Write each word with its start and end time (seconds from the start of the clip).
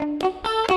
Musik 0.00 0.67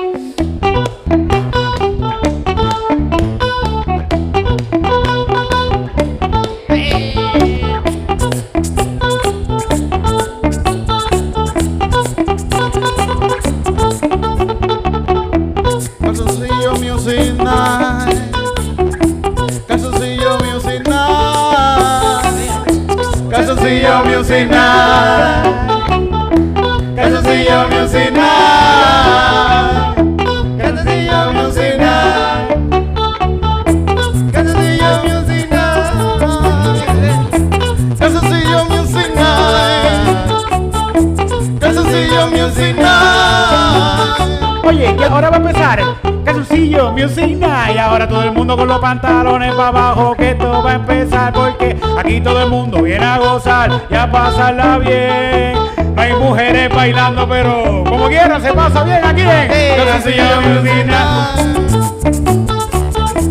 Ya 53.90 54.10
pasarla 54.10 54.78
bien. 54.78 55.54
No 55.94 56.02
hay 56.02 56.14
mujeres 56.14 56.74
bailando 56.74 57.28
pero 57.28 57.84
como 57.88 58.08
quieran 58.08 58.42
se 58.42 58.52
pasa 58.52 58.82
bien 58.82 59.04
aquí 59.04 59.22
Calcillo 59.22 60.40
mcina 60.40 61.34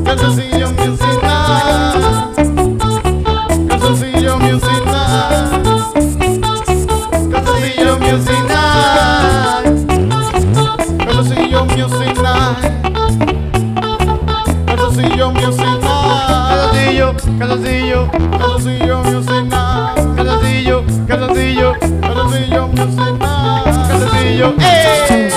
Calzoncillo 0.05 0.69
mcina 0.69 1.35
Canson 3.67 4.39
miocina 4.39 5.01
Cansosillo 7.31 7.97
miocina 7.97 8.61
Calosillo 11.05 11.65
miocina 11.73 12.55
Calosillo 14.65 15.31
Miocena 15.31 16.11
Calcillo 17.39 18.01
Calzoncillo, 24.41 24.55
¡eh! 24.59 25.29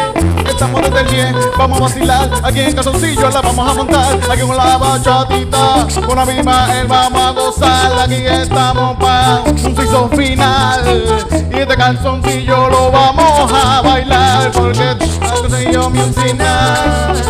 Estamos 0.49 0.81
desde 0.83 1.01
el 1.01 1.35
10, 1.35 1.35
vamos 1.59 1.79
a 1.79 1.83
vacilar. 1.83 2.31
Aquí 2.43 2.61
en 2.61 2.73
calzoncillo 2.73 3.29
la 3.29 3.43
vamos 3.43 3.71
a 3.71 3.75
montar. 3.75 4.19
Aquí 4.31 4.41
con 4.43 4.57
la 4.57 4.79
bachatita, 4.79 5.87
con 6.07 6.17
la 6.17 6.25
misma 6.25 6.67
él 6.79 6.87
vamos 6.87 7.21
a 7.21 7.31
gozar. 7.33 7.99
Aquí 8.01 8.25
estamos 8.25 8.97
para 8.97 9.41
un 9.43 9.75
piso 9.75 10.09
final. 10.09 11.05
Y 11.53 11.59
este 11.59 11.77
calzoncillo 11.77 12.71
lo 12.71 12.91
vamos 12.91 13.53
a 13.53 13.83
bailar. 13.83 14.51
Porque 14.53 14.97
calzoncillo 15.21 15.91
music 15.91 16.37
night. 16.39 17.25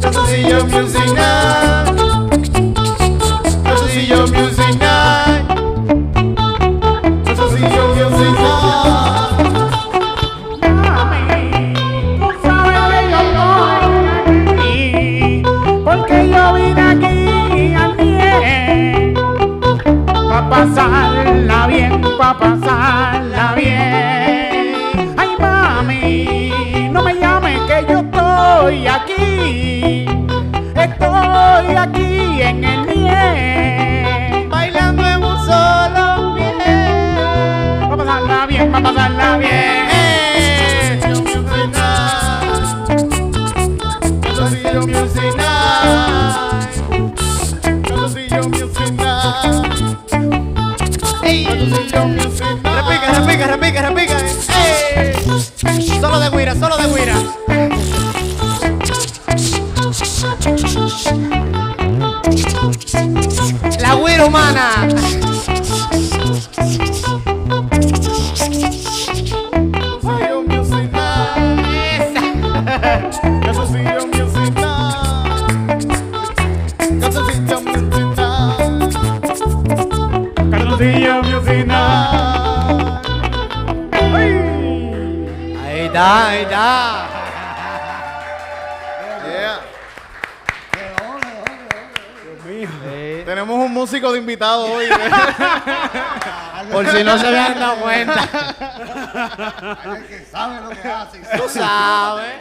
Calzoncillo 0.00 0.64
music 0.64 1.12
invitado 94.36 94.66
hoy. 94.72 94.84
Por 96.72 96.86
si 96.88 97.04
no 97.04 97.18
se 97.18 97.26
habían 97.26 97.58
dado 97.58 97.76
cuenta. 97.80 98.28
sabe 100.30 100.60
lo 100.62 100.70
que 100.70 100.88
hace. 100.88 101.20
Tú 101.36 101.48
sabes. 101.48 102.32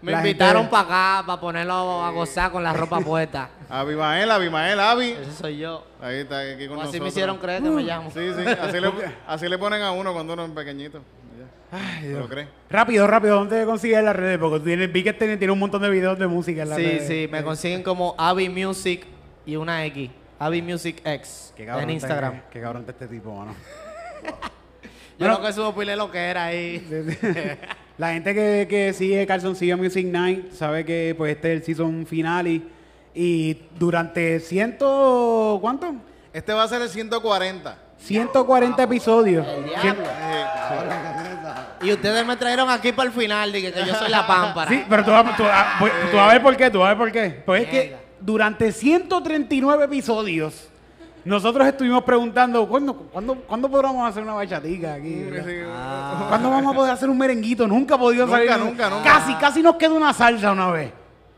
Me 0.00 0.12
La 0.12 0.18
invitaron 0.18 0.62
gente- 0.62 0.70
para 0.70 1.16
acá, 1.18 1.26
para 1.26 1.40
ponerlo 1.40 2.04
a 2.04 2.10
gozar 2.10 2.52
con 2.52 2.62
la 2.62 2.72
ropa 2.72 3.00
puesta. 3.04 3.50
Abimael, 3.68 4.30
Abimael, 4.30 4.78
Abi. 4.78 5.10
Ese 5.10 5.32
soy 5.32 5.58
yo. 5.58 5.84
Ahí 6.00 6.18
está, 6.18 6.38
aquí 6.38 6.68
con 6.68 6.78
O 6.78 6.82
así 6.82 6.86
nosotros. 6.86 7.02
me 7.02 7.08
hicieron 7.08 7.38
creer 7.38 7.62
que 7.64 7.68
me 7.70 7.82
llamo. 7.82 8.10
Sí, 8.12 8.20
sí, 8.36 8.44
así 8.62 8.80
le, 8.80 8.92
así 9.26 9.48
le 9.48 9.58
ponen 9.58 9.82
a 9.82 9.90
uno 9.90 10.12
cuando 10.12 10.34
uno 10.34 10.44
es 10.44 10.50
pequeñito. 10.52 11.00
Ya. 11.72 12.00
¿Se 12.00 12.12
lo 12.12 12.28
cree? 12.28 12.46
Rápido, 12.70 13.08
rápido, 13.08 13.34
¿dónde 13.36 13.64
consigues 13.66 14.02
las 14.04 14.14
redes? 14.14 14.38
Porque 14.38 14.60
tú 14.60 14.64
tienes, 14.66 14.92
vi 14.92 15.02
que 15.02 15.12
tiene, 15.12 15.36
tiene 15.36 15.52
un 15.52 15.58
montón 15.58 15.82
de 15.82 15.90
videos 15.90 16.16
de 16.16 16.28
música 16.28 16.62
en 16.62 16.68
las 16.68 16.78
Sí, 16.78 16.84
redes. 16.84 17.08
sí, 17.08 17.28
me 17.30 17.42
consiguen 17.42 17.82
como 17.82 18.14
Avi 18.18 18.48
Music 18.48 19.04
y 19.46 19.56
una 19.56 19.84
X. 19.86 20.10
Avi 20.38 20.62
Music 20.62 21.00
X 21.04 21.52
en 21.56 21.90
Instagram. 21.90 22.32
Qué, 22.32 22.42
qué 22.52 22.60
cabrón 22.60 22.82
está 22.82 22.92
este 22.92 23.08
tipo, 23.08 23.34
mano. 23.34 23.54
Yo 25.18 25.26
lo 25.26 25.42
que 25.42 25.52
subo 25.52 25.74
pile 25.74 25.96
lo 25.96 26.10
que 26.10 26.18
era 26.18 26.44
ahí. 26.46 26.86
La 27.98 28.12
gente 28.12 28.32
que, 28.32 28.66
que 28.70 28.92
sigue 28.92 29.26
Calzoncillo 29.26 29.76
Music 29.76 30.06
Night 30.06 30.52
sabe 30.52 30.84
que 30.84 31.14
pues 31.18 31.34
este 31.34 31.52
es 31.52 31.58
el 31.60 31.64
season 31.64 32.06
finale 32.06 32.62
y 33.12 33.60
durante 33.76 34.38
ciento... 34.38 35.58
¿cuánto? 35.60 35.96
Este 36.32 36.52
va 36.52 36.62
a 36.62 36.68
ser 36.68 36.80
el 36.82 36.88
140. 36.88 37.78
140 37.98 38.82
episodios. 38.84 39.44
diablo. 39.64 40.04
Y 41.82 41.92
ustedes 41.92 42.24
me 42.24 42.36
trajeron 42.36 42.70
aquí 42.70 42.92
para 42.92 43.08
el 43.08 43.12
final, 43.14 43.52
dije 43.52 43.72
que 43.72 43.84
yo 43.84 43.94
soy 43.96 44.10
la 44.10 44.24
pámpara. 44.28 44.70
Sí, 44.70 44.84
pero 44.88 45.04
tú, 45.04 45.10
vas- 45.10 45.36
tú, 45.36 45.42
ah, 45.44 45.76
pues, 45.80 45.92
tú 46.12 46.16
vas 46.16 46.28
a 46.28 46.32
ver 46.32 46.42
por 46.42 46.56
qué, 46.56 46.70
tú 46.70 46.78
vas 46.78 46.86
a 46.86 46.94
ver 46.94 46.98
por 46.98 47.10
qué. 47.12 47.42
Pues 47.44 47.62
es 47.64 47.68
que. 47.68 48.07
Durante 48.20 48.72
139 48.72 49.84
episodios 49.84 50.68
nosotros 51.24 51.66
estuvimos 51.66 52.04
preguntando, 52.04 52.66
¿cuándo, 52.66 52.94
cuándo, 52.94 53.34
¿cuándo 53.42 53.68
podremos 53.70 54.08
hacer 54.08 54.22
una 54.22 54.32
bachatica 54.34 54.94
aquí? 54.94 55.26
Ah. 55.70 56.24
¿Cuándo 56.28 56.48
vamos 56.50 56.72
a 56.72 56.76
poder 56.76 56.92
hacer 56.92 57.10
un 57.10 57.18
merenguito? 57.18 57.66
Nunca 57.66 57.96
ha 57.96 57.98
podido 57.98 58.24
Nunca, 58.24 58.38
salir. 58.38 58.64
nunca, 58.64 58.88
nunca. 58.88 59.02
Casi, 59.04 59.34
casi 59.34 59.62
nos 59.62 59.76
queda 59.76 59.92
una 59.92 60.12
salsa 60.14 60.52
una 60.52 60.70
vez. 60.70 60.90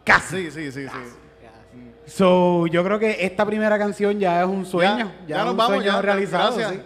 Casi. 0.04 0.48
Sí, 0.48 0.50
sí, 0.50 0.72
sí, 0.72 0.86
sí. 0.86 0.98
So, 2.06 2.66
yo 2.66 2.82
creo 2.84 2.98
que 2.98 3.24
esta 3.24 3.44
primera 3.46 3.78
canción 3.78 4.18
ya 4.18 4.42
es 4.42 4.46
un 4.48 4.64
sueño. 4.66 5.12
Ya, 5.26 5.26
ya 5.28 5.36
es 5.38 5.42
nos 5.44 5.50
un 5.52 5.56
vamos, 5.56 5.76
sueño 5.76 5.92
ya. 5.92 6.02
realizado. 6.02 6.56
Gracias. 6.56 6.82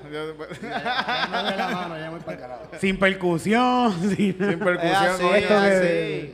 sí. 0.61 0.67
Ya- 0.67 1.69
No 1.71 1.77
mano, 1.77 1.97
ya. 1.99 2.79
Sin 2.79 2.99
percusión. 2.99 3.93
sin, 4.01 4.17
Sin 4.17 4.59
percusión. 4.59 4.95
así, 4.95 5.23
coño. 5.23 5.35
esto 5.37 5.65
es 5.65 6.31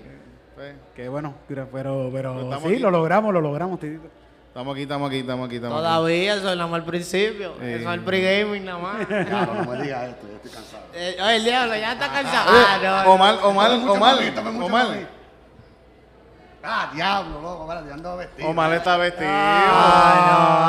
que- 1.02 1.08
bueno, 1.08 1.34
pero, 1.48 1.68
pero, 1.72 2.10
Pero 2.12 2.58
sí, 2.60 2.66
aquí. 2.68 2.78
lo 2.78 2.90
logramos, 2.90 3.32
lo 3.32 3.40
logramos, 3.40 3.80
Titito. 3.80 4.08
Estamos 4.48 4.74
aquí, 4.74 4.82
estamos 4.82 5.08
aquí, 5.08 5.18
estamos 5.20 5.46
aquí, 5.46 5.56
estamos 5.56 5.76
aquí. 5.78 5.84
Todavía, 5.86 6.34
eso 6.34 6.50
es 6.50 6.56
nada 6.56 6.68
más 6.68 6.80
al 6.80 6.84
principio. 6.86 7.54
Sí. 7.60 7.66
Eso 7.66 7.88
es 7.88 7.94
el 7.94 8.00
pre-gaming 8.00 8.64
nada 8.64 8.78
más. 8.78 9.06
Claro, 9.28 9.54
no 9.54 9.64
me 9.70 9.82
digas 9.82 10.08
esto, 10.10 10.26
yo 10.28 10.34
estoy 10.36 10.50
cansado. 10.50 10.82
Eh, 10.92 11.16
oye, 11.22 11.36
el 11.36 11.44
diablo, 11.44 11.76
ya 11.76 11.92
está 11.92 12.08
cansado. 12.10 12.50
Oye, 12.50 12.64
Ah, 12.68 12.78
no, 12.82 13.04
no. 13.04 13.10
Omar, 13.12 13.38
Omar, 13.44 13.70
Omar, 13.70 14.16
para 14.34 14.50
Omar. 14.50 14.86
para. 14.88 15.08
Ah, 16.62 16.90
diablo, 16.92 17.40
loco, 17.40 17.62
espérate, 17.62 17.88
yo 17.88 17.94
ando 17.94 18.16
vestido. 18.16 18.48
Omar 18.50 18.72
está 18.74 18.96
vestido. 18.96 19.30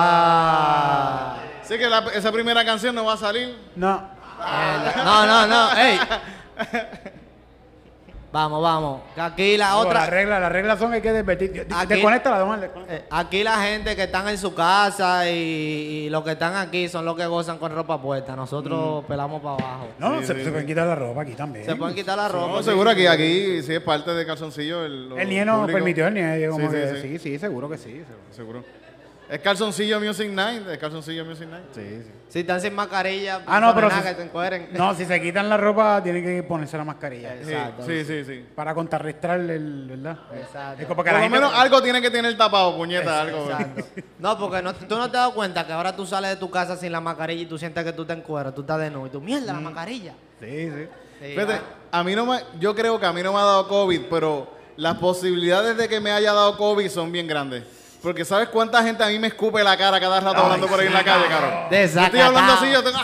Ah, 0.01 1.35
Sí 1.63 1.77
que 1.77 1.89
la- 1.89 2.05
esa 2.13 2.31
primera 2.31 2.63
canción 2.63 2.93
no 2.95 3.03
va 3.05 3.13
a 3.13 3.17
salir. 3.17 3.57
No. 3.75 4.01
no. 4.39 5.03
No, 5.03 5.25
no, 5.25 5.47
no. 5.47 5.77
Ey. 5.77 5.99
Vamos, 8.33 8.63
vamos. 8.63 9.01
Que 9.13 9.19
aquí 9.21 9.57
la 9.57 9.75
Otra. 9.75 9.89
otra. 9.89 9.99
Las 10.01 10.09
reglas, 10.09 10.39
las 10.41 10.51
reglas 10.53 10.79
son 10.79 10.89
que 10.91 10.95
hay 10.95 11.01
que 11.01 11.11
desvestir. 11.11 11.67
Aquí- 11.69 12.01
don 12.01 12.41
Omar, 12.41 12.59
desconéctala. 12.61 12.85
Eh, 12.97 13.03
Aquí 13.09 13.43
la 13.43 13.61
gente 13.61 13.93
que 13.95 14.03
están 14.03 14.27
en 14.29 14.37
su 14.37 14.53
casa 14.55 15.29
y, 15.29 16.05
y 16.05 16.09
los 16.09 16.23
que 16.23 16.31
están 16.31 16.55
aquí 16.55 16.87
son 16.87 17.03
los 17.03 17.17
que 17.17 17.25
gozan 17.25 17.57
con 17.57 17.73
ropa 17.75 18.01
puesta. 18.01 18.33
Nosotros 18.35 19.03
pelamos 19.05 19.41
para 19.41 19.55
abajo. 19.55 19.87
No, 19.99 20.21
Sí, 20.21 20.27
se, 20.27 20.33
sí, 20.33 20.39
se 20.39 20.45
sí. 20.45 20.51
pueden 20.51 20.65
quitar 20.65 20.87
la 20.87 20.95
ropa 20.95 21.23
aquí 21.23 21.33
también. 21.33 21.65
Se 21.65 21.75
pueden 21.75 21.93
quitar 21.93 22.15
la 22.17 22.29
ropa. 22.29 22.47
No, 22.47 22.57
sí. 22.59 22.63
seguro 22.69 22.95
que 22.95 23.09
aquí 23.09 23.61
sí 23.63 23.73
es 23.73 23.81
parte 23.81 24.11
de 24.11 24.25
calzoncillo. 24.25 24.85
El, 24.85 25.11
El 25.17 25.27
NIE 25.29 25.43
nos 25.43 25.69
permitió, 25.69 26.07
el 26.07 26.13
NIE 26.13 26.47
como 26.49 26.71
Sí, 26.71 26.77
sí, 26.77 26.95
sí. 27.01 27.07
sí, 27.09 27.19
sí, 27.19 27.39
seguro 27.39 27.69
que 27.69 27.77
sí. 27.77 28.03
seguro. 28.31 28.61
Seguro. 28.61 28.63
Es 29.31 29.39
calzoncillo 29.39 29.97
Music 30.01 30.29
Night. 30.29 30.67
Es 30.67 30.77
calzoncillo 30.77 31.23
Music 31.23 31.47
Night. 31.47 31.63
Sí, 31.73 31.81
sí. 32.03 32.11
Si 32.27 32.39
están 32.39 32.59
sin 32.59 32.75
mascarilla, 32.75 33.41
Ah, 33.47 33.61
no, 33.61 33.73
pero 33.73 33.87
nada 33.87 34.01
si- 34.01 34.09
que 34.09 34.15
se 34.15 34.23
encueren. 34.23 34.69
No, 34.73 34.93
si 34.93 35.05
se 35.05 35.21
quitan 35.21 35.47
la 35.47 35.55
ropa, 35.55 36.03
tienen 36.03 36.21
que 36.23 36.43
ponerse 36.43 36.75
la 36.77 36.83
mascarilla. 36.83 37.35
Exacto. 37.35 37.85
Sí, 37.85 38.03
sí, 38.03 38.25
sí. 38.25 38.45
Para 38.53 38.73
contrarrestar 38.75 39.39
el, 39.39 39.87
¿verdad? 39.89 40.17
Exacto. 40.35 40.81
Es 40.81 40.87
como 40.87 41.01
que 41.01 41.09
Por 41.11 41.17
lo 41.19 41.23
gente- 41.23 41.37
menos 41.39 41.53
algo 41.55 41.81
tiene 41.81 42.01
que 42.01 42.11
tener 42.11 42.35
tapado, 42.37 42.75
puñeta, 42.75 43.21
algo. 43.21 43.45
Exacto. 43.49 43.85
No, 44.19 44.37
porque 44.37 44.61
no, 44.61 44.73
tú 44.75 44.97
no 44.97 45.09
te 45.09 45.15
das 45.15 45.29
cuenta 45.29 45.65
que 45.65 45.71
ahora 45.71 45.95
tú 45.95 46.05
sales 46.05 46.31
de 46.31 46.35
tu 46.35 46.51
casa 46.51 46.75
sin 46.75 46.91
la 46.91 46.99
mascarilla 46.99 47.43
y 47.43 47.45
tú 47.45 47.57
sientes 47.57 47.85
que 47.85 47.93
tú 47.93 48.03
te 48.03 48.11
encueras, 48.11 48.53
tú 48.53 48.61
estás 48.61 48.79
de 48.81 48.89
nuevo 48.91 49.07
y 49.07 49.09
tú, 49.11 49.21
mierda, 49.21 49.53
la 49.53 49.59
mascarilla. 49.61 50.13
Sí, 50.41 50.69
sí. 50.69 50.87
Sí, 51.21 51.27
Fíjate, 51.35 51.53
ah. 51.53 51.99
a 51.99 52.03
mí 52.03 52.15
no 52.15 52.25
me, 52.25 52.39
yo 52.59 52.75
creo 52.75 52.99
que 52.99 53.05
a 53.05 53.13
mí 53.13 53.23
no 53.23 53.31
me 53.31 53.39
ha 53.39 53.43
dado 53.43 53.67
COVID, 53.69 54.01
pero 54.09 54.51
las 54.75 54.97
posibilidades 54.97 55.77
de 55.77 55.87
que 55.87 55.99
me 56.01 56.11
haya 56.11 56.33
dado 56.33 56.57
COVID 56.57 56.89
son 56.89 57.11
bien 57.13 57.27
grandes. 57.27 57.63
Porque 58.01 58.25
¿sabes 58.25 58.49
cuánta 58.49 58.81
gente 58.83 59.03
a 59.03 59.07
mí 59.07 59.19
me 59.19 59.27
escupe 59.27 59.63
la 59.63 59.77
cara 59.77 59.99
cada 59.99 60.19
rato 60.19 60.41
hablando 60.41 60.67
por 60.67 60.79
ahí 60.79 60.87
en 60.87 60.93
la 60.93 61.03
calle, 61.03 61.25
cabrón? 61.27 61.51
Yo 61.69 61.77
estoy 61.77 62.19
hablando 62.19 62.53
así, 62.53 62.71
yo 62.71 62.83
tengo... 62.83 62.97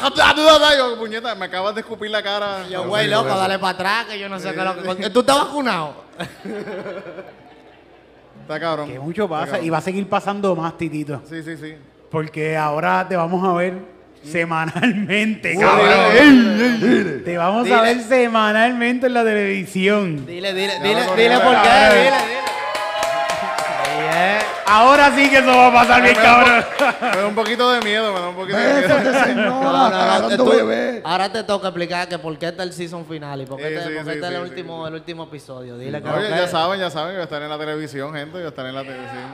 Yo, 0.75 0.97
puñeta, 0.97 1.35
me 1.35 1.45
acabas 1.45 1.75
de 1.75 1.81
escupir 1.81 2.09
la 2.09 2.23
cara. 2.23 2.67
Yo, 2.67 2.83
No, 2.83 2.89
güey, 2.89 3.07
loco, 3.07 3.29
dale 3.29 3.59
para 3.59 3.73
atrás, 3.73 4.05
que 4.05 4.17
yo 4.17 4.27
no 4.27 4.39
sé 4.39 4.53
qué 4.53 4.59
es 4.59 4.65
lo 4.65 4.97
que... 4.97 5.09
¿Tú 5.11 5.19
estás 5.19 5.37
vacunado? 5.37 6.03
Está 8.41 8.59
cabrón. 8.59 8.89
Que 8.89 8.99
mucho 8.99 9.29
pasa 9.29 9.45
cabrón. 9.45 9.65
y 9.65 9.69
va 9.69 9.77
a 9.77 9.81
seguir 9.81 10.07
pasando 10.09 10.55
más, 10.55 10.77
Titito. 10.77 11.21
Sí, 11.29 11.43
sí, 11.43 11.57
sí. 11.57 11.75
Porque 12.09 12.55
ahora 12.55 13.05
te 13.07 13.15
vamos 13.15 13.45
a 13.47 13.53
ver 13.53 13.77
semanalmente, 14.23 15.53
Uy, 15.57 15.63
cabrón. 15.63 17.21
Te 17.23 17.37
vamos 17.37 17.69
a 17.69 17.81
ver 17.81 18.01
semanalmente 18.01 19.07
en 19.07 19.13
la 19.13 19.23
televisión. 19.23 20.25
Dile, 20.25 20.53
dile, 20.53 20.79
dile, 20.81 21.01
dile 21.15 21.39
por 21.39 21.61
qué, 21.61 21.69
dile, 21.69 22.17
dile. 22.27 22.46
Ahora 24.69 25.15
sí 25.15 25.29
que 25.29 25.37
eso 25.37 25.47
va 25.47 25.67
a 25.67 25.73
pasar 25.73 26.01
bien, 26.03 26.15
cabrón. 26.15 26.65
Me 27.01 27.17
da 27.21 27.27
un 27.27 27.35
poquito 27.35 27.71
de 27.71 27.81
miedo, 27.81 28.13
me 28.13 28.19
da 28.19 28.27
un 28.29 28.35
poquito 28.35 28.57
de 28.57 28.63
miedo. 28.73 28.81
Bésate, 28.81 29.23
señora, 29.29 29.49
No, 29.49 29.61
no, 29.63 29.71
no, 29.71 29.95
agarrando 29.95 30.37
tú- 30.37 30.51
ahora 31.05 31.31
te 31.31 31.43
toca 31.43 31.67
explicar 31.69 32.07
que 32.09 32.19
por 32.19 32.37
qué 32.37 32.47
está 32.47 32.63
el 32.63 32.73
season 32.73 33.05
final 33.05 33.41
y 33.41 33.45
por 33.45 33.57
qué, 33.57 33.67
Sí, 33.69 33.73
este, 33.75 33.89
sí, 33.89 33.95
por 33.95 34.03
qué 34.05 34.11
sí, 34.11 34.15
este 34.17 34.27
es 34.27 34.33
el 34.33 34.37
sí, 34.43 34.49
último, 34.49 34.81
sí. 34.83 34.87
el 34.89 34.93
último 34.95 35.23
episodio. 35.23 35.77
Dile 35.77 36.01
que 36.01 36.09
Oye, 36.09 36.29
ya 36.29 36.47
saben, 36.47 36.79
ya 36.79 36.89
saben 36.89 37.09
que 37.11 37.13
voy 37.15 37.21
a 37.21 37.23
estar 37.23 37.41
en 37.41 37.49
la 37.49 37.57
televisión, 37.57 38.13
gente. 38.13 38.31
Voy 38.37 38.43
a 38.45 38.49
estar 38.49 38.65
en 38.65 38.75
la 38.75 38.81
televisión. 38.83 39.33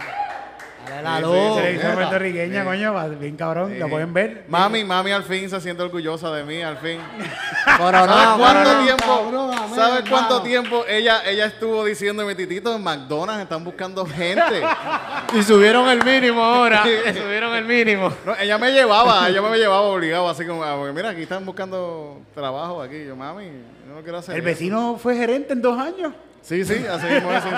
Dale 0.89 1.01
la 1.03 1.15
Sí, 1.17 1.21
luz. 1.23 1.33
sí, 1.33 1.55
Televisión 1.61 1.93
puertorriqueña, 1.93 2.59
Sí. 2.61 2.65
coño, 2.67 2.93
va 2.93 3.07
bien 3.07 3.35
cabrón. 3.37 3.79
Lo 3.79 3.89
pueden 3.89 4.13
ver. 4.13 4.45
Mami, 4.47 4.83
mami 4.83 5.11
al 5.11 5.23
fin 5.23 5.49
se 5.49 5.59
siente 5.61 5.81
orgullosa 5.83 6.31
de 6.31 6.43
mí, 6.43 6.61
al 6.61 6.77
fin. 6.77 6.99
Coronado, 7.77 8.07
¿Sabes 8.07 8.37
cuánto 8.37 8.63
coronado. 8.63 8.83
tiempo? 8.83 9.05
cabrón, 9.23 9.51
amén, 9.57 9.75
¿Sabes 9.75 10.09
cuánto 10.09 10.35
hermano. 10.37 10.41
tiempo 10.43 10.85
ella, 10.87 11.21
ella 11.25 11.45
estuvo 11.45 11.83
diciéndome, 11.85 12.35
titito, 12.35 12.75
en 12.75 12.83
McDonald's 12.83 13.43
están 13.43 13.63
buscando 13.63 14.05
gente? 14.05 14.61
Y 15.33 15.41
subieron 15.41 15.87
el 15.89 16.03
mínimo 16.03 16.43
ahora. 16.43 16.83
subieron 17.13 17.55
el 17.55 17.65
mínimo. 17.65 18.13
No, 18.25 18.35
ella 18.39 18.57
me 18.59 18.71
llevaba, 18.71 19.27
ella 19.29 19.41
me 19.41 19.57
llevaba 19.57 19.81
obligado, 19.81 20.29
así 20.29 20.45
como, 20.45 20.63
ah, 20.63 20.75
porque 20.77 20.93
mira, 20.93 21.09
aquí 21.09 21.23
están 21.23 21.43
buscando 21.45 22.21
trabajo 22.35 22.81
aquí. 22.83 23.03
Yo, 23.05 23.15
mami, 23.15 23.45
yo 23.87 23.95
no 23.95 24.01
quiero 24.03 24.19
hacer 24.19 24.35
El 24.35 24.41
eso". 24.41 24.45
vecino 24.45 24.97
fue 25.01 25.15
gerente 25.15 25.53
en 25.53 25.61
dos 25.63 25.79
años. 25.79 26.13
Sí, 26.43 26.63
sí, 26.65 26.85
así 26.85 27.05
mismo 27.07 27.31
es. 27.31 27.41
sí, 27.41 27.49
sí. 27.49 27.55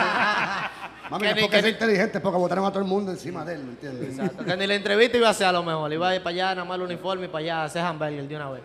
Mami, 1.09 1.21
Que 1.21 1.25
no 1.25 1.29
es 1.29 1.35
ni- 1.35 1.41
porque 1.43 1.61
que 1.61 1.67
es 1.67 1.73
inteligente, 1.73 2.17
es 2.17 2.21
porque 2.23 2.37
botaron 2.37 2.65
a 2.65 2.69
todo 2.69 2.79
el 2.79 2.85
mundo 2.87 3.11
encima 3.11 3.45
de 3.45 3.53
él, 3.55 3.63
¿me 3.63 3.69
entiendes? 3.71 4.09
Exacto. 4.17 4.43
Que 4.45 4.57
ni 4.57 4.67
la 4.67 4.75
entrevista 4.75 5.17
iba 5.17 5.29
a 5.29 5.33
ser 5.33 5.47
a 5.47 5.51
lo 5.51 5.63
mejor. 5.63 5.91
Iba 5.93 6.09
a 6.09 6.15
ir 6.15 6.23
para 6.23 6.33
allá, 6.33 6.55
nada 6.55 6.65
más 6.65 6.75
el 6.77 6.81
uniforme 6.83 7.25
y 7.25 7.27
para 7.27 7.39
allá 7.43 7.61
a 7.61 7.63
hacer 7.65 7.81
hamburger 7.83 8.27
de 8.27 8.35
una 8.35 8.49
vez. 8.51 8.61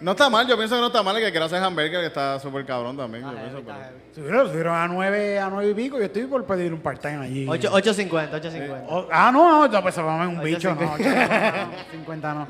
No 0.00 0.12
está 0.12 0.28
mal, 0.30 0.46
yo 0.48 0.56
pienso 0.56 0.74
que 0.74 0.80
no 0.80 0.86
está 0.88 1.02
mal 1.02 1.16
el 1.16 1.22
que 1.24 1.30
quiera 1.30 1.46
hacer 1.46 1.62
hamburger, 1.62 2.00
que 2.00 2.06
está 2.06 2.40
súper 2.40 2.64
cabrón 2.66 2.96
también. 2.96 3.22
yo 3.24 3.30
pienso, 3.32 3.62
pero- 3.64 3.78
Subieron, 4.14 4.48
subieron 4.48 4.74
a 4.74 4.88
nueve, 4.88 5.38
a 5.38 5.48
nueve 5.48 5.70
y 5.70 5.74
pico. 5.74 5.98
Yo 5.98 6.04
estoy 6.04 6.24
por 6.24 6.44
pedir 6.44 6.72
un 6.72 6.80
part-time 6.80 7.18
allí. 7.18 7.46
8- 7.46 7.70
8.50, 7.70 8.30
8.50. 8.40 8.84
O- 8.88 9.06
ah, 9.12 9.30
no, 9.32 9.68
no, 9.68 9.82
pues 9.82 9.96
vamos 9.96 10.22
en 10.24 10.28
un 10.30 10.38
Ocho 10.38 10.44
bicho, 10.46 10.74
no. 10.74 10.96
cincuenta. 10.96 11.68
50 11.92 12.34
no. 12.34 12.48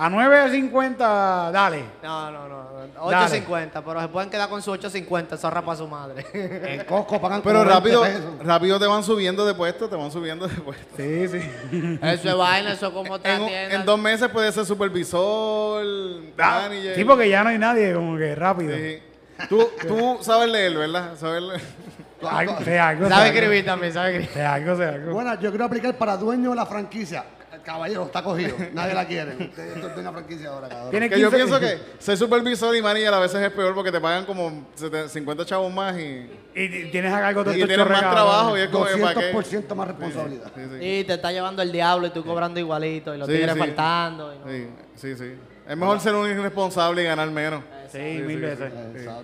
A 0.00 0.08
9.50, 0.08 1.50
dale. 1.52 1.84
No, 2.02 2.30
no, 2.30 2.48
no. 2.48 3.10
Dale. 3.10 3.44
8.50, 3.46 3.82
pero 3.84 4.00
se 4.00 4.08
pueden 4.08 4.30
quedar 4.30 4.48
con 4.48 4.62
su 4.62 4.72
8.50, 4.72 5.36
zorra 5.36 5.60
para 5.60 5.76
su 5.76 5.86
madre. 5.86 6.24
En 6.32 6.86
Costco 6.86 7.20
pagan 7.20 7.42
Pero 7.42 7.58
como 7.58 7.70
20 7.82 7.98
rápido, 8.00 8.38
rápido 8.42 8.80
te 8.80 8.86
van 8.86 9.04
subiendo 9.04 9.44
de 9.44 9.52
puesto, 9.52 9.90
te 9.90 9.96
van 9.96 10.10
subiendo 10.10 10.48
de 10.48 10.54
puesto. 10.54 10.96
Sí, 10.96 11.28
sí. 11.28 11.98
eso 12.02 12.30
es 12.30 12.34
vaina, 12.34 12.72
eso 12.72 12.86
es 12.86 12.92
como 12.94 13.12
otra 13.12 13.36
En, 13.36 13.84
dos 13.84 13.98
meses 13.98 14.30
puede 14.30 14.50
ser 14.52 14.64
supervisor, 14.64 15.84
manager. 16.34 16.96
Sí, 16.96 17.04
porque 17.04 17.28
ya 17.28 17.44
no 17.44 17.50
hay 17.50 17.58
nadie, 17.58 17.92
como 17.92 18.16
que 18.16 18.34
rápido. 18.34 18.74
Sí. 18.74 19.02
Tú, 19.50 19.68
tú 19.86 20.18
sabes 20.22 20.48
leer, 20.50 20.78
¿verdad? 20.78 21.10
Sabes 21.16 21.42
leer. 21.42 21.60
Algo, 22.22 22.54
Sabe 23.08 23.28
escribir 23.28 23.66
también, 23.66 23.92
sabe 23.92 24.16
escribir. 24.16 24.46
Algo, 24.46 24.82
algo. 24.82 25.12
Bueno, 25.12 25.38
yo 25.40 25.50
quiero 25.50 25.66
aplicar 25.66 25.94
para 25.98 26.16
dueño 26.16 26.50
de 26.50 26.56
la 26.56 26.64
franquicia. 26.64 27.22
Caballero 27.70 28.06
está 28.06 28.20
cogido. 28.20 28.56
Nadie 28.72 28.94
la 28.94 29.06
quiere. 29.06 29.30
Usted 29.32 29.76
esto 29.76 29.86
es 29.86 29.94
de 29.94 30.00
una 30.00 30.10
franquicia 30.12 30.48
ahora, 30.48 30.68
cabrón. 30.68 30.90
Tiene 30.90 31.08
Que 31.08 31.20
yo 31.20 31.30
15 31.30 31.36
pienso 31.36 31.60
que 31.60 32.02
ser 32.02 32.16
supervisor 32.16 32.74
y 32.74 32.82
manager 32.82 33.14
a 33.14 33.20
veces 33.20 33.40
es 33.40 33.52
peor 33.52 33.76
porque 33.76 33.92
te 33.92 34.00
pagan 34.00 34.24
como 34.26 34.66
70 34.74 35.08
50 35.08 35.46
chavos 35.46 35.72
más 35.72 35.96
y, 35.96 36.28
tienes 36.90 37.12
algo 37.12 37.44
de 37.44 37.52
y 37.52 37.62
estos 37.62 37.68
tienes 37.68 37.88
más 37.88 38.00
trabajo 38.00 38.58
y 38.58 38.62
es 38.62 38.68
como 38.70 38.86
para 38.86 39.20
qué. 39.20 39.32
200% 39.32 39.74
más 39.76 39.86
responsabilidad. 39.86 40.50
Sí, 40.52 40.62
sí. 40.68 40.84
Y 40.84 41.04
te 41.04 41.14
está 41.14 41.30
llevando 41.30 41.62
el 41.62 41.70
diablo 41.70 42.08
y 42.08 42.10
tú 42.10 42.24
cobrando 42.24 42.58
igualito 42.58 43.14
y 43.14 43.20
tigres 43.20 43.52
sí. 43.52 43.58
faltando. 43.58 44.34
y 44.34 44.38
no. 44.38 44.46
Sí, 44.50 44.68
sí, 44.96 45.16
sí. 45.16 45.34
Es 45.68 45.76
mejor 45.76 46.00
ser 46.00 46.16
un 46.16 46.28
irresponsable 46.28 47.02
y 47.02 47.04
ganar 47.04 47.30
menos. 47.30 47.62
Sí, 47.92 47.98
mil 47.98 48.36
sí, 48.36 48.36
veces. 48.36 48.72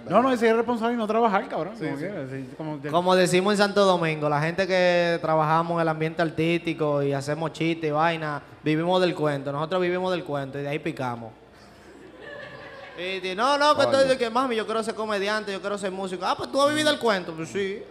No, 0.09 0.23
no, 0.23 0.33
es 0.33 0.41
ser 0.41 0.57
responsable 0.57 0.95
y 0.95 0.97
no 0.97 1.07
trabajar, 1.07 1.49
cabrón. 1.49 1.75
Sí, 1.79 1.87
como 1.87 2.57
como 2.57 2.79
de- 2.79 2.91
Como 2.91 3.15
decimos 3.17 3.53
en 3.55 3.59
Santo 3.59 3.85
Domingo, 3.85 4.29
la 4.29 4.41
gente 4.41 4.67
que 4.67 5.19
trabajamos 5.21 5.77
en 5.77 5.81
el 5.83 5.89
ambiente 5.89 6.23
artístico 6.23 7.03
y 7.03 7.13
hacemos 7.13 7.53
chistes 7.53 7.89
y 7.89 7.93
vaina, 7.93 8.43
vivimos 8.63 9.01
del 9.01 9.15
cuento. 9.15 9.53
Nosotros 9.53 9.81
vivimos 9.83 10.11
del 10.13 10.25
cuento 10.25 10.59
y 10.59 10.63
de 10.63 10.69
ahí 10.69 10.79
picamos. 10.79 11.33
Y 12.99 13.21
di- 13.21 13.35
no, 13.35 13.59
no, 13.59 13.77
que 13.77 13.83
estoy 13.83 14.09
de 14.09 14.17
que 14.17 14.31
mami, 14.31 14.57
yo 14.57 14.65
quiero 14.65 14.83
ser 14.83 14.95
comediante, 14.95 15.53
yo 15.53 15.61
quiero 15.61 15.77
ser 15.77 15.91
músico. 15.93 16.25
Ah, 16.25 16.35
pues 16.37 16.51
tú 16.51 16.61
has 16.63 16.71
vivido 16.71 16.91
del 16.91 16.99
cuento, 16.99 17.33
pues 17.35 17.51
sí. 17.51 17.83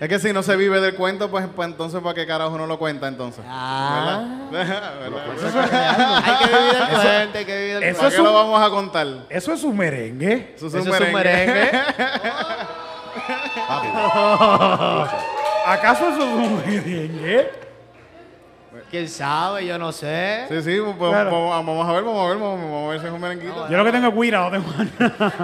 Es 0.00 0.08
que 0.08 0.18
si 0.20 0.32
no 0.32 0.42
se 0.44 0.54
vive 0.56 0.80
del 0.80 0.94
cuento, 0.94 1.28
pues, 1.28 1.44
pues 1.56 1.68
entonces 1.68 2.00
¿para 2.00 2.14
qué 2.14 2.24
carajo 2.26 2.56
no 2.56 2.66
lo 2.66 2.78
cuenta 2.78 3.08
entonces? 3.08 3.44
Ah. 3.48 4.48
¿Verdad? 4.50 4.94
¿Verdad? 5.00 6.22
hay 6.24 6.36
que 6.38 6.46
vivir 6.56 6.72
del 6.72 6.88
cuento, 6.88 7.38
hay 7.38 7.44
que 7.44 7.58
vivir 7.58 7.74
del 7.74 7.82
eso 7.82 7.98
¿Para 8.00 8.08
cuento. 8.10 8.16
qué 8.16 8.22
lo 8.22 8.30
un- 8.30 8.34
vamos 8.36 8.62
a 8.66 8.70
contar? 8.70 9.06
Eso 9.28 9.52
es 9.52 9.64
un 9.64 9.76
merengue. 9.76 10.52
Eso 10.56 10.66
es 10.68 10.74
Eso 10.74 10.82
un 10.88 10.94
es 10.94 11.00
un 11.00 11.12
merengue. 11.12 11.52
merengue. 11.52 11.70
¿Acaso 15.66 16.08
eso 16.08 16.18
es 16.18 16.24
un 16.24 16.56
merengue? 16.64 17.50
¿Quién 18.90 19.08
sabe? 19.08 19.66
Yo 19.66 19.76
no 19.78 19.92
sé. 19.92 20.46
Sí, 20.48 20.62
sí, 20.62 20.78
pues, 20.96 21.10
Claro. 21.10 21.30
vamos, 21.30 21.66
vamos 21.66 21.88
a 21.88 21.92
ver, 21.92 22.04
vamos 22.04 22.24
a 22.24 22.28
ver, 22.30 22.38
vamos, 22.38 22.86
a 22.86 22.90
ver 22.90 23.00
si 23.00 23.06
es 23.06 23.12
un 23.12 23.20
merenguito. 23.20 23.68
Yo 23.68 23.76
lo 23.76 23.84
que 23.84 23.92
tengo 23.92 24.08
es 24.08 24.14
guira, 24.14 24.40
no 24.40 24.50
tengo. 24.50 24.66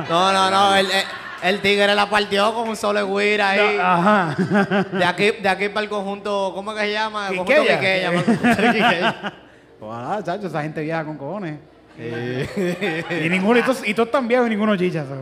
No, 0.09 0.33
no, 0.33 0.51
no. 0.51 0.75
El, 0.77 0.87
el- 0.91 1.05
el 1.45 1.61
tigre 1.61 1.95
la 1.95 2.09
partió 2.09 2.55
con 2.55 2.69
un 2.71 2.77
solo 2.77 3.07
guira 3.15 3.51
ahí. 3.51 3.79
Ajá. 3.81 4.35
De 4.93 5.05
aquí, 5.05 5.31
de 5.43 5.49
aquí 5.49 5.69
para 5.69 5.85
el 5.85 5.91
conjunto, 5.91 6.53
¿cómo 6.55 6.73
es 6.73 6.79
que 6.79 6.87
se 6.87 6.93
llama? 6.93 7.29
El 7.29 7.37
conjunto 7.37 7.63
Quiqueya, 7.63 8.11
Quiqueya. 8.11 9.33
Ojalá, 9.81 10.25
chacho, 10.25 10.47
esa 10.47 10.63
gente 10.63 10.81
vieja 10.81 11.05
con 11.05 11.19
cojones. 11.19 11.59
y 11.99 13.29
ninguno, 13.29 13.59
y 13.59 13.63
todos, 13.63 13.87
y 13.87 13.93
todos 13.93 14.11
tan 14.11 14.27
viejos 14.27 14.47
y 14.47 14.51
ninguno 14.51 14.75
chicha. 14.77 15.05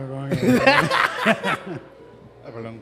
perdón. 2.45 2.81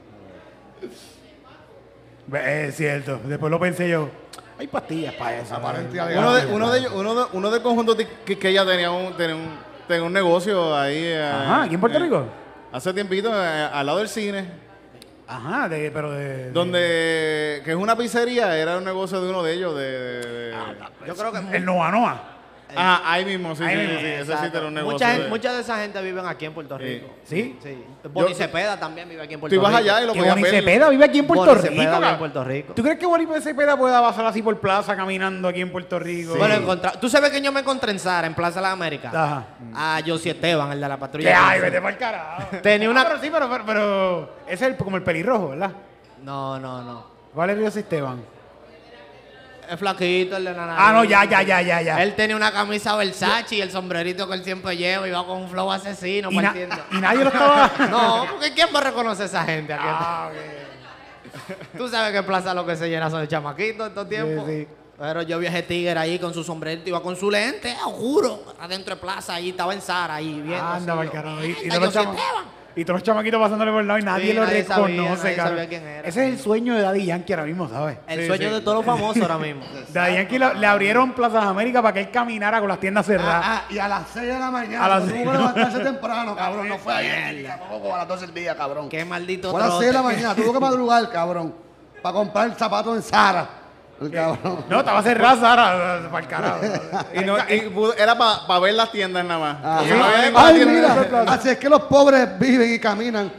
Es 2.34 2.76
cierto. 2.78 3.20
Después 3.26 3.50
lo 3.50 3.60
pensé 3.60 3.90
yo. 3.90 4.10
Hay 4.60 4.68
pastillas 4.68 5.16
para 5.16 5.38
eso. 5.40 5.56
Aparente 5.56 6.00
Uno, 6.00 6.34
de, 6.36 6.46
uno, 6.46 6.72
de 6.72 6.80
ellos, 6.80 6.92
uno, 6.96 7.16
de, 7.16 7.26
uno 7.34 7.50
del 7.50 7.62
conjunto 7.64 7.98
que 7.98 8.50
ella 8.50 8.64
tenía 8.66 8.92
un, 8.92 9.18
tenía 9.18 9.36
un, 9.36 9.50
tenía 9.88 10.04
un 10.04 10.14
negocio 10.14 10.78
ahí. 10.78 10.98
eh, 10.98 11.24
Ajá, 11.24 11.64
¿aquí 11.64 11.74
en 11.74 11.82
Puerto 11.82 11.98
eh, 11.98 12.02
Rico? 12.02 12.26
Hace 12.72 12.94
tiempito, 12.94 13.30
eh, 13.34 13.70
al 13.72 13.86
lado 13.86 14.00
del 14.00 14.08
cine. 14.08 14.46
Ajá, 15.28 15.70
de, 15.70 15.92
pero 15.92 16.12
de... 16.12 16.26
de- 16.46 16.52
Donde, 16.52 17.62
que 17.64 17.72
es 17.72 17.76
una 17.78 17.96
pizzería, 17.98 18.58
era 18.58 18.78
un 18.78 18.84
negocio 18.84 19.22
de 19.22 19.30
uno 19.30 19.44
de 19.44 19.54
ellos, 19.54 19.76
de... 19.76 19.82
de- 19.92 20.26
de- 20.52 20.56
Yo 21.08 21.16
creo 21.16 21.32
que 21.32 21.58
El 21.58 21.66
Noa 21.66 21.90
Noa. 21.92 22.31
Ah, 22.76 23.02
ahí 23.06 23.26
mismo, 23.26 23.56
sí, 23.56 23.64
Ahí 23.64 23.76
sí, 23.76 23.82
mismo, 23.82 24.00
sí, 24.00 24.06
sí, 24.06 24.12
ese 24.14 24.38
sí 24.38 24.44
era 24.54 24.68
un 24.68 24.74
negocio. 24.74 24.94
mucha, 24.94 25.18
de- 25.18 25.28
mucha 25.30 25.54
de 25.54 25.62
esa 25.62 25.78
gente 25.80 26.02
viven 26.02 26.26
aquí 26.26 26.46
en 26.46 26.54
Puerto 26.54 26.78
Sí. 26.78 26.84
Rico. 26.84 27.08
¿Sí? 27.24 27.60
Sí. 27.62 27.84
Boni 28.12 28.34
Cepeda 28.34 28.78
también 28.80 29.08
vive 29.10 29.22
aquí 29.22 29.34
en 29.34 29.40
Puerto 29.40 29.56
Tú 29.56 29.60
ibas 29.62 29.72
Rico. 29.72 29.80
allá 29.94 30.04
y 30.04 30.08
lo 30.08 30.14
Que 30.14 30.20
podías 30.20 30.36
Boni 30.36 30.44
ver. 30.44 30.52
Cepeda 30.56 30.90
vive 30.90 31.06
aquí 31.06 31.20
en 31.20 31.28
Puerto 31.28 31.46
Boni 31.46 31.56
Rico. 31.62 31.68
Cepeda 31.76 31.98
vive 32.00 32.10
en. 32.12 32.18
Puerto 32.18 32.44
Rico. 32.44 32.74
¿Tú 32.74 32.82
crees 32.84 32.98
que 33.00 33.06
Boni 33.06 33.28
Cepeda 33.42 33.78
pueda 33.78 34.02
pasar 34.02 34.26
así 34.26 34.42
por 34.42 34.60
plaza 34.60 34.96
caminando 34.96 35.48
aquí 35.48 35.62
en 35.62 35.72
Puerto 35.72 36.00
Rico? 36.00 36.36
Bueno, 36.36 36.56
encontra- 36.56 36.94
Tú 37.00 37.10
sabes 37.10 37.30
que 37.32 37.42
yo 37.42 37.52
me 37.52 37.60
encontré 37.62 37.92
en 37.92 38.00
Sara, 38.00 38.28
en 38.28 38.34
Plaza 38.34 38.56
de 38.60 38.64
las 38.64 38.74
Américas. 38.74 39.14
Ajá. 39.14 39.46
A 39.76 40.00
Josie 40.06 40.32
Esteban, 40.32 40.72
el 40.72 40.82
de 40.82 40.88
la 40.88 40.96
¿Qué? 40.96 41.00
patrulla. 41.00 41.38
Ay, 41.50 41.60
15. 41.60 41.62
vete 41.70 41.82
para 41.82 41.94
el 41.94 41.98
carajo. 42.00 42.44
Tenía 42.62 42.90
una- 42.90 43.02
Ah, 43.02 43.06
pero 43.08 43.22
sí, 43.22 43.30
pero, 43.32 43.50
pero, 43.66 44.30
es 44.48 44.62
el- 44.62 44.76
como 44.78 44.98
el 44.98 45.04
pelirrojo, 45.04 45.50
¿verdad? 45.50 45.72
No, 46.24 46.60
no, 46.60 46.82
no. 46.84 47.06
¿Cuál 47.34 47.52
es 47.52 47.58
Dios 47.60 47.76
Esteban? 47.76 48.22
Es 49.72 49.80
flaquito, 49.80 50.36
el 50.36 50.44
de 50.44 50.52
la 50.54 50.66
nariz. 50.66 50.76
Ah, 50.86 50.92
no, 50.92 51.04
ya, 51.06 51.24
ya, 51.24 51.42
ya, 51.44 51.62
ya, 51.62 51.82
ya. 51.82 52.04
Él 52.04 52.14
tenía 52.16 52.36
una 52.36 52.52
camisa 52.52 52.94
Versace 52.98 53.56
y 53.56 53.62
el 53.62 53.72
sombrerito 53.72 54.28
que 54.28 54.34
él 54.34 54.44
siempre 54.44 54.76
lleva 54.76 55.08
y 55.08 55.12
va 55.12 55.26
con 55.26 55.44
un 55.44 55.50
flow 55.50 55.72
asesino 55.72 56.30
y, 56.30 56.36
na- 56.36 56.42
partiendo. 56.50 56.76
y 56.92 56.96
nadie 56.98 57.20
lo 57.24 57.30
estaba... 57.30 57.72
No, 57.90 58.26
porque 58.32 58.54
¿quién 58.54 58.68
va 58.76 58.80
a 58.80 58.84
reconocer 58.84 59.24
a 59.24 59.26
esa 59.28 59.44
gente 59.46 59.72
aquí? 59.74 59.84
Ah, 59.88 60.30
ok. 60.30 61.58
Tú 61.78 61.88
sabes 61.88 62.12
que 62.12 62.18
en 62.18 62.26
Plaza 62.26 62.54
lo 62.54 62.66
que 62.66 62.76
se 62.76 62.90
llena 62.90 63.10
son 63.10 63.22
de 63.22 63.28
chamaquitos 63.30 63.88
estos 63.88 64.10
tiempos. 64.10 64.46
sí. 64.48 64.68
Pero 65.00 65.22
yo 65.24 65.40
vi 65.40 65.48
a 65.48 65.50
ese 65.50 65.64
tigre 65.64 65.98
ahí 65.98 66.20
con 66.20 66.32
su 66.32 66.44
sombrerito, 66.44 66.88
iba 66.90 67.02
con 67.02 67.16
su 67.16 67.32
lente, 67.32 67.74
juro, 67.82 68.54
adentro 68.60 68.94
de 68.96 69.02
Plaza, 69.02 69.34
ahí 69.36 69.50
estaba 69.50 69.74
en 69.74 69.82
Sara, 69.82 70.16
ahí 70.16 70.42
viendo. 70.42 70.64
Anda, 70.64 70.96
pa'l 70.96 71.06
yo, 71.08 71.12
carajo. 71.12 71.44
Y, 71.44 71.46
y 71.46 71.56
"Mierda, 71.70 71.90
todos 71.90 72.16
los 72.76 72.78
Josie 72.78 72.80
chama- 72.80 72.80
Esteban". 72.80 72.82
y 72.82 72.86
todos 72.86 72.96
los 73.00 73.04
chamaquitos 73.04 73.40
pasándole 73.42 73.72
por 73.72 73.82
el 73.82 73.88
lado 73.88 74.00
y 74.00 74.04
nadie 74.04 74.28
Sí, 74.28 74.34
lo 74.34 74.46
nadie 74.46 74.64
sabía, 74.64 74.88
reconoce, 74.88 75.24
nadie 75.24 75.36
cabrón. 75.36 75.54
sabía 75.58 75.70
quién 75.70 75.84
era. 75.88 76.08
Ese 76.08 76.28
es 76.28 76.34
el 76.34 76.40
sueño 76.40 76.76
de 76.76 76.82
Daddy 76.82 77.06
Yankee 77.06 77.34
ahora 77.34 77.46
mismo, 77.46 77.70
¿sabes? 77.70 77.98
El 78.08 78.22
Sí, 78.22 78.28
sueño 78.28 78.48
sí. 78.50 78.54
de 78.56 78.62
todos 78.62 78.78
los 78.78 78.86
famosos 78.86 79.22
ahora 79.22 79.38
mismo. 79.38 79.62
Daddy 79.94 80.14
Yankee 80.16 80.38
lo- 80.40 80.54
le 80.54 80.68
abrieron 80.68 81.14
Plazas 81.14 81.44
América 81.46 81.82
para 81.82 81.94
que 81.94 82.00
él 82.02 82.12
caminara 82.12 82.60
con 82.60 82.70
las 82.70 82.80
tiendas 82.80 83.06
cerradas. 83.06 83.44
Ah, 83.46 83.62
ah, 83.68 83.74
y 83.74 83.78
a 83.80 83.88
las 83.88 84.08
6 84.14 84.28
de 84.28 84.40
la 84.40 84.52
mañana. 84.52 84.86
A 84.86 84.90
las 84.90 85.00
tuvo 85.04 85.12
seis. 85.12 85.24
que 85.28 85.32
levantarse 85.38 85.80
temprano, 85.80 86.36
cabrón. 86.36 86.70
No 86.70 86.78
fue 86.78 86.94
ayer, 86.94 87.46
tampoco 87.48 87.94
a 87.96 87.98
las 88.00 88.08
12 88.08 88.26
del 88.28 88.36
día, 88.36 88.56
cabrón. 88.56 88.90
Qué 88.90 89.04
maldito 89.06 89.52
Fue 89.52 89.62
a 89.62 89.68
las 89.68 89.78
6 89.78 89.88
de 89.88 89.94
la 89.94 90.02
mañana. 90.04 90.36
Tuvo 90.36 90.54
que 90.54 90.60
madrugar, 90.60 91.10
cabrón. 91.10 91.54
Para 92.02 92.14
comprar 92.14 92.56
zapatos 92.58 92.96
en 92.98 93.04
Sara. 93.04 93.48
El 94.02 94.10
cabrón. 94.12 94.66
No, 94.68 94.80
estaba 94.80 95.04
cerrada 95.04 95.40
Sara, 95.40 96.10
para 96.10 96.24
el 96.26 96.28
carajo. 96.28 96.60
Y 97.14 97.20
no- 97.24 97.38
y 97.50 97.60
pudo- 97.70 97.94
era 97.96 98.18
para 98.18 98.60
ver 98.60 98.74
las 98.74 98.92
tiendas 98.92 99.24
nada 99.24 99.40
más. 99.40 99.58
Ah, 99.64 99.82
no 99.88 100.04
había 100.04 100.32
Ay, 100.36 100.56
tienda. 100.56 100.96
mira. 101.12 101.32
Así 101.32 101.50
es 101.50 101.58
que 101.58 101.70
los 101.70 101.82
pobres 101.84 102.40
viven 102.40 102.74
y 102.74 102.80
caminan. 102.80 103.32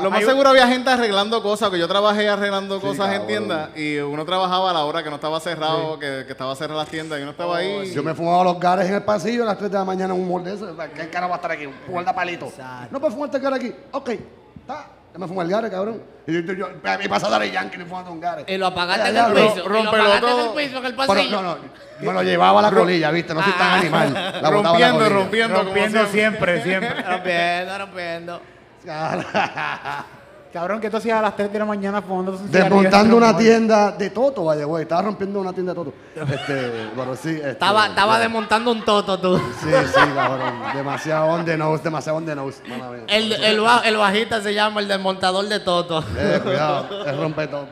Lo 0.00 0.10
más 0.10 0.24
seguro 0.24 0.48
había 0.48 0.66
gente 0.66 0.88
arreglando 0.90 1.42
cosas, 1.42 1.68
que 1.70 1.78
yo 1.78 1.86
trabajé 1.86 2.28
arreglando 2.28 2.80
cosas 2.80 3.06
en 3.08 3.12
cabrón. 3.20 3.26
tiendas 3.26 3.68
y 3.76 3.98
uno 3.98 4.24
trabajaba 4.24 4.70
a 4.70 4.72
la 4.72 4.84
hora 4.84 5.02
que 5.02 5.10
no 5.10 5.16
estaba 5.16 5.38
cerrado, 5.40 5.98
que, 5.98 6.24
que 6.26 6.32
estaba 6.32 6.54
cerrada 6.56 6.80
las 6.80 6.88
tiendas 6.90 7.18
y 7.18 7.22
uno 7.22 7.32
estaba 7.32 7.58
ahí. 7.58 7.92
Yo 7.92 8.02
me 8.02 8.14
fumaba 8.14 8.42
los 8.44 8.58
gares 8.58 8.86
en 8.88 8.94
el 8.94 9.02
pasillo 9.02 9.42
a 9.42 9.46
las 9.46 9.58
3 9.58 9.70
de 9.70 9.78
la 9.78 9.84
mañana 9.84 10.14
en 10.14 10.20
un 10.22 10.28
mall 10.28 10.42
de 10.42 10.54
eso. 10.54 10.74
¿Qué 10.94 11.10
cara 11.10 11.26
va 11.26 11.34
a 11.34 11.36
estar 11.36 11.50
aquí? 11.50 11.66
Un 11.66 11.74
guarda 11.86 12.14
palito. 12.14 12.46
Exacto. 12.46 12.88
No 12.90 12.98
puedes 12.98 13.14
fumarte 13.14 13.36
el 13.36 13.42
gare 13.42 13.56
aquí. 13.56 13.74
Ok. 13.92 14.08
Está. 14.08 14.86
Ya 15.12 15.18
me 15.18 15.26
fumé 15.26 15.42
el 15.44 15.48
gare, 15.50 15.70
cabrón. 15.70 16.02
Y 16.26 16.32
yo, 16.34 16.40
yo, 16.40 16.52
yo 16.52 16.68
me 16.98 17.08
pasa 17.08 17.26
a 17.28 17.30
dar 17.30 17.42
el 17.42 17.50
yankee 17.50 17.78
fumando 17.84 18.12
un 18.12 18.20
gare. 18.20 18.44
Y 18.46 18.56
lo 18.58 18.66
apagaste 18.66 19.02
Ay, 19.04 19.10
en 19.10 19.16
el 19.16 19.24
ay, 19.24 19.48
piso. 19.48 19.64
y 19.66 19.68
lo 19.72 19.88
apagaste 19.88 20.14
en 20.14 20.20
todo. 20.20 20.58
el 20.58 20.64
piso, 20.66 20.78
en 20.78 20.86
el 20.86 20.94
pasillo. 20.94 21.42
no, 21.42 21.54
no. 21.54 21.58
Me 22.00 22.12
lo 22.12 22.22
llevaba 22.22 22.58
a 22.60 22.62
la 22.62 22.70
colilla, 22.70 23.10
¿viste? 23.10 23.34
No 23.34 23.42
soy 23.42 23.52
tan 23.52 23.70
Ah. 23.70 23.74
animal. 23.80 24.12
La 24.42 24.50
botaba 24.50 24.76
a 24.76 24.78
la 24.80 24.88
rompiendo, 24.90 25.08
rompiendo, 25.08 25.54
como 25.56 25.64
Rompiendo 25.66 26.06
siempre. 26.06 26.62
siempre, 26.62 26.62
siempre. 26.62 27.02
Rompiendo, 27.10 27.78
rompiendo. 27.78 28.40
Cabrón, 30.52 30.80
¿qué 30.80 30.88
tú 30.88 30.96
hacías 30.96 31.18
a 31.18 31.22
las 31.22 31.36
3 31.36 31.52
de 31.52 31.58
la 31.58 31.64
mañana 31.66 32.00
fumando 32.00 32.32
un 32.32 32.50
Desmontando 32.50 33.16
una 33.18 33.36
tienda 33.36 33.92
de 33.92 34.08
Toto, 34.10 34.44
vaya, 34.46 34.64
güey. 34.64 34.82
Estaba 34.84 35.02
rompiendo 35.02 35.40
una 35.40 35.52
tienda 35.52 35.72
de 35.72 35.76
Toto. 35.76 35.92
Este, 36.16 36.88
bueno, 36.96 37.14
sí. 37.16 37.30
este, 37.36 37.50
Estaba, 37.50 37.88
estaba 37.88 38.06
bueno. 38.12 38.22
desmontando 38.22 38.72
un 38.72 38.82
toto 38.84 39.18
tú. 39.20 39.36
Sí, 39.38 39.68
sí, 39.86 40.00
cabrón. 40.14 40.54
Demasiado 40.74 41.26
on 41.26 41.44
the 41.44 41.56
nose, 41.56 41.82
demasiado 41.84 42.16
on 42.18 42.24
the 42.24 42.34
nose. 42.34 42.62
El, 43.08 43.32
el, 43.32 43.60
ba- 43.60 43.82
el 43.84 43.96
bajista 43.98 44.40
se 44.40 44.54
llama 44.54 44.80
el 44.80 44.88
desmontador 44.88 45.46
de 45.48 45.60
toto. 45.60 46.02
Eh, 46.16 46.40
cuidado, 46.44 47.06
es 47.06 47.16
rompe 47.16 47.46
todo. 47.46 47.66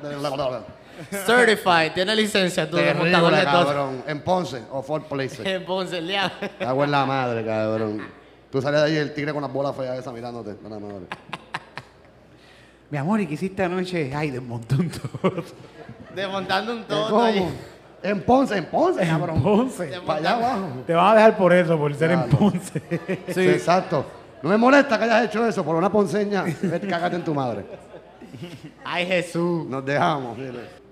Certified, 1.26 1.92
tiene 1.92 2.14
licencia 2.16 2.68
tu 2.70 2.76
Terrible, 2.76 3.10
desmontador 3.10 3.34
de 3.34 3.44
toto. 3.44 3.66
cabrón. 3.66 4.02
En 4.06 4.20
Ponce 4.20 4.62
o 4.70 4.82
Fort 4.82 5.06
Place. 5.08 5.42
En 5.54 5.64
Ponce, 5.64 5.98
el 5.98 6.08
diablo. 6.08 6.36
Cago 6.58 6.84
en 6.84 6.90
la 6.90 7.06
madre, 7.06 7.44
cabrón. 7.44 8.06
Tú 8.50 8.62
sales 8.62 8.80
de 8.82 8.86
ahí 8.86 8.96
el 8.96 9.12
tigre 9.12 9.32
con 9.32 9.42
las 9.42 9.52
bolas 9.52 9.74
feas 9.76 9.98
esas 9.98 10.12
mirándote. 10.14 10.54
de 10.54 10.68
la 10.70 10.78
madre. 10.78 11.06
Mi 12.90 12.98
amor, 12.98 13.20
¿y 13.20 13.26
qué 13.26 13.34
hiciste 13.34 13.62
anoche? 13.64 14.12
Ay, 14.14 14.30
desmontó 14.30 14.76
un 14.76 14.90
todo. 14.90 15.44
Desmontando 16.14 16.72
un 16.72 16.78
¿Qué, 16.82 16.88
toto 16.88 17.10
¿Cómo? 17.10 17.22
ahí. 17.22 17.48
En 18.02 18.22
Ponce, 18.22 18.56
en 18.56 18.66
Ponce, 18.66 19.06
cabrón. 19.06 19.42
Ponce. 19.42 19.86
Para 20.06 20.18
allá 20.20 20.32
abajo. 20.36 20.68
Te 20.86 20.94
van 20.94 21.06
a 21.12 21.14
dejar 21.16 21.36
por 21.36 21.52
eso, 21.52 21.76
por 21.76 21.94
ser 21.94 22.12
en. 22.12 22.28
Ponce. 22.28 22.82
Sí. 23.34 23.48
exacto. 23.48 24.06
No 24.42 24.50
me 24.50 24.56
molesta 24.56 24.96
que 24.98 25.04
hayas 25.04 25.24
hecho 25.24 25.46
eso 25.46 25.64
por 25.64 25.74
una 25.74 25.90
ponceña. 25.90 26.44
Vete, 26.62 26.86
cágate 26.86 27.16
en 27.16 27.24
tu 27.24 27.34
madre. 27.34 27.64
Ay, 28.84 29.06
Jesús. 29.06 29.66
Nos 29.66 29.84
dejamos. 29.84 30.36
mire. 30.38 30.86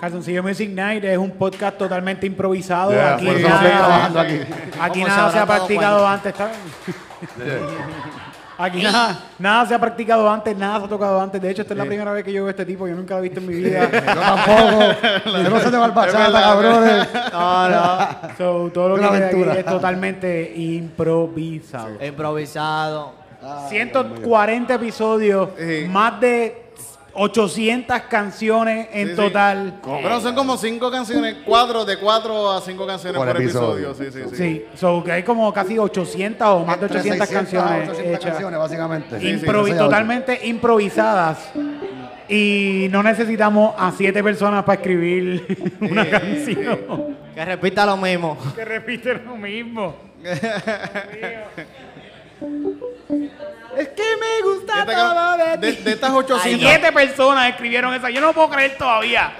Calzoncillo 0.00 0.42
Music 0.44 0.70
Night 0.70 1.02
es 1.04 1.18
un 1.18 1.32
podcast 1.32 1.76
totalmente 1.76 2.24
improvisado. 2.26 2.92
Yeah, 2.92 3.16
aquí 3.16 3.24
nada, 3.26 3.38
no 3.40 3.48
estoy 3.56 3.70
trabajando 3.70 4.20
aquí. 4.20 4.34
aquí 4.80 5.00
¿Cómo 5.00 5.12
se 5.12 5.16
nada 5.16 5.32
se 5.32 5.38
ha 5.40 5.46
practicado 5.46 5.98
cuenta? 6.06 6.12
antes. 6.14 6.32
¿está 6.32 6.50
bien? 7.44 7.58
Aquí 8.60 8.82
nada, 8.82 9.20
nada 9.38 9.66
se 9.66 9.74
ha 9.74 9.78
practicado 9.78 10.28
antes, 10.28 10.56
nada 10.56 10.80
se 10.80 10.86
ha 10.86 10.88
tocado 10.88 11.20
antes. 11.20 11.40
De 11.40 11.48
hecho, 11.48 11.62
esta 11.62 11.74
es 11.74 11.78
la 11.78 11.84
primera 11.84 12.10
vez 12.12 12.24
que 12.24 12.32
yo 12.32 12.42
veo 12.42 12.48
a 12.48 12.50
este 12.50 12.66
tipo. 12.66 12.88
Yo 12.88 12.96
nunca 12.96 13.14
lo 13.14 13.20
he 13.20 13.22
visto 13.22 13.38
en 13.38 13.46
mi 13.46 13.54
vida. 13.54 13.88
Yo 13.92 14.20
tampoco. 14.20 14.84
Yo 15.44 15.50
no 15.50 15.60
sé 15.60 15.70
de 15.70 15.78
barbachata, 15.78 16.40
cabrones. 16.42 17.08
No, 17.32 17.68
no. 17.68 18.08
So, 18.36 18.70
todo 18.74 18.88
lo 18.88 18.96
que 18.98 19.04
hay 19.04 19.22
aquí 19.22 19.42
es 19.58 19.64
totalmente 19.64 20.52
improvisado. 20.56 22.04
Improvisado. 22.04 23.12
140 23.68 24.74
episodios, 24.74 25.50
Sí. 25.56 25.86
más 25.88 26.20
de 26.20 26.67
800 27.18 28.00
canciones 28.02 28.88
en 28.92 29.08
Sí, 29.08 29.14
sí. 29.14 29.16
total. 29.20 29.74
Pero 29.84 30.20
son 30.20 30.34
como 30.34 30.56
cinco 30.56 30.90
canciones, 30.90 31.36
cuatro, 31.44 31.84
de 31.84 31.98
cuatro 31.98 32.50
a 32.52 32.60
cinco 32.60 32.86
canciones 32.86 33.18
Por 33.18 33.26
por, 33.26 33.40
episodio. 33.40 33.90
episodio. 33.90 34.10
Sí, 34.12 34.18
sí, 34.30 34.36
sí. 34.36 34.36
Sí, 34.36 34.66
so 34.76 35.02
que 35.04 35.12
hay 35.12 35.22
como 35.22 35.52
casi 35.52 35.78
800 35.78 36.46
o 36.48 36.64
más 36.64 36.78
de 36.80 36.86
Entre 36.86 37.00
800 37.00 37.28
600 37.28 37.28
a 37.28 37.34
canciones 37.66 37.88
800 37.90 38.14
hechas. 38.18 38.30
canciones, 38.30 38.58
básicamente. 38.58 39.20
Sí, 39.20 39.38
sí, 39.38 39.46
Improvi- 39.46 39.68
no 39.70 39.74
sé, 39.74 39.78
totalmente 39.78 40.40
improvisadas. 40.46 41.50
Y 42.30 42.88
no 42.90 43.02
necesitamos 43.02 43.74
a 43.78 43.90
siete 43.92 44.22
personas 44.22 44.62
para 44.64 44.76
escribir 44.80 45.74
una 45.80 46.08
canción 46.08 47.16
Que 47.34 47.44
repita 47.44 47.86
lo 47.86 47.96
mismo. 47.96 48.36
que 48.54 48.64
repite 48.64 49.14
lo 49.14 49.36
mismo. 49.36 49.96
es 53.78 53.88
que 53.88 54.02
me 54.20 54.42
gusta 54.52 54.80
Esta 54.80 54.84
todo 54.94 55.14
ca- 55.14 55.14
de 55.60 55.90
estas 55.92 56.10
800. 56.10 56.60
Siete 56.60 56.92
personas 56.92 57.48
escribieron 57.50 57.92
esa. 57.94 58.10
Yo 58.10 58.20
no 58.20 58.28
lo 58.28 58.32
puedo 58.32 58.50
creer 58.50 58.76
todavía. 58.78 59.32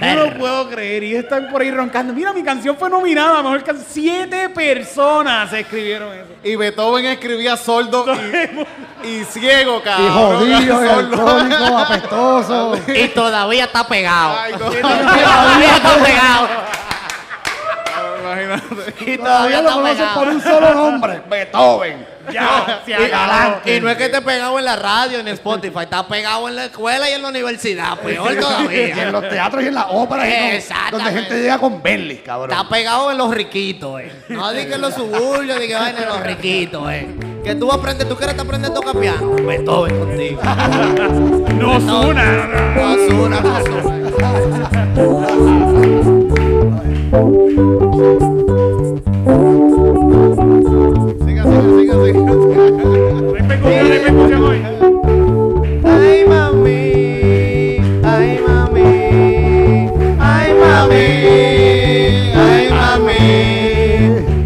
Yo 0.00 0.14
no 0.14 0.24
lo 0.26 0.34
puedo 0.38 0.68
creer. 0.70 1.02
Y 1.02 1.14
están 1.16 1.48
por 1.50 1.60
ahí 1.62 1.70
roncando. 1.70 2.12
Mira, 2.14 2.32
mi 2.32 2.42
canción 2.42 2.76
fue 2.76 2.88
nominada 2.88 3.38
a 3.38 3.42
mejor 3.42 3.62
canción. 3.64 3.86
Siete 3.90 4.48
personas 4.50 5.52
escribieron 5.52 6.14
eso. 6.14 6.26
Y 6.44 6.54
Beethoven 6.56 7.06
escribía 7.06 7.56
sordo 7.56 8.06
y, 9.02 9.08
y 9.08 9.24
ciego, 9.24 9.78
Y 9.78 9.82
cabrón. 9.82 10.12
jodido, 10.38 10.60
y 10.60 10.66
Sordo. 10.66 10.90
alcohólico, 11.28 11.78
apestoso. 11.78 12.80
Y 12.94 13.08
todavía 13.08 13.64
está 13.64 13.86
pegado. 13.88 14.36
Ay, 14.38 14.52
no, 14.52 14.58
Todavía 14.70 15.76
está 15.76 15.94
pegado. 16.04 16.48
imagínate. 18.22 18.94
Y 19.12 19.16
Todavía 19.18 19.58
todavía 19.58 19.62
lo 19.62 19.72
conocen 19.72 20.08
por 20.14 20.28
un 20.28 20.40
solo 20.42 20.74
nombre. 20.74 21.22
Beethoven. 21.28 22.17
Ya, 22.32 22.82
se 22.84 22.90
Y, 22.90 22.94
acabó. 22.94 23.60
y 23.64 23.80
no 23.80 23.88
es 23.90 23.96
que 23.96 24.04
esté 24.06 24.20
pegado 24.22 24.58
en 24.58 24.64
la 24.64 24.76
radio, 24.76 25.18
en 25.20 25.28
Spotify, 25.28 25.80
está 25.82 26.06
pegado 26.06 26.48
en 26.48 26.56
la 26.56 26.64
escuela 26.66 27.08
y 27.10 27.14
en 27.14 27.22
la 27.22 27.28
universidad, 27.28 27.98
peor 27.98 28.30
Y 28.32 28.34
en 28.34 28.40
todavía. 28.40 29.10
los 29.10 29.28
teatros 29.28 29.62
y 29.62 29.66
en 29.68 29.74
las 29.74 29.86
óperas. 29.90 30.26
Exactamente. 30.28 30.96
donde 31.04 31.20
gente 31.22 31.40
llega 31.42 31.58
con 31.58 31.82
Bentley, 31.82 32.18
cabrón. 32.18 32.50
Está 32.50 32.68
pegado 32.68 33.10
en 33.10 33.18
los 33.18 33.30
riquitos, 33.34 34.00
eh. 34.00 34.12
No 34.28 34.52
di 34.52 34.66
que 34.66 34.74
en 34.74 34.80
los 34.80 34.94
suburbios, 34.94 35.60
di 35.60 35.68
que 35.68 35.74
vaina 35.74 36.02
en 36.02 36.08
los 36.08 36.20
riquitos, 36.22 36.90
eh. 36.90 37.08
Que 37.44 37.54
tú 37.54 37.70
aprendes, 37.72 38.08
tú 38.08 38.16
quieres 38.16 38.38
aprender 38.38 38.70
a 38.70 38.74
tocar 38.74 38.96
piano. 38.98 39.30
Beethoven 39.46 39.98
contigo. 39.98 40.40
No 41.58 41.80
suena. 41.80 42.46
No, 42.76 42.92
Ozuna, 42.92 43.40
no, 43.40 43.58
Ozuna. 43.58 43.98
Ay 51.58 51.90
mami, 56.28 57.80
ay 58.04 58.38
mami, 58.46 58.90
ay 60.20 60.54
mami, 60.54 61.06
ay 62.32 62.70
mami 62.70 63.18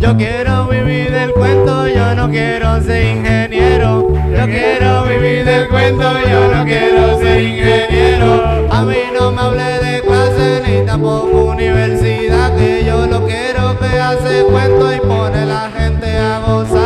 Yo 0.01 0.17
quiero 0.17 0.69
vivir 0.69 1.11
del 1.13 1.35
cuento, 1.35 1.87
yo 1.87 2.15
no 2.15 2.31
quiero 2.31 2.81
ser 2.81 3.05
ingeniero. 3.05 4.09
Yo 4.35 4.47
quiero 4.47 5.05
vivir 5.05 5.45
del 5.45 5.69
cuento, 5.69 6.15
yo 6.31 6.49
no 6.55 6.65
quiero 6.65 7.19
ser 7.21 7.43
ingeniero. 7.43 8.69
A 8.71 8.85
mí 8.85 8.97
no 9.13 9.33
me 9.33 9.41
hable 9.43 9.79
de 9.85 10.01
clase 10.01 10.63
ni 10.67 10.87
tampoco 10.87 11.45
universidad 11.51 12.57
Que 12.57 12.85
yo 12.87 13.07
lo 13.07 13.27
quiero 13.27 13.79
que 13.79 14.01
hace 14.01 14.45
cuento 14.45 14.95
y 14.95 14.99
pone 15.01 15.45
la 15.45 15.71
gente 15.77 16.17
a 16.17 16.39
gozar. 16.39 16.82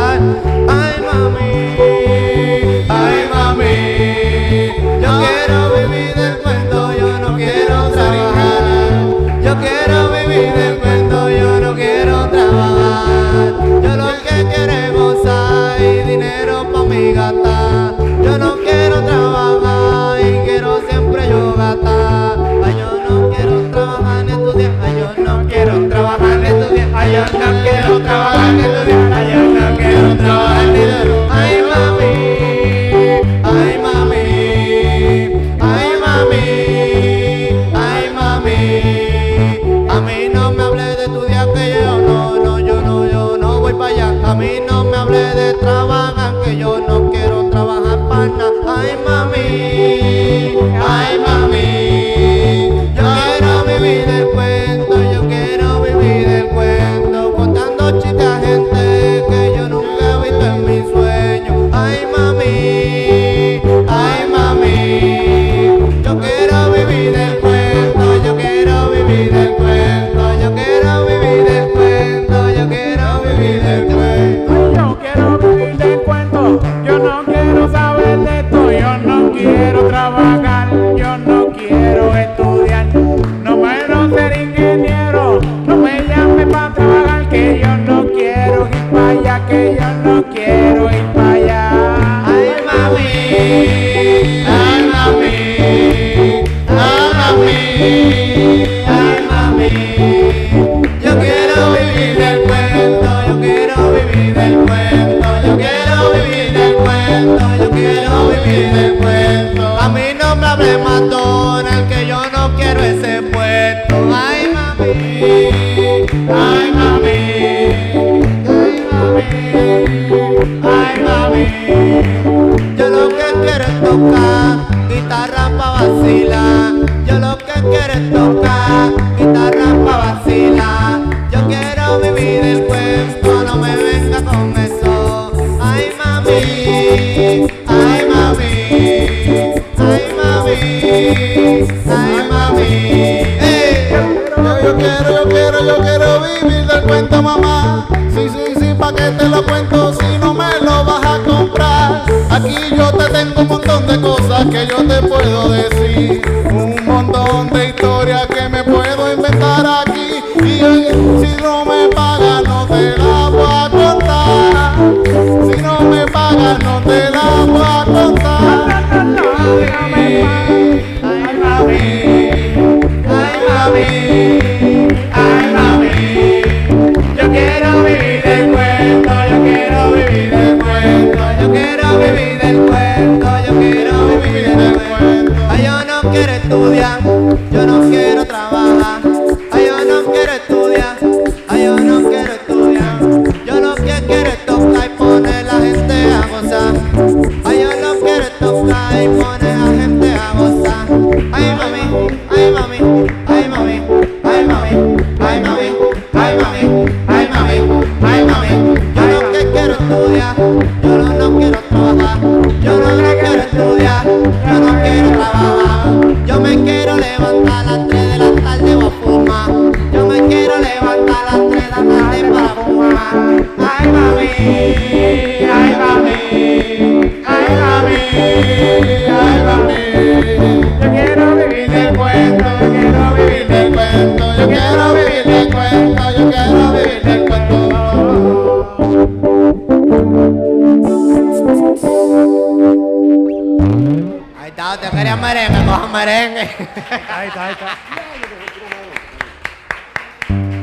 Ahí 247.27 247.29
está, 247.29 247.45
ahí 247.45 247.53
está. 247.53 247.77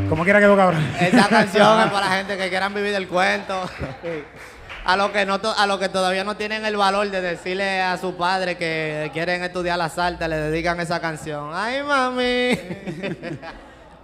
Como 0.09 0.25
quiera 0.25 0.41
quedó 0.41 0.57
cabrón. 0.57 0.83
Esa 0.99 1.29
canción 1.31 1.81
es 1.81 1.87
para 1.89 2.09
la 2.09 2.17
gente 2.17 2.39
que 2.39 2.49
quieran 2.49 2.73
vivir 2.73 2.93
del 2.93 3.07
cuento. 3.07 3.69
A 4.87 4.97
los 4.97 5.11
que 5.11 5.27
no 5.27 5.39
a 5.57 5.67
los 5.67 5.79
que 5.79 5.91
todavía 5.91 6.25
no 6.25 6.37
tienen 6.37 6.65
el 6.65 6.77
valor 6.77 7.11
de 7.11 7.21
decirle 7.21 7.83
a 7.83 7.99
su 7.99 8.17
padre 8.17 8.57
que 8.57 9.11
quieren 9.13 9.43
estudiar 9.43 9.77
la 9.77 9.91
salta, 9.91 10.27
le 10.27 10.37
dedican 10.37 10.81
esa 10.81 11.01
canción. 11.01 11.51
Ay, 11.53 11.83
mami. 11.83 12.59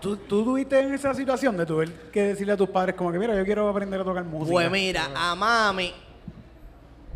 ¿Tú, 0.00 0.16
tú 0.16 0.44
tuviste 0.44 0.80
en 0.80 0.92
esa 0.92 1.14
situación 1.14 1.56
de 1.56 1.64
tuve 1.64 1.88
que 2.12 2.22
decirle 2.24 2.52
a 2.52 2.56
tus 2.58 2.68
padres 2.68 2.94
como 2.94 3.10
que 3.10 3.18
mira, 3.18 3.34
yo 3.34 3.44
quiero 3.44 3.68
aprender 3.70 4.00
a 4.00 4.04
tocar 4.04 4.24
música? 4.24 4.52
Pues 4.52 4.70
mira, 4.70 5.08
a 5.14 5.34
mami, 5.34 5.94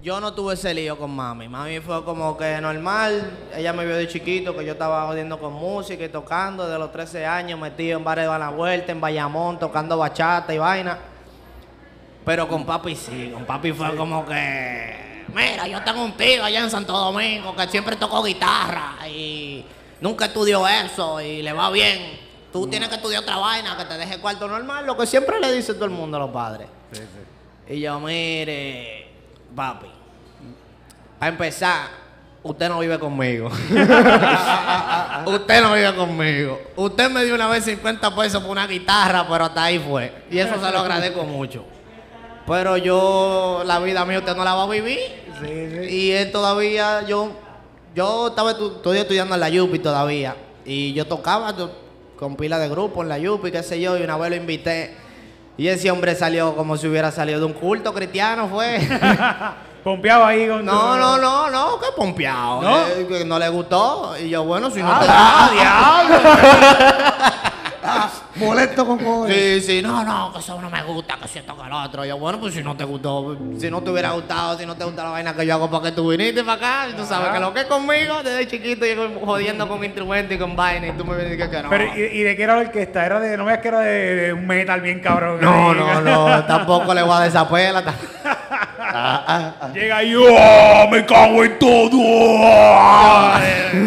yo 0.04 0.20
no 0.20 0.34
tuve 0.34 0.52
ese 0.52 0.74
lío 0.74 0.98
con 0.98 1.10
mami. 1.10 1.48
Mami 1.48 1.80
fue 1.80 2.04
como 2.04 2.36
que 2.36 2.60
normal. 2.60 3.38
Ella 3.56 3.72
me 3.72 3.86
vio 3.86 3.96
de 3.96 4.06
chiquito 4.06 4.54
que 4.54 4.62
yo 4.62 4.72
estaba 4.72 5.06
jodiendo 5.06 5.38
con 5.40 5.54
música 5.54 6.04
y 6.04 6.10
tocando 6.10 6.68
de 6.68 6.78
los 6.78 6.92
13 6.92 7.24
años, 7.24 7.58
metido 7.58 7.96
en 7.96 8.04
bares 8.04 8.30
de 8.30 8.38
la 8.38 8.50
vuelta, 8.50 8.92
en 8.92 9.00
Bayamón, 9.00 9.58
tocando 9.58 9.96
bachata 9.96 10.52
y 10.52 10.58
vaina. 10.58 10.98
Pero 12.22 12.46
con 12.46 12.66
papi 12.66 12.94
sí, 12.94 13.30
con 13.32 13.46
papi 13.46 13.72
fue 13.72 13.96
como 13.96 14.26
que. 14.26 15.24
Mira, 15.34 15.66
yo 15.66 15.82
tengo 15.82 16.04
un 16.04 16.12
tío 16.12 16.44
allá 16.44 16.60
en 16.60 16.70
Santo 16.70 16.92
Domingo 16.92 17.56
que 17.56 17.66
siempre 17.68 17.96
tocó 17.96 18.22
guitarra 18.22 19.08
y 19.08 19.64
nunca 20.02 20.26
estudió 20.26 20.68
eso 20.68 21.18
y 21.22 21.40
le 21.40 21.54
va 21.54 21.70
bien. 21.70 22.20
Tú 22.52 22.66
tienes 22.66 22.90
que 22.90 22.96
estudiar 22.96 23.22
otra 23.22 23.38
vaina 23.38 23.74
que 23.74 23.86
te 23.86 23.96
deje 23.96 24.18
cuarto 24.18 24.46
normal, 24.48 24.84
lo 24.84 24.98
que 24.98 25.06
siempre 25.06 25.40
le 25.40 25.50
dice 25.50 25.72
todo 25.72 25.86
el 25.86 25.92
mundo 25.92 26.18
a 26.18 26.20
los 26.20 26.30
padres. 26.30 26.68
Y 27.66 27.80
yo, 27.80 27.98
mire, 28.00 29.13
papi, 29.54 29.86
a 31.20 31.28
empezar, 31.28 31.88
usted 32.42 32.68
no 32.68 32.80
vive 32.80 32.98
conmigo. 32.98 33.48
usted 35.26 35.62
no 35.62 35.72
vive 35.74 35.94
conmigo. 35.94 36.60
Usted 36.76 37.10
me 37.10 37.24
dio 37.24 37.34
una 37.34 37.48
vez 37.48 37.64
50 37.64 38.14
pesos 38.14 38.42
por 38.42 38.50
una 38.52 38.66
guitarra, 38.66 39.26
pero 39.28 39.44
hasta 39.46 39.64
ahí 39.64 39.78
fue. 39.78 40.24
Y 40.30 40.38
eso 40.38 40.54
se 40.54 40.70
lo 40.70 40.78
agradezco 40.80 41.24
mucho. 41.24 41.64
Pero 42.46 42.76
yo, 42.76 43.62
la 43.64 43.78
vida 43.78 44.04
mía, 44.04 44.18
usted 44.18 44.36
no 44.36 44.44
la 44.44 44.54
va 44.54 44.64
a 44.64 44.68
vivir. 44.68 44.98
Sí, 45.40 45.46
sí. 45.70 45.94
Y 45.96 46.10
él 46.12 46.30
todavía, 46.30 47.02
yo, 47.06 47.30
yo 47.94 48.28
estaba 48.28 48.52
estu- 48.52 48.82
todavía 48.82 49.02
estudiando 49.02 49.34
en 49.34 49.40
la 49.40 49.48
Yupi 49.48 49.78
todavía. 49.78 50.36
Y 50.64 50.92
yo 50.92 51.06
tocaba 51.06 51.54
to- 51.56 51.74
con 52.18 52.36
pila 52.36 52.58
de 52.58 52.68
grupo 52.68 53.02
en 53.02 53.08
la 53.08 53.18
Yupi, 53.18 53.50
qué 53.50 53.62
sé 53.62 53.80
yo, 53.80 53.96
y 53.96 54.02
una 54.02 54.16
vez 54.18 54.30
lo 54.30 54.36
invité. 54.36 54.94
Y 55.56 55.68
ese 55.68 55.90
hombre 55.90 56.14
salió 56.16 56.54
como 56.56 56.76
si 56.76 56.86
hubiera 56.88 57.10
salido 57.12 57.38
de 57.40 57.46
un 57.46 57.52
culto 57.52 57.92
cristiano, 57.94 58.48
fue. 58.48 58.80
Pompeado 59.84 60.24
ahí 60.24 60.48
con 60.48 60.64
No, 60.64 60.72
tu- 60.72 60.98
no, 60.98 61.18
no, 61.18 61.50
no, 61.50 61.78
que 61.78 61.86
pompeado. 61.94 62.62
¿No? 62.62 62.86
Eh, 62.86 63.06
que 63.08 63.24
no 63.24 63.38
le 63.38 63.48
gustó. 63.50 64.14
Y 64.18 64.30
yo, 64.30 64.42
bueno, 64.44 64.70
si 64.70 64.82
no 64.82 64.98
te 64.98 65.06
¡Ah, 65.08 66.02
Molesto 68.36 68.86
con 68.86 68.98
cojones. 68.98 69.36
Sí, 69.36 69.60
sí, 69.60 69.82
no, 69.82 70.04
no, 70.04 70.32
que 70.32 70.38
eso 70.40 70.60
no 70.60 70.70
me 70.70 70.82
gusta, 70.82 71.16
que 71.20 71.28
siento 71.28 71.56
que 71.56 71.66
el 71.66 71.72
otro. 71.72 72.04
Yo, 72.04 72.18
bueno, 72.18 72.40
pues 72.40 72.54
si 72.54 72.62
no 72.62 72.76
te 72.76 72.84
gustó, 72.84 73.36
si 73.58 73.70
no 73.70 73.82
te 73.82 73.90
hubiera 73.90 74.12
gustado, 74.12 74.58
si 74.58 74.66
no 74.66 74.74
te 74.74 74.84
gusta 74.84 75.04
la 75.04 75.10
vaina 75.10 75.34
que 75.34 75.46
yo 75.46 75.54
hago 75.54 75.70
para 75.70 75.84
que 75.84 75.92
tú 75.92 76.08
viniste 76.08 76.42
para 76.42 76.82
acá, 76.82 76.90
y 76.90 76.94
tú 76.94 77.04
sabes 77.04 77.28
que 77.30 77.40
lo 77.40 77.52
que 77.52 77.60
es 77.60 77.66
conmigo, 77.66 78.22
desde 78.22 78.48
chiquito, 78.48 78.86
yo 78.86 79.08
jodiendo 79.24 79.68
con 79.68 79.84
instrumentos 79.84 80.34
y 80.34 80.38
con 80.38 80.56
vaina, 80.56 80.88
y 80.88 80.92
tú 80.92 81.04
me 81.04 81.16
vienes 81.16 81.34
y 81.34 81.50
que 81.50 81.62
no. 81.62 81.70
Pero, 81.70 81.84
¿y, 81.96 82.00
y 82.00 82.22
de 82.22 82.36
qué 82.36 82.42
era 82.42 82.56
la 82.56 82.62
orquesta? 82.62 83.04
Era 83.04 83.20
de, 83.20 83.36
no 83.36 83.44
veas 83.44 83.58
que 83.58 83.68
era 83.68 83.80
de, 83.80 84.14
de 84.16 84.32
un 84.32 84.46
metal 84.46 84.80
bien 84.80 85.00
cabrón. 85.00 85.40
no, 85.40 85.74
no, 85.74 86.00
no, 86.00 86.44
tampoco 86.44 86.94
le 86.94 87.02
voy 87.02 87.12
a 87.12 87.28
dar 87.28 87.34
pela. 88.94 89.54
ta- 89.60 89.72
Llega 89.72 90.02
y 90.04 90.14
¡oh, 90.16 90.88
me 90.90 91.04
cago 91.06 91.44
en 91.44 91.58
todo. 91.58 91.90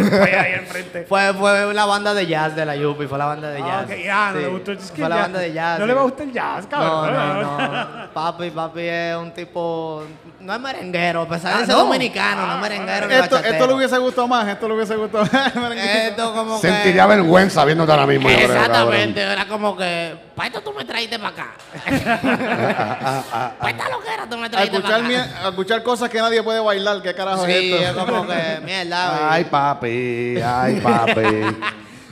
Fue 0.10 0.36
ahí 0.36 0.54
enfrente. 0.54 1.06
Fue, 1.06 1.34
fue 1.34 1.74
la 1.74 1.86
banda 1.86 2.14
de 2.14 2.26
jazz 2.28 2.56
de 2.56 2.66
la 2.66 2.76
Yupi, 2.76 3.08
fue 3.08 3.18
la 3.18 3.26
banda 3.26 3.50
de 3.50 3.62
Ah, 3.62 3.66
jazz. 3.68 3.86
ok, 3.86 4.06
ah, 4.12 4.30
no 4.34 4.38
Sí, 4.40 4.44
le 4.46 4.50
gustó 4.52 4.72
el 4.72 4.78
es 4.78 4.92
que 4.92 5.00
Fue 5.02 5.10
la 5.10 5.16
ya- 5.16 5.22
banda 5.24 5.40
de 5.40 5.54
jazz. 5.54 5.80
No 5.80 5.86
sí. 5.86 5.88
le 5.88 5.94
va 5.94 6.00
a 6.02 6.04
gustar 6.04 6.28
el 6.28 6.34
jazz, 6.34 6.64
No, 6.64 6.70
cabrón. 6.70 7.42
no, 7.42 7.58
no. 8.04 8.10
Papi, 8.14 8.50
papi 8.52 8.82
es 8.82 9.16
un 9.18 9.32
tipo. 9.32 10.04
No 10.48 10.54
es 10.54 10.62
merenguero, 10.62 11.24
a 11.24 11.28
pesar 11.28 11.58
de 11.58 11.64
Ah, 11.64 11.66
ser 11.66 11.76
no. 11.76 11.84
dominicano, 11.84 12.48
no 12.48 12.56
es 12.56 12.62
merenguero 12.62 13.08
ni 13.08 13.16
Esto, 13.16 13.36
esto 13.38 13.68
le 13.68 13.74
hubiese 13.74 13.98
gustado 13.98 14.30
más, 14.30 14.48
esto 14.48 14.66
le 14.70 14.76
hubiese 14.76 14.96
gustado 14.96 15.26
más. 15.30 15.54
Esto 15.76 16.34
como 16.34 16.62
que. 16.62 16.70
Sentiría 16.70 17.06
vergüenza 17.06 17.66
viéndote 17.66 17.92
ahora 17.92 18.08
mismo. 18.08 18.30
Exactamente, 18.30 19.22
era 19.22 19.46
como 19.46 19.76
que. 19.76 20.16
Para 20.34 20.48
esto 20.48 20.62
tú 20.62 20.72
me 20.72 20.86
traíste 20.86 21.20
para 21.20 21.30
acá. 21.32 21.48
Para 23.60 23.72
esta 23.72 23.90
loquera 23.90 24.26
tú 24.30 24.38
me 24.38 24.50
traíste 24.50 24.80
para 24.80 24.98
escuchar, 25.00 25.22
acá. 25.22 25.46
a 25.46 25.50
escuchar 25.50 25.84
cosas 25.84 26.10
que 26.10 26.22
nadie 26.22 26.42
puede 26.42 26.62
bailar, 26.62 27.02
¿qué 27.02 27.14
carajo 27.14 27.46
Sí, 27.46 27.74
es 27.74 27.82
es 27.82 27.90
esto? 27.90 28.06
como 28.06 28.26
que. 28.26 28.62
Mierda. 28.64 29.30
Ay, 29.34 29.44
papi, 29.44 30.40
ay, 30.42 30.80
papi. 30.80 31.12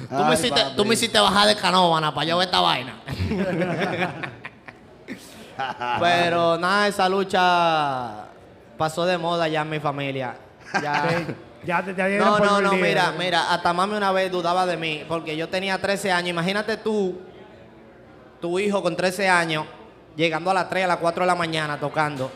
Tú 0.09 0.23
me, 0.25 0.33
hiciste, 0.33 0.61
papi. 0.61 0.75
tú 0.75 0.83
me 0.83 0.93
hiciste 0.95 1.19
bajar 1.21 1.47
de 1.47 1.55
canóvana 1.55 2.13
para 2.13 2.27
yo 2.27 2.37
ver 2.37 2.47
esta 2.47 2.59
vaina. 2.59 2.95
Pero 5.99 6.57
nada, 6.57 6.87
esa 6.87 7.07
lucha 7.09 8.25
pasó 8.77 9.05
de 9.05 9.17
moda 9.17 9.47
ya 9.47 9.61
en 9.61 9.69
mi 9.69 9.79
familia. 9.79 10.35
Ya. 10.81 11.25
Sí, 11.65 11.67
Ya 11.67 11.83
te, 11.83 11.95
ya 11.95 12.05
dieron 12.05 12.27
No, 12.27 12.37
no, 12.37 12.61
no, 12.61 12.73
mira, 12.73 13.11
mira, 13.17 13.51
hasta 13.51 13.73
mami 13.73 13.95
una 13.95 14.11
vez 14.11 14.31
dudaba 14.31 14.67
de 14.67 14.77
mí, 14.77 15.03
porque 15.07 15.35
yo 15.35 15.49
tenía 15.49 15.81
13 15.81 16.11
años. 16.11 16.29
Imagínate 16.29 16.77
tú, 16.77 17.19
tu 18.39 18.59
hijo 18.59 18.83
con 18.83 18.95
13 18.95 19.27
años, 19.27 19.65
llegando 20.15 20.51
a 20.51 20.53
las 20.53 20.69
3, 20.69 20.83
a 20.85 20.87
las 20.87 20.97
4 20.97 21.23
de 21.23 21.27
la 21.27 21.33
mañana 21.33 21.79
tocando. 21.79 22.31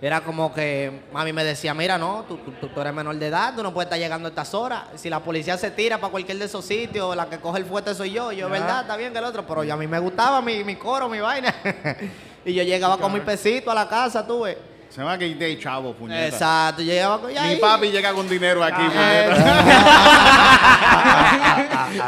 Era 0.00 0.20
como 0.20 0.54
que 0.54 1.02
mami 1.12 1.32
me 1.32 1.42
decía, 1.42 1.74
mira, 1.74 1.98
no, 1.98 2.24
tú, 2.28 2.36
tú- 2.38 2.68
tú 2.68 2.80
eres 2.80 2.94
menor 2.94 3.16
de 3.16 3.26
edad, 3.26 3.52
tú 3.56 3.64
no 3.64 3.74
puedes 3.74 3.86
estar 3.86 3.98
llegando 3.98 4.28
a 4.28 4.30
estas 4.30 4.54
horas. 4.54 4.82
Si 4.94 5.10
la 5.10 5.18
policía 5.18 5.56
se 5.58 5.72
tira 5.72 5.98
para 5.98 6.12
cualquier 6.12 6.38
de 6.38 6.44
esos 6.44 6.64
sitios, 6.64 7.16
la 7.16 7.26
que 7.28 7.38
coge 7.40 7.58
el 7.58 7.64
fuerte 7.66 7.92
soy 7.96 8.12
yo. 8.12 8.30
Yo, 8.30 8.46
Ya. 8.46 8.52
¿verdad? 8.52 8.82
Está 8.82 8.96
bien 8.96 9.12
que 9.12 9.18
el 9.18 9.24
otro, 9.24 9.44
pero 9.44 9.64
yo, 9.64 9.74
a 9.74 9.76
mí 9.76 9.88
me 9.88 9.98
gustaba 9.98 10.40
mi, 10.40 10.62
mi 10.62 10.76
coro, 10.76 11.08
mi 11.08 11.18
vaina. 11.18 11.52
y 12.44 12.54
yo 12.54 12.62
llegaba 12.62 12.96
con 12.98 13.12
mi 13.12 13.18
pesito 13.20 13.72
a 13.72 13.74
la 13.74 13.88
casa, 13.88 14.24
tú 14.24 14.42
ves. 14.42 14.56
Se 14.88 15.00
llama 15.00 15.16
Gay 15.16 15.34
Day 15.34 15.58
Chavo, 15.60 15.92
puñeta. 15.92 16.26
Exacto, 16.28 16.80
yo 16.80 16.92
llegaba 16.92 17.20
con... 17.20 17.30
Mi 17.32 17.56
papi 17.56 17.90
llega 17.90 18.12
con 18.12 18.26
dinero 18.28 18.62
aquí, 18.64 18.80
puñeta. 18.82 19.34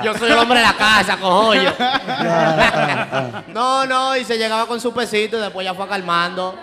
Yo 0.04 0.14
soy 0.16 0.30
el 0.30 0.38
hombre 0.38 0.60
de 0.60 0.64
la 0.66 0.72
casa, 0.74 1.16
cojollo. 1.18 1.72
no, 3.48 3.84
no, 3.86 4.16
y 4.16 4.24
se 4.24 4.38
llegaba 4.38 4.66
con 4.66 4.80
su 4.80 4.92
pesito 4.94 5.36
y 5.38 5.40
después 5.40 5.64
ya 5.64 5.74
fue 5.74 5.86
calmando. 5.88 6.54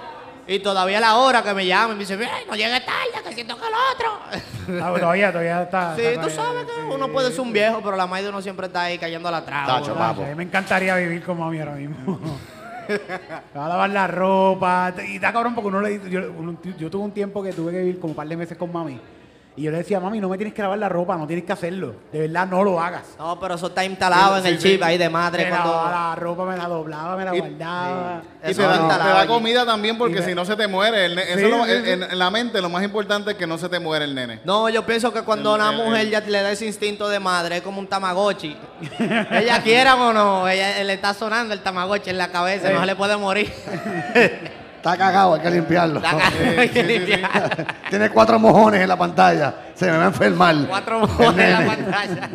Y 0.47 0.60
todavía 0.60 0.97
a 0.99 1.01
la 1.01 1.15
hora 1.17 1.43
que 1.43 1.53
me 1.53 1.65
llaman, 1.65 1.97
me 1.97 2.05
dice, 2.05 2.13
"Ay, 2.15 2.45
no 2.49 2.55
llegues 2.55 2.86
tarde, 2.86 3.27
que 3.27 3.33
siento 3.36 3.55
que 3.57 3.63
el 3.67 3.73
otro. 3.93 4.81
Ah, 4.86 4.93
todavía, 4.99 5.31
todavía 5.31 5.63
está. 5.63 5.95
sí, 5.95 6.01
está 6.03 6.21
tú 6.21 6.29
sabes 6.29 6.65
que 6.65 6.71
sí, 6.73 6.79
uno 6.89 7.07
puede 7.10 7.31
ser 7.31 7.41
un 7.41 7.51
viejo, 7.53 7.81
pero 7.83 7.95
la 7.97 8.07
madre 8.07 8.23
de 8.23 8.29
uno 8.29 8.41
siempre 8.41 8.67
está 8.67 8.83
ahí 8.83 8.97
cayendo 8.97 9.27
a 9.27 9.31
la 9.31 9.45
traba. 9.45 9.65
Tacho, 9.79 9.93
papo. 9.95 10.23
A 10.23 10.25
mí 10.27 10.36
me 10.36 10.43
encantaría 10.43 10.95
vivir 10.95 11.23
como 11.23 11.45
mami 11.45 11.60
ahora 11.60 11.73
mismo. 11.75 12.19
Me 12.88 13.60
va 13.60 13.65
a 13.65 13.69
lavar 13.69 13.89
la 13.89 14.07
ropa. 14.07 14.93
Y 15.05 15.15
está 15.15 15.33
cabrón 15.33 15.53
porque 15.53 15.67
uno 15.67 15.81
le 15.81 15.99
yo, 16.10 16.31
uno- 16.38 16.57
yo 16.77 16.89
tuve 16.89 17.03
un 17.03 17.12
tiempo 17.12 17.43
que 17.43 17.51
tuve 17.51 17.73
que 17.73 17.79
vivir 17.79 17.99
como 17.99 18.12
un 18.12 18.15
par 18.15 18.25
de 18.27 18.38
meses 18.38 18.57
con 18.57 18.71
mami. 18.71 18.97
Y 19.57 19.63
yo 19.63 19.71
le 19.71 19.77
decía, 19.79 19.99
mami, 19.99 20.19
no 20.19 20.29
me 20.29 20.37
tienes 20.37 20.53
que 20.53 20.61
lavar 20.61 20.77
la 20.77 20.87
ropa, 20.87 21.17
no 21.17 21.25
tienes 21.25 21.43
que 21.43 21.51
hacerlo. 21.51 21.95
De 22.11 22.19
verdad, 22.19 22.45
no 22.45 22.63
lo 22.63 22.79
hagas. 22.79 23.15
No, 23.17 23.39
pero 23.39 23.55
eso 23.55 23.65
está 23.67 23.83
instalado 23.83 24.37
en 24.37 24.45
el 24.45 24.59
chip 24.59 24.83
ahí 24.83 24.99
de 24.99 25.09
madre. 25.09 25.45
me 25.45 25.49
cuando... 25.49 25.71
lavaba 25.71 26.09
la 26.09 26.15
ropa, 26.15 26.45
me 26.45 26.55
la 26.55 26.67
doblaba, 26.67 27.17
me 27.17 27.25
la 27.25 27.35
Y- 27.35 27.39
guardaba. 27.39 28.21
Y 28.47 28.51
Eso 28.51 28.61
te, 28.61 28.67
no 28.67 28.87
da, 28.87 28.97
te 28.99 29.09
da 29.09 29.25
comida 29.25 29.65
también 29.65 29.97
porque 29.97 30.21
si 30.21 30.35
no 30.35 30.45
se 30.45 30.55
te 30.55 30.67
muere. 30.67 31.07
el 31.07 31.17
eso 31.17 31.39
Sí, 31.39 31.43
es 31.45 31.49
lo- 31.49 31.65
sí, 31.65 31.71
en, 31.71 32.03
en- 32.03 32.19
la 32.19 32.29
mente 32.29 32.61
lo 32.61 32.69
más 32.69 32.83
importante 32.83 33.31
es 33.31 33.37
que 33.37 33.47
no 33.47 33.57
se 33.57 33.67
te 33.67 33.79
muere 33.79 34.05
el 34.05 34.13
nene. 34.13 34.41
No, 34.45 34.69
yo 34.69 34.85
pienso 34.85 35.11
que 35.11 35.23
cuando 35.23 35.55
El- 35.55 35.61
una 35.61 35.71
el- 35.71 35.77
mujer 35.77 36.01
el- 36.01 36.11
ya 36.11 36.19
le 36.21 36.41
da 36.43 36.51
ese 36.51 36.67
instinto 36.67 37.09
de 37.09 37.19
madre, 37.19 37.57
es 37.57 37.61
como 37.63 37.79
un 37.79 37.87
tamagotchi. 37.87 38.55
ella 39.31 39.59
quiera 39.63 39.95
o 39.95 40.13
no, 40.13 40.47
ella 40.47 40.83
le 40.83 40.93
está 40.93 41.15
sonando 41.15 41.55
el 41.55 41.61
tamagotchi 41.61 42.11
en 42.11 42.19
la 42.19 42.27
cabeza, 42.31 42.69
no 42.69 42.81
se 42.81 42.85
le 42.85 42.95
puede 42.95 43.17
morir. 43.17 43.51
Está 44.77 44.95
cagado, 44.97 45.33
hay 45.33 45.41
que 45.41 45.49
limpiarlo. 45.51 46.01
Hay 46.57 46.69
que 46.69 46.81
sí, 46.81 46.87
sí, 46.87 46.97
sí. 46.99 47.05
limpiar. 47.11 47.65
Tiene 47.89 48.09
cuatro 48.09 48.39
mojones 48.39 48.81
en 48.81 48.87
la 48.87 48.95
pantalla. 48.97 49.53
Se 49.75 49.91
me 49.91 49.97
va 49.97 50.03
a 50.05 50.07
enfermar. 50.07 50.55
Cuatro 50.67 50.99
mojones 51.01 51.45
en 51.45 51.51
la 51.67 51.75
pantalla. 51.75 52.29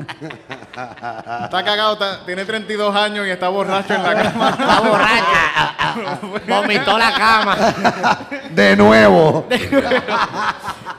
Está 1.45 1.65
cagado, 1.65 1.93
está- 1.95 2.25
tiene 2.27 2.45
32 2.45 2.95
años 2.95 3.27
y 3.27 3.31
está 3.31 3.49
borracho 3.49 3.95
en 3.95 4.03
la 4.03 4.23
cama. 4.23 4.51
Está 4.59 4.81
borracha. 4.81 6.19
Vomitó 6.49 6.99
la 6.99 7.13
cama. 7.15 7.57
De 8.51 8.77
nuevo. 8.77 9.47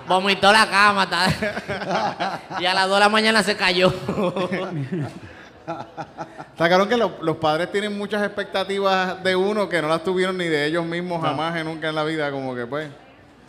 Vomitó 0.07 0.51
la 0.51 0.67
cama. 0.69 1.03
está- 1.03 2.39
Y 2.59 2.65
a 2.65 2.73
las 2.73 2.85
2 2.87 2.95
de 2.95 2.99
la 2.99 3.09
mañana 3.09 3.43
se 3.43 3.55
cayó. 3.55 3.93
Está 6.53 6.67
claro 6.67 6.87
que 6.87 6.97
lo- 6.97 7.17
los 7.21 7.37
padres 7.37 7.71
tienen 7.71 7.97
muchas 7.97 8.23
expectativas 8.23 9.23
de 9.23 9.35
uno 9.35 9.67
que 9.69 9.81
no 9.81 9.87
las 9.87 10.03
tuvieron 10.03 10.37
ni 10.37 10.45
de 10.45 10.65
ellos 10.65 10.85
mismos 10.85 11.21
jamás 11.21 11.59
y 11.59 11.63
nunca 11.63 11.89
en 11.89 11.95
la 11.95 12.03
vida, 12.03 12.31
como 12.31 12.53
que 12.55 12.65
pues. 12.65 12.89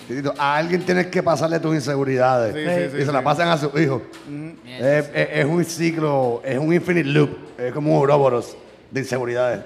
Titito, 0.09 0.35
A 0.39 0.57
alguien 0.57 0.85
tienes 0.85 1.07
que 1.07 1.23
pasarle 1.23 1.59
tus 1.61 1.75
inseguridades. 1.75 2.55
Sí, 2.55 2.61
sí, 2.61 2.91
sí, 2.91 2.97
y 2.97 3.01
sí, 3.01 3.07
se 3.07 3.13
la 3.13 3.21
sí. 3.21 3.25
pasan 3.25 3.49
a 3.49 3.57
sus 3.57 3.79
hijos. 3.81 4.03
es, 4.67 5.09
es- 5.15 5.29
es 5.33 5.45
un 5.45 5.65
ciclo, 5.65 6.43
es 6.45 6.59
un 6.59 6.73
infinite 6.75 7.09
loop. 7.09 7.31
Es 7.59 7.73
como 7.73 7.93
un 7.93 7.99
Ouroboros 7.99 8.57
de 8.91 9.01
inseguridades. 9.01 9.61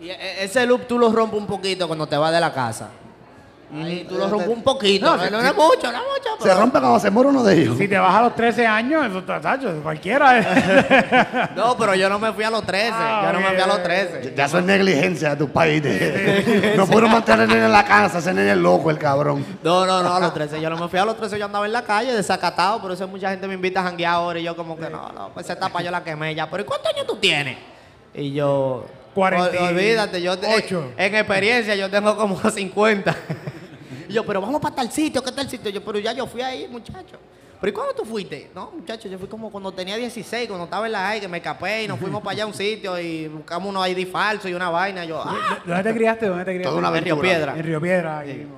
Y 0.00 0.10
e- 0.10 0.44
ese 0.44 0.66
loop 0.66 0.86
tú 0.86 0.98
lo 0.98 1.10
rompes 1.12 1.38
un 1.38 1.46
poquito 1.46 1.86
cuando 1.86 2.06
te 2.06 2.16
vas 2.16 2.32
de 2.32 2.40
la 2.40 2.52
casa. 2.52 2.88
Ahí 3.74 4.06
tú 4.08 4.16
lo 4.16 4.28
rompes 4.28 4.48
un 4.48 4.62
poquito. 4.62 5.06
No, 5.06 5.16
No, 5.16 5.40
es 5.40 5.54
mucho, 5.54 5.90
no 5.90 5.98
es 5.98 6.04
mucho. 6.04 6.36
Se 6.38 6.44
pero- 6.48 6.60
rompe 6.60 6.78
cuando 6.78 7.00
se 7.00 7.10
muere 7.10 7.30
uno 7.30 7.42
de 7.42 7.54
ellos. 7.62 7.76
Si 7.76 7.88
te 7.88 7.98
vas 7.98 8.14
a 8.14 8.22
los 8.22 8.34
13 8.36 8.64
años, 8.66 9.04
eso 9.04 9.18
está 9.18 9.40
tacho, 9.40 9.80
cualquiera. 9.82 11.50
No, 11.56 11.76
pero 11.76 11.94
yo 11.94 12.08
no 12.08 12.18
me 12.18 12.32
fui 12.32 12.44
a 12.44 12.50
los 12.50 12.64
13. 12.64 12.90
Ah, 12.92 13.22
yo 13.26 13.32
no 13.32 13.40
me 13.40 13.48
fui 13.54 13.60
a 13.60 13.66
los 13.66 13.76
ok. 13.78 13.82
13. 13.82 14.34
Ya 14.36 14.44
eso 14.44 14.58
es 14.58 14.64
negligencia 14.64 15.30
de 15.30 15.36
tu 15.36 15.48
país. 15.48 15.82
de- 15.82 16.74
no 16.76 16.86
pudieron 16.86 17.10
mantener 17.10 17.40
al 17.42 17.48
nene 17.48 17.64
en 17.66 17.72
la 17.72 17.84
casa. 17.84 18.18
Ese 18.18 18.32
nene 18.32 18.52
es 18.52 18.56
loco, 18.56 18.90
el 18.90 18.98
cabrón. 18.98 19.44
No, 19.64 19.84
no, 19.84 20.02
no, 20.02 20.14
a 20.14 20.20
los 20.20 20.32
13. 20.32 20.60
Yo 20.60 20.70
no 20.70 20.76
me 20.76 20.88
fui 20.88 20.98
a 20.98 21.04
los 21.04 21.16
13. 21.16 21.38
Yo 21.38 21.46
andaba 21.46 21.66
en 21.66 21.72
la 21.72 21.82
calle 21.82 22.12
desacatado. 22.12 22.80
Por 22.80 22.92
eso 22.92 23.08
mucha 23.08 23.30
gente 23.30 23.48
me 23.48 23.54
invita 23.54 23.80
a 23.80 23.84
janguear 23.84 24.12
ahora. 24.14 24.38
Y 24.38 24.44
yo, 24.44 24.54
como 24.54 24.76
que 24.78 24.88
no, 24.88 25.10
no, 25.12 25.30
pues 25.34 25.44
esa 25.46 25.54
etapa 25.54 25.82
yo 25.82 25.90
la 25.90 26.04
quemé 26.04 26.34
ya. 26.34 26.48
Pero 26.48 26.62
¿y 26.62 26.66
cuántos 26.66 26.92
años 26.94 27.06
tú 27.06 27.16
tienes? 27.16 27.58
Y 28.14 28.32
yo. 28.32 28.86
Cuarenta 29.14 29.50
y 29.54 29.58
"Ol- 29.58 29.68
Olvídate, 29.68 30.20
yo. 30.20 30.38
te- 30.38 30.54
ocho. 30.54 30.92
En 30.98 31.14
experiencia, 31.14 31.74
yo 31.74 31.88
tengo 31.90 32.16
como 32.16 32.38
50. 32.50 33.16
Y 34.08 34.12
yo, 34.12 34.24
pero 34.24 34.40
vamos 34.40 34.60
para 34.60 34.74
tal 34.74 34.90
sitio, 34.90 35.22
¿qué 35.22 35.32
tal 35.32 35.48
sitio? 35.48 35.70
Yo, 35.70 35.84
pero 35.84 35.98
ya 35.98 36.12
yo 36.12 36.26
fui 36.26 36.40
ahí, 36.42 36.66
muchacho. 36.68 37.16
¿Pero 37.60 37.70
y 37.70 37.72
cuándo 37.72 37.94
tú 37.94 38.04
fuiste? 38.04 38.50
No, 38.54 38.70
muchacho, 38.76 39.08
yo 39.08 39.18
fui 39.18 39.28
como 39.28 39.50
cuando 39.50 39.72
tenía 39.72 39.96
16, 39.96 40.46
cuando 40.46 40.64
estaba 40.66 40.84
en 40.86 40.92
la 40.92 40.98
high, 41.08 41.20
que 41.20 41.28
me 41.28 41.38
escapé 41.38 41.84
y 41.84 41.88
nos 41.88 41.98
fuimos 41.98 42.20
para 42.22 42.32
allá 42.32 42.44
a 42.44 42.46
un 42.46 42.54
sitio 42.54 42.98
y 43.00 43.28
buscamos 43.28 43.68
unos 43.70 43.88
ID 43.88 44.06
falsos 44.08 44.50
y 44.50 44.54
una 44.54 44.68
vaina. 44.68 45.04
Yo, 45.06 45.22
ah, 45.24 45.58
¿Dónde 45.64 45.82
te 45.82 45.94
criaste? 45.94 46.26
¿Dónde 46.26 46.44
te 46.44 46.50
criaste? 46.50 46.68
Toda 46.68 46.78
una 46.78 46.88
en 46.98 47.04
Río 47.04 47.14
aventura. 47.14 47.34
Piedra. 47.34 47.56
En 47.56 47.64
Río 47.64 47.80
Piedra. 47.80 48.20
mismo. 48.26 48.56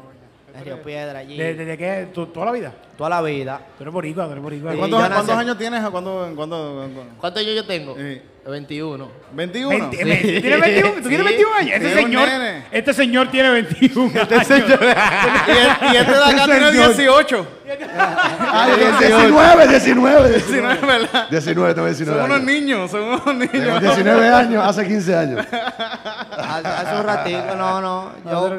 En 0.57 0.65
Río 0.65 0.83
Piedra, 0.83 1.19
allí. 1.21 1.37
¿De- 1.39 1.55
¿Desde 1.55 1.79
qué? 1.79 2.09
¿Tu- 2.13 2.27
¿Toda 2.27 2.47
la 2.47 2.53
vida? 2.53 2.75
Toda 2.97 3.11
la 3.11 3.23
vida. 3.23 3.61
Tú 3.77 3.85
eres 3.85 3.95
boricua, 3.95 4.25
tú 4.27 4.33
eres 4.33 4.43
boricua. 4.43 4.73
Sí. 4.73 4.79
¿Cuántos, 4.79 5.01
nací- 5.01 5.15
cuántos 5.15 5.37
años 5.37 5.59
tienes? 5.59 5.89
¿Cuándo, 5.91 6.33
cuándo, 6.35 6.75
cuándo? 6.95 7.05
¿Cuántos 7.21 7.43
años 7.45 7.55
yo 7.55 7.65
tengo? 7.65 7.95
Sí. 7.97 8.21
21. 8.51 9.11
21. 9.33 9.69
Veinte- 9.91 9.97
Sí. 9.99 10.05
me- 10.05 10.17
¿Tú 10.17 10.41
tienes 10.41 10.61
21, 10.61 10.93
¿tú 11.03 11.09
tienes 11.09 11.19
Sí. 11.19 11.25
21 11.25 11.55
años? 11.55 11.73
Este 11.75 11.89
Sí, 11.89 11.95
señor, 11.95 12.29
este 12.73 12.93
señor 12.95 13.31
tiene 13.31 13.51
21 13.51 14.11
años. 14.15 14.29
Y, 14.29 14.31
el- 15.51 15.93
y 15.93 15.97
este 15.97 16.13
de 16.13 16.19
acá 16.25 16.45
tiene 16.45 16.71
Señor. 16.73 16.73
18. 16.97 17.58
Ah, 17.99 18.69
19, 18.99 19.69
19, 19.69 20.29
19, 20.31 20.87
¿verdad? 20.87 21.27
19, 21.31 21.75
tengo 21.75 21.87
19 21.87 22.19
Son 22.21 22.31
unos 22.31 22.37
años. 22.37 22.47
niños, 22.53 22.91
son 22.91 23.03
unos 23.03 23.25
Tengo 23.25 23.35
niños. 23.53 23.81
19 23.81 24.29
años, 24.29 24.65
hace 24.67 24.87
15 24.87 25.17
años. 25.17 25.47
Hace, 25.51 26.69
hace 26.69 26.97
un 27.01 27.05
ratito, 27.05 27.57
no, 27.57 27.81
no. 27.81 28.13
Yo, 28.25 28.51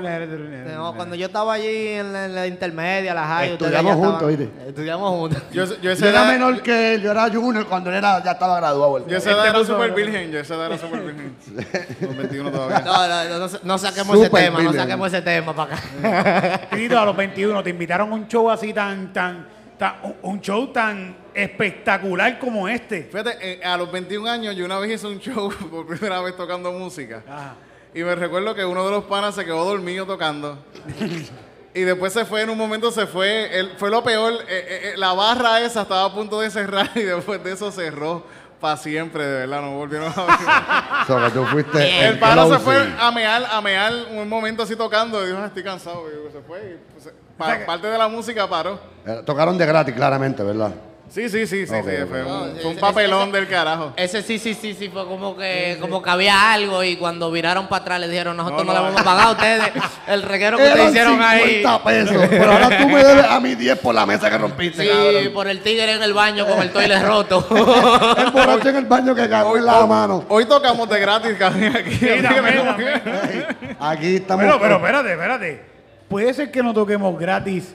no, 0.75 0.93
cuando 0.95 1.15
yo 1.15 1.25
estaba 1.27 1.53
allí 1.53 1.87
en 1.87 2.13
la, 2.13 2.25
en 2.25 2.35
la 2.35 2.47
intermedia, 2.47 3.13
la 3.13 3.25
high, 3.27 3.53
ustedes 3.53 3.71
Estudiamos 3.73 4.01
ya 4.01 4.09
juntos. 4.27 4.47
Estudiamos 4.67 5.09
juntos. 5.11 5.41
Yo, 5.51 5.65
yo 5.65 5.75
Yo 5.81 5.91
esa 5.91 6.09
era 6.09 6.21
edad, 6.23 6.31
menor 6.31 6.61
que 6.61 6.95
él, 6.95 7.01
yo 7.01 7.11
era 7.11 7.29
junior 7.29 7.65
cuando 7.67 7.89
él 7.89 7.95
era, 7.97 8.23
ya 8.23 8.31
estaba 8.31 8.57
graduado. 8.57 8.97
el 8.97 9.05
yo 9.05 9.17
esa 9.17 9.29
Este 9.31 9.41
edad 9.41 9.47
era 9.55 9.65
súper 9.65 9.91
virgen. 9.93 10.31
Yo 10.31 10.39
esa 10.39 10.55
edad 10.55 10.65
era 10.67 10.77
súper 10.77 11.01
virgen. 11.01 11.35
Los 12.01 12.17
21 12.17 12.51
todavía. 12.51 12.79
No, 12.81 13.07
no, 13.07 13.23
no, 13.39 13.47
no, 13.47 13.59
no 13.63 13.77
saquemos 13.77 14.15
ese 14.17 14.25
Super 14.25 14.43
tema, 14.43 14.57
no 14.59 14.69
villain. 14.69 14.81
saquemos 14.81 15.07
ese 15.13 15.21
tema 15.21 15.53
para 15.55 15.75
acá. 15.75 16.61
Tito, 16.75 16.99
a 16.99 17.05
los 17.05 17.15
21 17.15 17.63
te 17.63 17.69
invitaron 17.69 18.11
a 18.11 18.15
un 18.15 18.27
show 18.27 18.49
así 18.49 18.73
tan, 18.73 18.98
tan, 19.07 19.47
tan 19.77 19.95
un- 20.03 20.15
un 20.21 20.41
show 20.41 20.67
tan 20.67 21.15
espectacular 21.33 22.37
como 22.39 22.67
este. 22.67 23.03
Fíjate, 23.03 23.37
eh, 23.41 23.63
a 23.63 23.77
los 23.77 23.91
21 23.91 24.27
años 24.29 24.55
yo 24.55 24.65
una 24.65 24.77
vez 24.79 24.91
hice 24.91 25.07
un 25.07 25.19
show 25.19 25.51
por 25.71 25.87
primera 25.87 26.21
vez 26.21 26.35
tocando 26.35 26.71
música. 26.71 27.23
Ajá. 27.27 27.55
Y 27.93 28.03
me 28.03 28.13
recuerdo 28.13 28.53
que 28.53 28.63
uno 28.63 28.85
de 28.85 28.91
los 28.91 29.05
panas 29.05 29.33
se 29.33 29.43
quedó 29.45 29.65
dormido 29.65 30.05
tocando. 30.05 30.59
y 31.73 31.81
después 31.81 32.13
se 32.13 32.23
fue, 32.25 32.41
en 32.43 32.49
un 32.51 32.57
momento 32.57 32.91
se 32.91 33.07
fue. 33.07 33.57
Él, 33.59 33.73
fue 33.77 33.89
lo 33.89 34.03
peor. 34.03 34.33
eh, 34.47 34.91
eh, 34.93 34.93
la 34.95 35.13
barra 35.13 35.59
esa 35.61 35.81
estaba 35.83 36.05
a 36.05 36.13
punto 36.13 36.39
de 36.39 36.49
cerrar 36.51 36.89
y 36.95 37.01
después 37.01 37.43
de 37.43 37.53
eso 37.53 37.71
cerró 37.71 38.23
para 38.61 38.77
siempre, 38.77 39.25
de 39.25 39.37
verdad. 39.39 39.61
No 39.61 39.71
volvieron 39.77 40.11
a 40.15 40.21
abrir. 40.21 41.07
So, 41.07 41.17
que 41.25 41.31
tú 41.31 41.45
fuiste 41.45 42.05
El 42.07 42.19
pana 42.19 42.45
se 42.47 42.59
fue 42.59 42.75
a 42.99 43.09
mear, 43.11 43.43
a 43.49 43.61
mear 43.61 43.93
un 44.11 44.27
momento 44.29 44.63
así 44.63 44.75
tocando. 44.75 45.23
Y 45.23 45.27
dijo, 45.27 45.39
"Ah, 45.41 45.47
estoy 45.47 45.63
cansado. 45.63 46.03
Y 46.09 46.31
se 46.31 46.41
fue. 46.41 46.59
Y, 46.59 46.93
pues, 46.93 47.13
pa- 47.39 47.65
parte 47.65 47.87
de 47.87 47.97
la 47.97 48.07
música 48.07 48.47
paró. 48.47 48.79
Eh, 49.07 49.21
Tocaron 49.25 49.57
de 49.57 49.65
gratis, 49.65 49.95
claramente, 49.95 50.43
¿verdad? 50.43 50.71
Sí, 51.09 51.27
sí, 51.27 51.47
sí, 51.47 51.65
sí. 51.65 51.73
Ok, 51.73 51.89
sí, 51.89 52.01
ok. 52.03 52.07
Fue 52.09 52.23
un, 52.23 52.51
sí, 52.53 52.59
fue 52.61 52.69
un 52.71 52.77
papelón 52.77 53.29
ese- 53.29 53.37
del 53.37 53.47
carajo. 53.47 53.93
Ese 53.95 54.21
sí, 54.21 54.37
sí, 54.37 54.53
sí, 54.53 54.75
sí, 54.77 54.89
fue 54.89 55.07
como 55.07 55.35
que, 55.35 55.75
como 55.81 56.03
que 56.03 56.09
había 56.11 56.53
algo 56.53 56.83
y 56.83 56.97
cuando 56.97 57.31
viraron 57.31 57.67
para 57.67 57.81
atrás 57.81 57.99
le 57.99 58.07
dijeron, 58.09 58.37
nosotros 58.37 58.63
no, 58.63 58.73
No, 58.73 58.73
le 58.73 58.77
no. 58.77 58.83
vamos 58.85 59.01
a 59.01 59.03
pagar 59.03 59.25
a 59.25 59.31
ustedes 59.31 59.63
el 60.07 60.21
reguero 60.21 60.57
que 60.57 60.63
Eran 60.65 60.73
ustedes 60.75 60.89
hicieron 60.91 61.19
ahí. 61.23 61.39
50 61.63 61.83
pesos, 61.83 62.27
pero 62.29 62.51
ahora 62.51 62.77
tú 62.77 62.87
me 62.89 63.03
debes 63.03 63.25
a 63.25 63.39
mí 63.39 63.55
10 63.55 63.79
por 63.79 63.95
la 63.95 64.05
mesa 64.05 64.29
que 64.29 64.37
rompiste, 64.37 64.83
Sí, 64.83 64.87
cabrón. 64.87 65.33
por 65.33 65.47
el 65.47 65.61
tigre 65.63 65.93
en 65.93 66.03
el 66.03 66.13
baño 66.13 66.45
con 66.45 66.61
el 66.61 66.69
toilet 66.71 67.01
roto. 67.03 67.43
El 68.19 68.29
borracho 68.31 68.69
en 68.69 68.75
el 68.75 68.85
baño 68.85 69.15
que 69.15 69.27
cagó 69.27 69.57
en 69.57 69.65
la 69.65 69.87
mano. 69.87 70.25
Hoy 70.29 70.45
tocamos 70.45 70.87
de 70.89 70.99
gratis, 70.99 71.35
cabrón, 71.39 71.75
aquí. 71.75 71.93
Así 71.95 72.01
que. 72.03 73.75
Aquí 73.79 74.15
estamos. 74.17 74.45
Pero, 74.45 74.59
pero, 74.59 74.75
espérate, 74.75 75.11
espérate 75.13 75.68
puede 76.09 76.33
ser 76.33 76.51
que 76.51 76.63
no 76.63 76.73
toquemos 76.73 77.17
gratis 77.17 77.73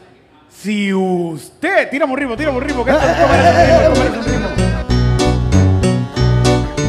si 0.51 0.93
usted. 0.93 1.89
Tira 1.91 2.05
un 2.05 2.17
ritmo, 2.17 2.37
tira 2.37 2.51
un 2.51 2.61
ritmo, 2.61 2.85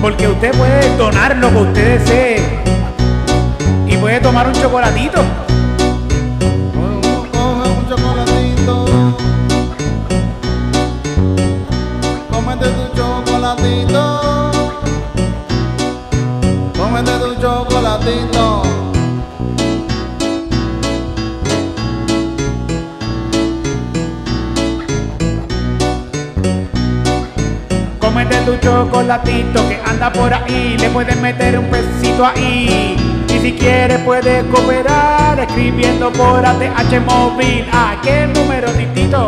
Porque 0.02 0.28
usted 0.28 0.52
puede 0.52 0.98
donar 0.98 1.38
lo 1.38 1.50
que 1.50 1.58
usted 1.58 2.00
desee 2.00 2.42
y 3.88 3.98
puede 3.98 4.20
tomar 4.20 4.48
un 4.48 4.54
chocolatito. 4.54 5.22
Un 6.76 7.02
chocolatito, 7.90 8.86
tu 12.30 12.96
chocolatito, 12.96 14.52
tu 17.20 17.36
chocolatito. 17.42 18.85
Que 28.46 29.82
anda 29.86 30.14
por 30.14 30.32
ahí, 30.32 30.78
le 30.78 30.88
puedes 30.90 31.20
meter 31.20 31.58
un 31.58 31.68
pesito 31.70 32.24
ahí. 32.26 32.96
Y 33.28 33.40
si 33.40 33.54
quieres 33.54 33.98
puedes 34.00 34.44
cooperar 34.46 35.40
escribiendo 35.40 36.12
por 36.12 36.46
ATH 36.46 37.02
móvil. 37.06 37.66
¿A 37.72 38.00
qué 38.04 38.28
número, 38.28 38.70
titito? 38.72 39.26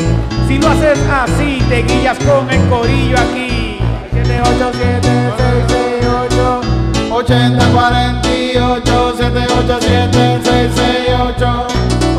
Si 0.46 0.58
lo 0.58 0.68
haces 0.68 0.98
así, 1.10 1.62
te 1.66 1.82
guías 1.82 2.18
con 2.18 2.50
el 2.50 2.60
corillo 2.68 3.16
aquí. 3.18 3.78
787-668 4.12 6.60
8048 7.10 9.14
787 9.16 10.40
668 10.44 11.66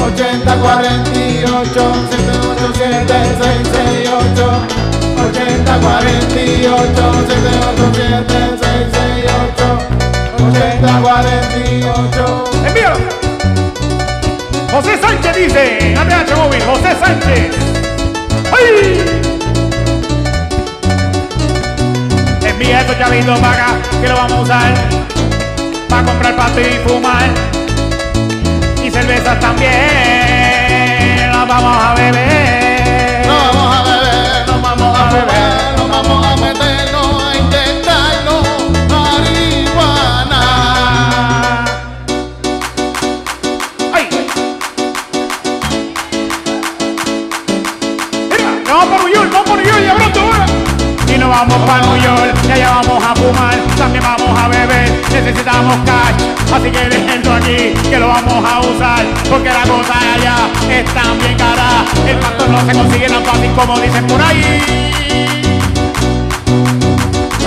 8048 0.03 1.93
787 2.09 3.13
668 3.37 4.49
8048 5.21 7.13
787 7.27 8.57
668 8.59 8.92
8048 10.53 12.43
¡Envíalo! 12.67 12.97
José 14.71 14.99
Sánchez 14.99 15.35
dice, 15.35 15.95
ATH 15.97 16.35
móvil, 16.35 16.61
José 16.63 16.95
Sánchez. 16.99 17.55
¡Ay! 18.51 19.01
Envía 22.47 22.81
estos 22.81 22.97
chavitos 22.97 23.39
para 23.39 23.67
que 24.01 24.07
lo 24.07 24.15
vamos 24.15 24.33
a 24.33 24.41
usar. 24.41 24.73
Para 25.89 26.03
comprar 26.03 26.35
pasto 26.35 26.59
y 26.59 26.79
fumar. 26.87 27.29
Y 28.83 28.89
cervezas 28.89 29.39
también. 29.39 29.71
Las 31.31 31.47
vamos 31.47 31.77
a 31.83 31.93
beber. 31.95 32.62
Necesitamos 55.43 55.75
cash, 55.85 56.23
así 56.53 56.71
que 56.71 56.89
déjenlo 56.89 57.33
aquí, 57.33 57.73
que 57.89 57.99
lo 57.99 58.07
vamos 58.07 58.45
a 58.49 58.61
usar, 58.61 59.05
porque 59.29 59.49
la 59.49 59.63
cosa 59.63 59.93
allá 60.15 60.37
está 60.69 61.01
bien 61.19 61.37
cara, 61.37 61.83
el 62.07 62.17
pasto 62.17 62.47
no 62.47 62.65
se 62.65 62.73
consigue 62.73 63.09
tan 63.09 63.25
fácil 63.25 63.51
como 63.51 63.79
dicen 63.79 64.07
por 64.07 64.21
ahí. 64.21 64.61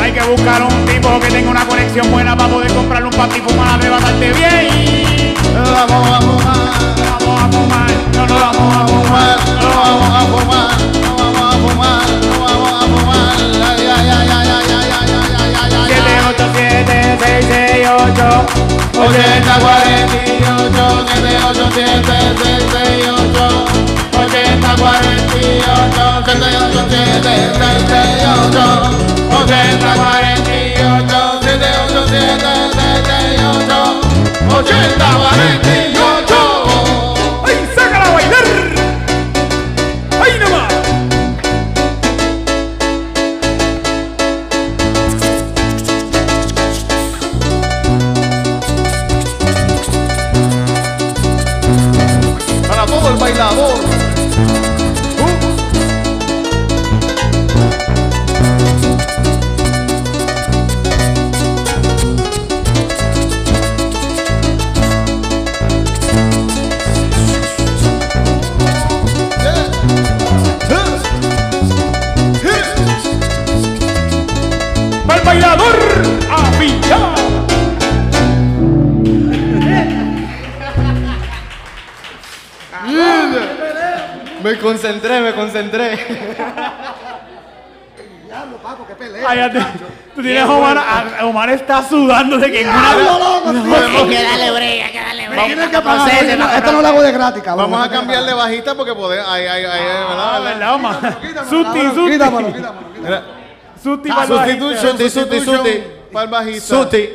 Hay 0.01 0.13
que 0.13 0.23
buscar 0.25 0.63
un 0.63 0.85
tipo 0.85 1.21
que 1.21 1.29
tenga 1.29 1.51
una 1.51 1.67
conexión 1.67 2.11
buena 2.11 2.37
para 2.37 2.51
poder 2.51 2.73
comprarle 2.75 3.09
un 3.09 3.15
pasto 3.15 3.37
y 3.37 3.41
fumar 3.41 3.81
de 3.81 3.89
bastante 3.89 4.33
bien. 4.33 5.35
Vamos 5.55 6.09
a 6.09 6.21
fumar, 6.21 6.57
Vamos 7.19 7.43
a 7.43 7.49
fumar, 7.49 7.91
no 8.15 8.27
nos 8.27 8.41
vamos 8.41 8.77
a 8.77 8.87
fumar. 8.87 9.39
nos 9.63 9.75
vamos 9.75 10.11
a 10.11 10.21
fumar, 10.27 10.71
nos 11.03 11.17
vamos 11.17 11.41
a 11.41 11.57
fumar, 11.57 12.03
nos 12.21 12.39
vamos 12.39 12.73
a 12.73 12.87
fumar. 12.87 13.37
Ay, 13.65 13.89
ay, 13.97 14.09
ay, 14.11 14.16
8, 17.17 17.87
80, 17.87 18.93
48, 18.93 19.45
7, 19.47 19.81
8, 20.17 20.53
7, 21.07 21.77
6, 21.77 22.21
6, 22.37 22.75
8, 22.75 23.17
80, 24.27 24.61
48, 24.77 25.17
7, 25.17 25.97
8, 25.97 26.27
7, 26.27 26.53
6, 26.67 27.07
6, 27.17 27.43
8, 27.67 27.95
80, 29.31 29.87
48. 29.89 30.26
Ay, 89.45 89.53
ya 89.53 89.53
te- 89.53 89.79
tú 90.15 90.23
tienes 90.23 90.43
a 90.43 90.51
Omar, 90.53 90.79
a- 90.79 91.27
Omar 91.27 91.51
está 91.51 91.83
sudando 91.87 92.39
de 92.39 92.51
que 92.51 92.61
en 92.63 92.69
una... 92.69 92.91
Hay 92.93 94.09
que 94.09 94.23
darle 94.23 94.51
break, 94.51 94.85
hay 94.85 94.93
que 94.93 95.01
darle 95.01 95.29
break. 95.29 95.47
Tienes 95.47 95.69
que 95.69 95.81
pagar, 95.81 96.09
esto 96.15 96.37
no- 96.37 96.51
esto 96.51 96.73
no 96.73 96.83
lo 96.83 96.89
hago 96.89 97.03
de 97.03 97.13
gratis, 97.13 97.43
cabrón. 97.43 97.71
Vamos 97.71 97.87
a 97.87 97.91
cambiarle 97.91 98.33
bajita 98.35 98.75
porque 98.75 98.95
podemos. 98.95 99.29
Ahí, 99.29 99.47
ahí, 99.47 99.65
ahí, 99.65 99.81
Ah, 99.89 100.09
¿verdad? 100.09 100.43
¿verdad, 100.45 100.75
Omar? 100.75 101.19
Quítamelo. 102.11 102.49
Mira, 103.03 103.23
Susti 103.83 104.09
para 104.09 104.23
el 104.25 104.31
bajista. 104.31 104.65
Sustitution, 104.67 104.91
Suti, 104.99 105.11
suti, 105.11 105.11
sustitution 105.11 105.57
suti. 105.59 105.83
para 106.13 106.25
el 106.25 106.31
bajista. 106.31 106.67
Suti. 106.77 107.09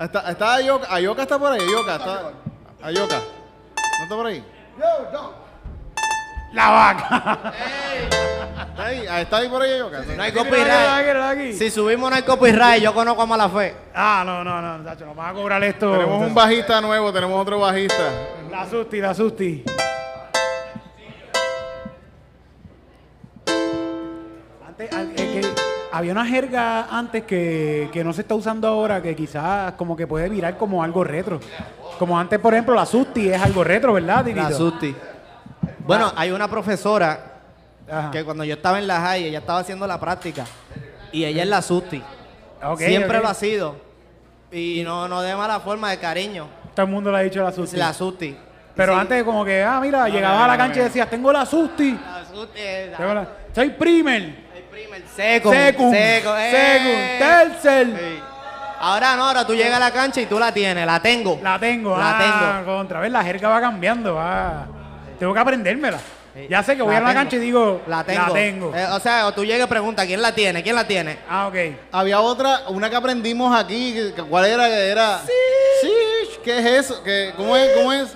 Está, 0.00 0.30
está 0.30 0.54
Ayoka, 0.54 0.86
Ayoka 0.94 1.22
está 1.22 1.38
por 1.38 1.52
ahí, 1.52 1.60
Ayoka, 1.60 1.94
está. 1.96 2.22
Ayoka. 2.82 3.16
¿No 3.16 4.02
está 4.04 4.14
por 4.16 4.26
ahí? 4.26 4.42
La 6.54 6.70
vaca. 6.70 7.52
Está 8.70 8.86
ahí, 8.86 9.04
ah, 9.10 9.20
está 9.20 9.36
ahí 9.38 9.48
por 9.48 9.60
ahí 9.62 9.72
Ayoka. 9.72 10.02
No 10.16 10.22
hay 10.22 10.32
copyright. 10.32 11.54
Si 11.54 11.70
subimos 11.70 12.08
no 12.10 12.16
hay 12.16 12.22
copyright, 12.22 12.82
yo 12.82 12.94
conozco 12.94 13.22
a 13.22 13.26
mala 13.26 13.48
fe. 13.48 13.74
Ah, 13.94 14.22
no, 14.24 14.44
no, 14.44 14.62
no, 14.62 14.78
Nacho, 14.78 15.04
nos 15.06 15.16
van 15.16 15.30
a 15.30 15.32
cobrar 15.34 15.62
esto. 15.64 15.90
Tenemos 15.92 16.26
un 16.26 16.34
bajista 16.34 16.80
nuevo, 16.80 17.12
tenemos 17.12 17.40
otro 17.40 17.58
bajista. 17.58 18.04
La 18.50 18.68
Susti, 18.68 19.00
la 19.00 19.14
Susti. 19.14 19.64
Antes, 24.66 24.92
al- 24.92 25.10
eh, 25.10 25.14
que 25.16 25.42
había 25.92 26.12
una 26.12 26.26
jerga 26.26 26.86
antes 26.90 27.24
que, 27.24 27.88
que 27.92 28.02
no 28.04 28.12
se 28.12 28.22
está 28.22 28.34
usando 28.34 28.66
ahora, 28.68 29.00
que 29.02 29.14
quizás 29.14 29.72
como 29.72 29.96
que 29.96 30.06
puede 30.06 30.28
virar 30.28 30.56
como 30.56 30.82
algo 30.82 31.04
retro. 31.04 31.40
Como 31.98 32.18
antes, 32.18 32.38
por 32.40 32.52
ejemplo, 32.54 32.74
la 32.74 32.86
Susti 32.86 33.28
es 33.28 33.40
algo 33.40 33.62
retro, 33.62 33.92
¿verdad? 33.92 34.24
La 34.26 34.50
Susti. 34.52 34.94
Bueno, 35.80 36.12
hay 36.16 36.30
una 36.30 36.48
profesora 36.48 37.32
Ajá. 37.90 38.10
que 38.10 38.24
cuando 38.24 38.44
yo 38.44 38.54
estaba 38.54 38.78
en 38.78 38.86
la 38.86 39.00
high, 39.00 39.24
ella 39.24 39.38
estaba 39.40 39.58
haciendo 39.60 39.86
la 39.86 39.98
práctica. 40.00 40.44
Y 41.12 41.24
ella 41.24 41.42
es 41.42 41.48
la 41.48 41.62
Susti. 41.62 42.02
Siempre 42.78 43.20
lo 43.20 43.28
ha 43.28 43.34
sido. 43.34 43.76
Y 44.50 44.82
no, 44.84 45.08
no 45.08 45.20
de 45.22 45.34
mala 45.34 45.60
forma, 45.60 45.90
de 45.90 45.98
cariño. 45.98 46.46
Todo 46.74 46.86
el 46.86 46.92
mundo 46.92 47.10
le 47.12 47.18
ha 47.18 47.20
dicho 47.20 47.42
la 47.42 47.52
Susti. 47.52 47.76
La 47.76 47.92
Susti. 47.92 48.36
Pero 48.74 48.94
Sí. 48.94 49.00
antes 49.00 49.22
como 49.22 49.44
que, 49.44 49.62
ah, 49.62 49.78
mira, 49.80 50.08
llegaba 50.08 50.38
no, 50.38 50.44
a 50.44 50.48
la 50.48 50.56
cancha 50.56 50.80
y 50.80 50.84
decías, 50.84 51.08
tengo 51.08 51.32
la 51.32 51.46
Susti. 51.46 51.92
La 51.92 52.24
Susti 52.24 52.58
es- 52.60 52.96
Tengo 52.96 53.14
la- 53.14 53.28
Soy 53.54 53.70
primer, 53.70 54.22
el 54.22 54.62
primer. 54.70 55.02
Second. 55.14 55.54
secund, 55.54 55.94
Second. 55.94 56.36
secund, 56.38 56.88
eh. 56.98 57.16
tercer. 57.18 57.86
Sí. 57.86 58.20
Ahora 58.80 59.14
no, 59.16 59.26
ahora 59.28 59.46
tú 59.46 59.54
llegas 59.54 59.76
a 59.76 59.78
la 59.78 59.90
cancha 59.92 60.20
y 60.20 60.26
tú 60.26 60.38
la 60.38 60.52
tienes, 60.52 60.84
la 60.84 61.00
tengo. 61.00 61.38
La 61.42 61.58
tengo, 61.58 61.96
La 61.96 62.18
ah, 62.18 62.58
tengo. 62.58 62.76
contra 62.76 63.00
vez 63.00 63.12
la 63.12 63.22
jerga 63.22 63.48
va 63.48 63.60
cambiando, 63.60 64.14
va. 64.16 64.66
Tengo 65.18 65.32
que 65.34 65.40
aprendérmela. 65.40 65.98
Sí. 66.34 66.46
Ya 66.50 66.62
sé 66.64 66.74
que 66.76 66.82
voy 66.82 66.94
a 66.96 67.00
la 67.00 67.06
tengo. 67.08 67.20
cancha 67.20 67.36
y 67.36 67.38
digo, 67.38 67.82
La 67.86 68.02
tengo. 68.04 68.74
Eh, 68.74 68.86
o 68.90 68.98
sea, 68.98 69.26
o 69.28 69.32
tú 69.32 69.44
llegas 69.44 69.66
y 69.66 69.70
preguntas, 69.70 70.04
¿quién 70.04 70.20
la 70.20 70.34
tiene? 70.34 70.62
¿Quién 70.64 70.74
la 70.74 70.84
tiene? 70.86 71.18
ah, 71.28 71.46
ok. 71.46 71.54
Había 71.92 72.20
otra, 72.20 72.62
una 72.68 72.90
que 72.90 72.96
aprendimos 72.96 73.56
aquí, 73.56 74.12
¿cuál 74.28 74.46
era? 74.46 74.66
Que 74.66 74.88
era... 74.88 75.20
Sí. 75.80 75.88
¿Qué 76.42 76.58
es 76.58 76.66
eso? 76.66 77.02
¿Qué, 77.04 77.32
¿Cómo 77.36 77.56
es? 77.56 77.70
¿Cómo 77.76 77.92
es? 77.92 78.14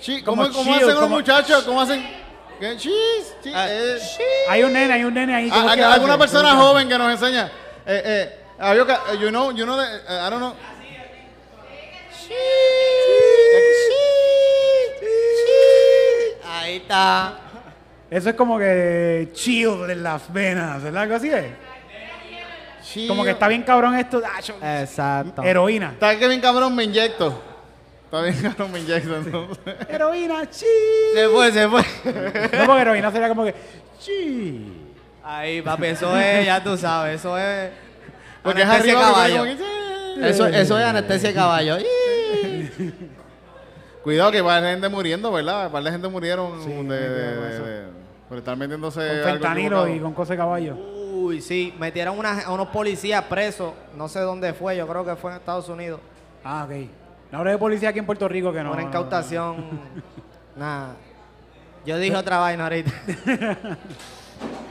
Sí, 0.00 0.22
¿Cómo, 0.22 0.42
Como 0.42 0.54
cómo 0.54 0.64
chill, 0.64 0.74
hacen 0.82 0.88
los 0.94 1.00
como- 1.00 1.16
muchachos? 1.16 1.62
¿Cómo 1.64 1.80
hacen? 1.80 2.06
¿Qué? 2.58 2.76
Chis, 2.76 2.92
chis, 3.42 3.52
Ah, 3.54 3.66
eh. 3.70 3.98
Hay 4.48 4.62
un 4.62 4.72
nene, 4.72 4.92
hay 4.92 5.04
un 5.04 5.14
nene 5.14 5.34
ahí. 5.34 5.48
Ah, 5.50 5.54
¿cómo 5.56 5.68
es 5.70 5.76
que 5.76 5.84
¿Alguna 5.84 6.12
hace? 6.14 6.20
persona 6.20 6.48
¿Cómo 6.50 6.60
que 6.62 6.66
joven 6.68 6.88
que 6.88 6.98
nos 6.98 7.10
enseña? 7.12 7.46
Eh, 7.86 8.02
eh, 8.04 8.38
que- 8.86 9.18
you 9.18 9.28
know, 9.28 9.50
you 9.52 9.64
know, 9.64 9.76
the- 9.78 9.84
eh, 9.84 10.18
I 10.26 10.30
don't 10.30 10.36
know. 10.38 10.54
Ahí 16.70 16.76
está. 16.76 17.34
Eso 18.08 18.30
es 18.30 18.36
como 18.36 18.56
que 18.56 19.30
chill 19.32 19.88
de 19.88 19.96
las 19.96 20.32
venas, 20.32 20.80
¿verdad? 20.80 21.02
Algo 21.02 21.16
así 21.16 21.28
es. 21.30 21.46
Como 23.08 23.24
que 23.24 23.30
está 23.30 23.48
bien 23.48 23.62
cabrón 23.62 23.96
esto. 23.96 24.22
ah, 24.24 24.40
yo- 24.40 24.54
Exacto. 24.62 25.42
Heroína. 25.42 25.90
Está 25.94 26.16
que 26.16 26.28
bien 26.28 26.40
cabrón 26.40 26.74
me 26.76 26.84
inyecto. 26.84 27.42
Está 28.04 28.22
bien 28.22 28.40
cabrón 28.40 28.70
me 28.70 28.78
inyecto. 28.80 29.16
entonces. 29.16 29.58
Heroína, 29.88 30.48
chill. 30.48 30.68
Se 31.14 31.28
fue, 31.28 31.50
se 31.52 31.68
fue. 31.68 31.82
No, 32.58 32.66
porque 32.66 32.82
heroína 32.82 33.10
sería 33.10 33.28
como 33.28 33.44
que 33.44 33.54
chill. 34.00 34.72
Ahí, 35.24 35.60
papi, 35.62 35.86
eso 35.86 36.16
es, 36.16 36.46
ya 36.46 36.62
tú 36.62 36.76
sabes, 36.76 37.16
eso 37.20 37.36
es. 37.36 37.70
Porque 38.44 38.62
es 38.62 38.68
anestesia 38.68 38.92
arriba 38.92 39.00
de 39.00 39.06
que 39.06 39.12
caballo. 39.12 39.38
pone 39.38 39.56
como 39.56 40.20
que- 40.22 40.30
Eso, 40.30 40.46
eso 40.46 40.78
es 40.78 40.84
anestesia 40.84 41.28
de 41.30 41.34
caballo. 41.34 41.78
Cuidado 44.02 44.30
que 44.30 44.40
va 44.40 44.60
gente 44.60 44.88
muriendo, 44.88 45.30
¿verdad? 45.30 45.66
Un 45.66 45.72
par 45.72 45.82
de 45.82 45.90
gente 45.90 46.08
murieron 46.08 46.88
de, 46.88 46.98
de- 46.98 47.08
de- 47.08 47.58
de- 47.60 47.86
por 48.28 48.38
estar 48.38 48.56
metiéndose 48.56 49.00
Con 49.00 49.08
algo 49.10 49.24
fentanilo 49.24 49.88
y 49.88 49.98
con 50.00 50.12
cosa 50.14 50.32
de 50.34 50.36
caballo. 50.38 50.74
Uy, 50.76 51.40
sí, 51.42 51.74
metieron 51.78 52.18
una- 52.18 52.40
a 52.42 52.52
unos 52.52 52.68
policías 52.68 53.22
presos. 53.24 53.72
No 53.96 54.08
sé 54.08 54.20
dónde 54.20 54.54
fue, 54.54 54.76
yo 54.76 54.86
creo 54.86 55.04
que 55.04 55.16
fue 55.16 55.32
en 55.32 55.36
Estados 55.38 55.68
Unidos. 55.68 56.00
Ah, 56.44 56.64
ok. 56.68 56.86
No 57.30 57.38
habrá 57.38 57.50
de 57.52 57.58
policía 57.58 57.90
aquí 57.90 57.98
en 57.98 58.06
Puerto 58.06 58.26
Rico 58.28 58.52
que 58.52 58.62
no. 58.62 58.72
una 58.72 58.80
no, 58.82 58.88
incautación. 58.88 59.80
Nada. 60.56 60.94
Yo 61.84 61.98
dije 61.98 62.16
otra 62.16 62.38
vaina 62.38 62.64
ahorita. 62.64 62.90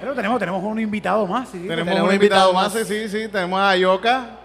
Pero 0.01 0.13
tenemos, 0.15 0.39
tenemos 0.39 0.63
un 0.63 0.79
invitado 0.79 1.27
más. 1.27 1.49
sí. 1.49 1.59
Tenemos 1.59 1.75
Tenemos 1.85 2.01
un 2.01 2.07
un 2.09 2.13
invitado 2.15 2.49
invitado 2.49 2.53
más, 2.53 2.73
más. 2.75 2.87
sí, 2.87 3.09
sí, 3.09 3.27
tenemos 3.27 3.59
a 3.59 3.75
Yoka. 3.75 4.38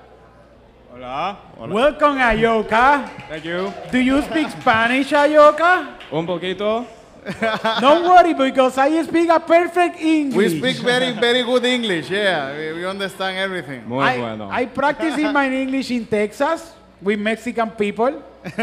Hola. 0.95 1.37
Welcome, 1.59 2.23
Ayoka. 2.23 3.11
Thank 3.27 3.45
you. 3.45 3.75
Do 3.91 3.99
you 3.99 4.23
speak 4.23 4.47
Spanish, 4.51 5.11
Ayoka? 5.11 5.91
Un 6.13 6.25
poquito. 6.25 6.87
Don't 7.81 8.07
worry, 8.07 8.33
because 8.33 8.79
I 8.79 9.03
speak 9.03 9.29
a 9.29 9.41
perfect 9.41 9.99
English. 9.99 10.53
We 10.53 10.59
speak 10.61 10.77
very, 10.87 11.11
very 11.11 11.43
good 11.43 11.65
English, 11.65 12.11
yeah. 12.11 12.55
We, 12.55 12.75
we 12.75 12.87
understand 12.87 13.39
everything. 13.39 13.83
Muy 13.89 14.05
I, 14.05 14.19
bueno. 14.19 14.49
I 14.49 14.67
practice 14.67 15.19
in 15.19 15.33
my 15.33 15.51
English 15.51 15.91
in 15.91 16.07
Texas 16.07 16.71
with 17.03 17.19
Mexican 17.19 17.73
people. 17.73 18.23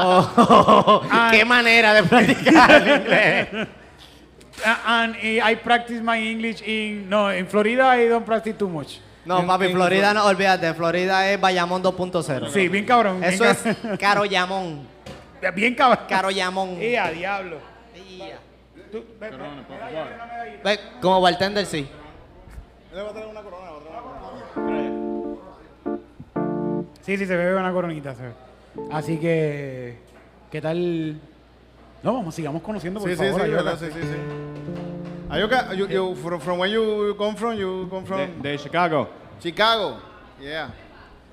Oh, 0.00 1.04
qué 1.30 1.44
manera 1.44 1.92
de 1.92 2.08
practicar 2.08 2.70
el 2.80 3.00
inglés. 3.00 3.68
And 4.86 5.16
I 5.20 5.54
practice 5.56 6.00
my 6.00 6.16
English 6.16 6.62
in 6.62 7.10
no 7.10 7.28
in 7.28 7.44
Florida. 7.44 7.82
I 7.92 8.08
don't 8.08 8.24
practice 8.24 8.56
too 8.56 8.70
much. 8.70 9.00
No, 9.28 9.46
papi, 9.46 9.68
Florida 9.68 10.14
no, 10.14 10.24
olvídate, 10.24 10.72
Florida 10.72 11.30
es 11.30 11.38
Bayamón 11.38 11.82
2.0. 11.82 12.48
Sí, 12.50 12.66
bien 12.68 12.86
cabrón. 12.86 13.20
bien 13.20 13.32
Eso 13.34 13.44
es 13.44 13.62
cab- 13.62 13.98
Caroyamón. 14.00 14.86
bien 15.54 15.74
cabrón. 15.74 16.06
Caroyamón. 16.08 16.76
Eh, 16.80 16.98
a 16.98 17.10
diablo. 17.10 17.58
Tú- 18.90 19.04
ve- 19.20 19.28
ve- 19.30 19.36
Ve, 20.64 20.80
Como 21.02 21.20
bartender, 21.20 21.66
sí. 21.66 21.86
Sí, 27.02 27.16
sí, 27.16 27.26
se 27.26 27.36
ve 27.36 27.54
una 27.54 27.72
coronita. 27.72 28.14
se 28.14 28.22
ve. 28.22 28.32
Así 28.92 29.18
que, 29.18 29.98
¿qué 30.50 30.60
tal? 30.60 31.20
No, 32.02 32.14
vamos, 32.14 32.34
sigamos 32.34 32.62
conociendo, 32.62 33.00
por 33.00 33.08
Sí, 33.10 33.16
sí, 33.16 33.24
favor. 33.24 33.42
sí, 33.42 33.50
verdad, 33.50 33.76
sí, 33.78 33.86
sí, 33.92 34.00
sí. 34.00 34.87
Ayoka, 35.30 35.76
you, 35.76 35.86
you, 35.88 36.14
from, 36.16 36.40
from 36.40 36.58
where 36.58 36.68
you 36.70 37.14
come 37.18 37.34
from? 37.36 37.56
You 37.58 37.86
come 37.90 38.02
De, 38.02 38.06
from 38.08 38.42
de 38.42 38.56
Chicago. 38.58 39.08
Chicago. 39.42 39.98
Yeah. 40.40 40.70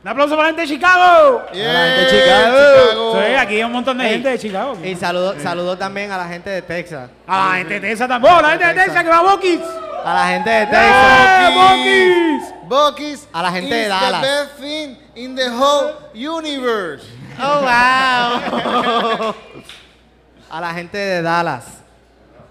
Un 0.04 0.10
aplauso 0.12 0.36
para 0.36 0.44
la 0.44 0.48
gente 0.50 0.62
de 0.62 0.68
Chicago. 0.68 1.46
Yeah, 1.54 1.74
la 1.74 1.86
gente 1.88 2.02
de 2.02 2.10
Chicago. 2.22 3.14
Sí, 3.14 3.34
aquí 3.36 3.56
hay 3.56 3.64
un 3.64 3.72
montón 3.72 3.98
de 3.98 4.04
Ey, 4.06 4.10
gente 4.12 4.30
de 4.30 4.38
Chicago. 4.40 4.78
Y 4.84 4.96
saludo, 4.96 5.40
saludo 5.40 5.78
también 5.78 6.12
a 6.12 6.18
la 6.18 6.28
gente 6.28 6.50
de 6.50 6.62
Texas. 6.62 7.10
A 7.26 7.50
la 7.52 7.56
gente 7.58 7.74
de 7.76 7.80
Texas 7.80 8.08
también. 8.08 8.34
¡Oh, 8.34 8.42
la 8.42 8.50
gente 8.50 8.66
de 8.68 8.74
Texas 8.74 9.04
que 9.04 9.10
va 9.10 9.18
a 9.20 9.22
Bokis! 9.24 9.62
A 10.04 10.14
la 10.14 10.28
gente 10.28 10.50
de 10.50 10.62
¡Eh, 10.64 10.68
Texas. 10.68 11.56
Bokis! 11.56 12.54
Bucky's 12.68 13.28
A 13.32 13.42
la 13.44 13.52
gente 13.52 13.74
de 13.76 13.84
is 13.84 13.90
Dallas. 13.90 14.22
the 14.22 14.28
best 14.28 14.56
thing 14.60 14.98
in 15.16 15.36
the 15.36 15.50
whole 15.50 15.94
universe. 16.14 17.06
Oh, 17.40 17.62
wow. 17.62 19.36
A 20.52 20.62
la 20.62 20.74
gente 20.74 20.98
de 20.98 21.22
Dallas, 21.22 21.82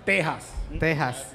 Texas. 0.04 0.52
Texas. 0.80 1.33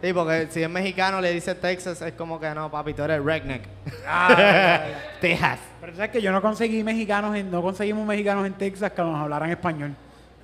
Sí, 0.00 0.12
porque 0.12 0.48
si 0.50 0.62
es 0.62 0.70
mexicano 0.70 1.20
le 1.20 1.32
dice 1.32 1.54
Texas, 1.54 2.02
es 2.02 2.12
como 2.12 2.38
que 2.38 2.50
no, 2.54 2.70
papi, 2.70 2.94
tú 2.94 3.02
eres 3.02 3.22
redneck. 3.22 3.62
Ah, 4.06 4.80
Texas. 5.20 5.60
pero 5.80 5.94
sabes 5.94 6.10
que 6.10 6.22
yo 6.22 6.32
no 6.32 6.42
conseguí 6.42 6.82
mexicanos, 6.82 7.36
en, 7.36 7.50
no 7.50 7.62
conseguimos 7.62 8.06
mexicanos 8.06 8.46
en 8.46 8.54
Texas 8.54 8.92
que 8.92 9.02
nos 9.02 9.16
hablaran 9.16 9.50
español. 9.50 9.94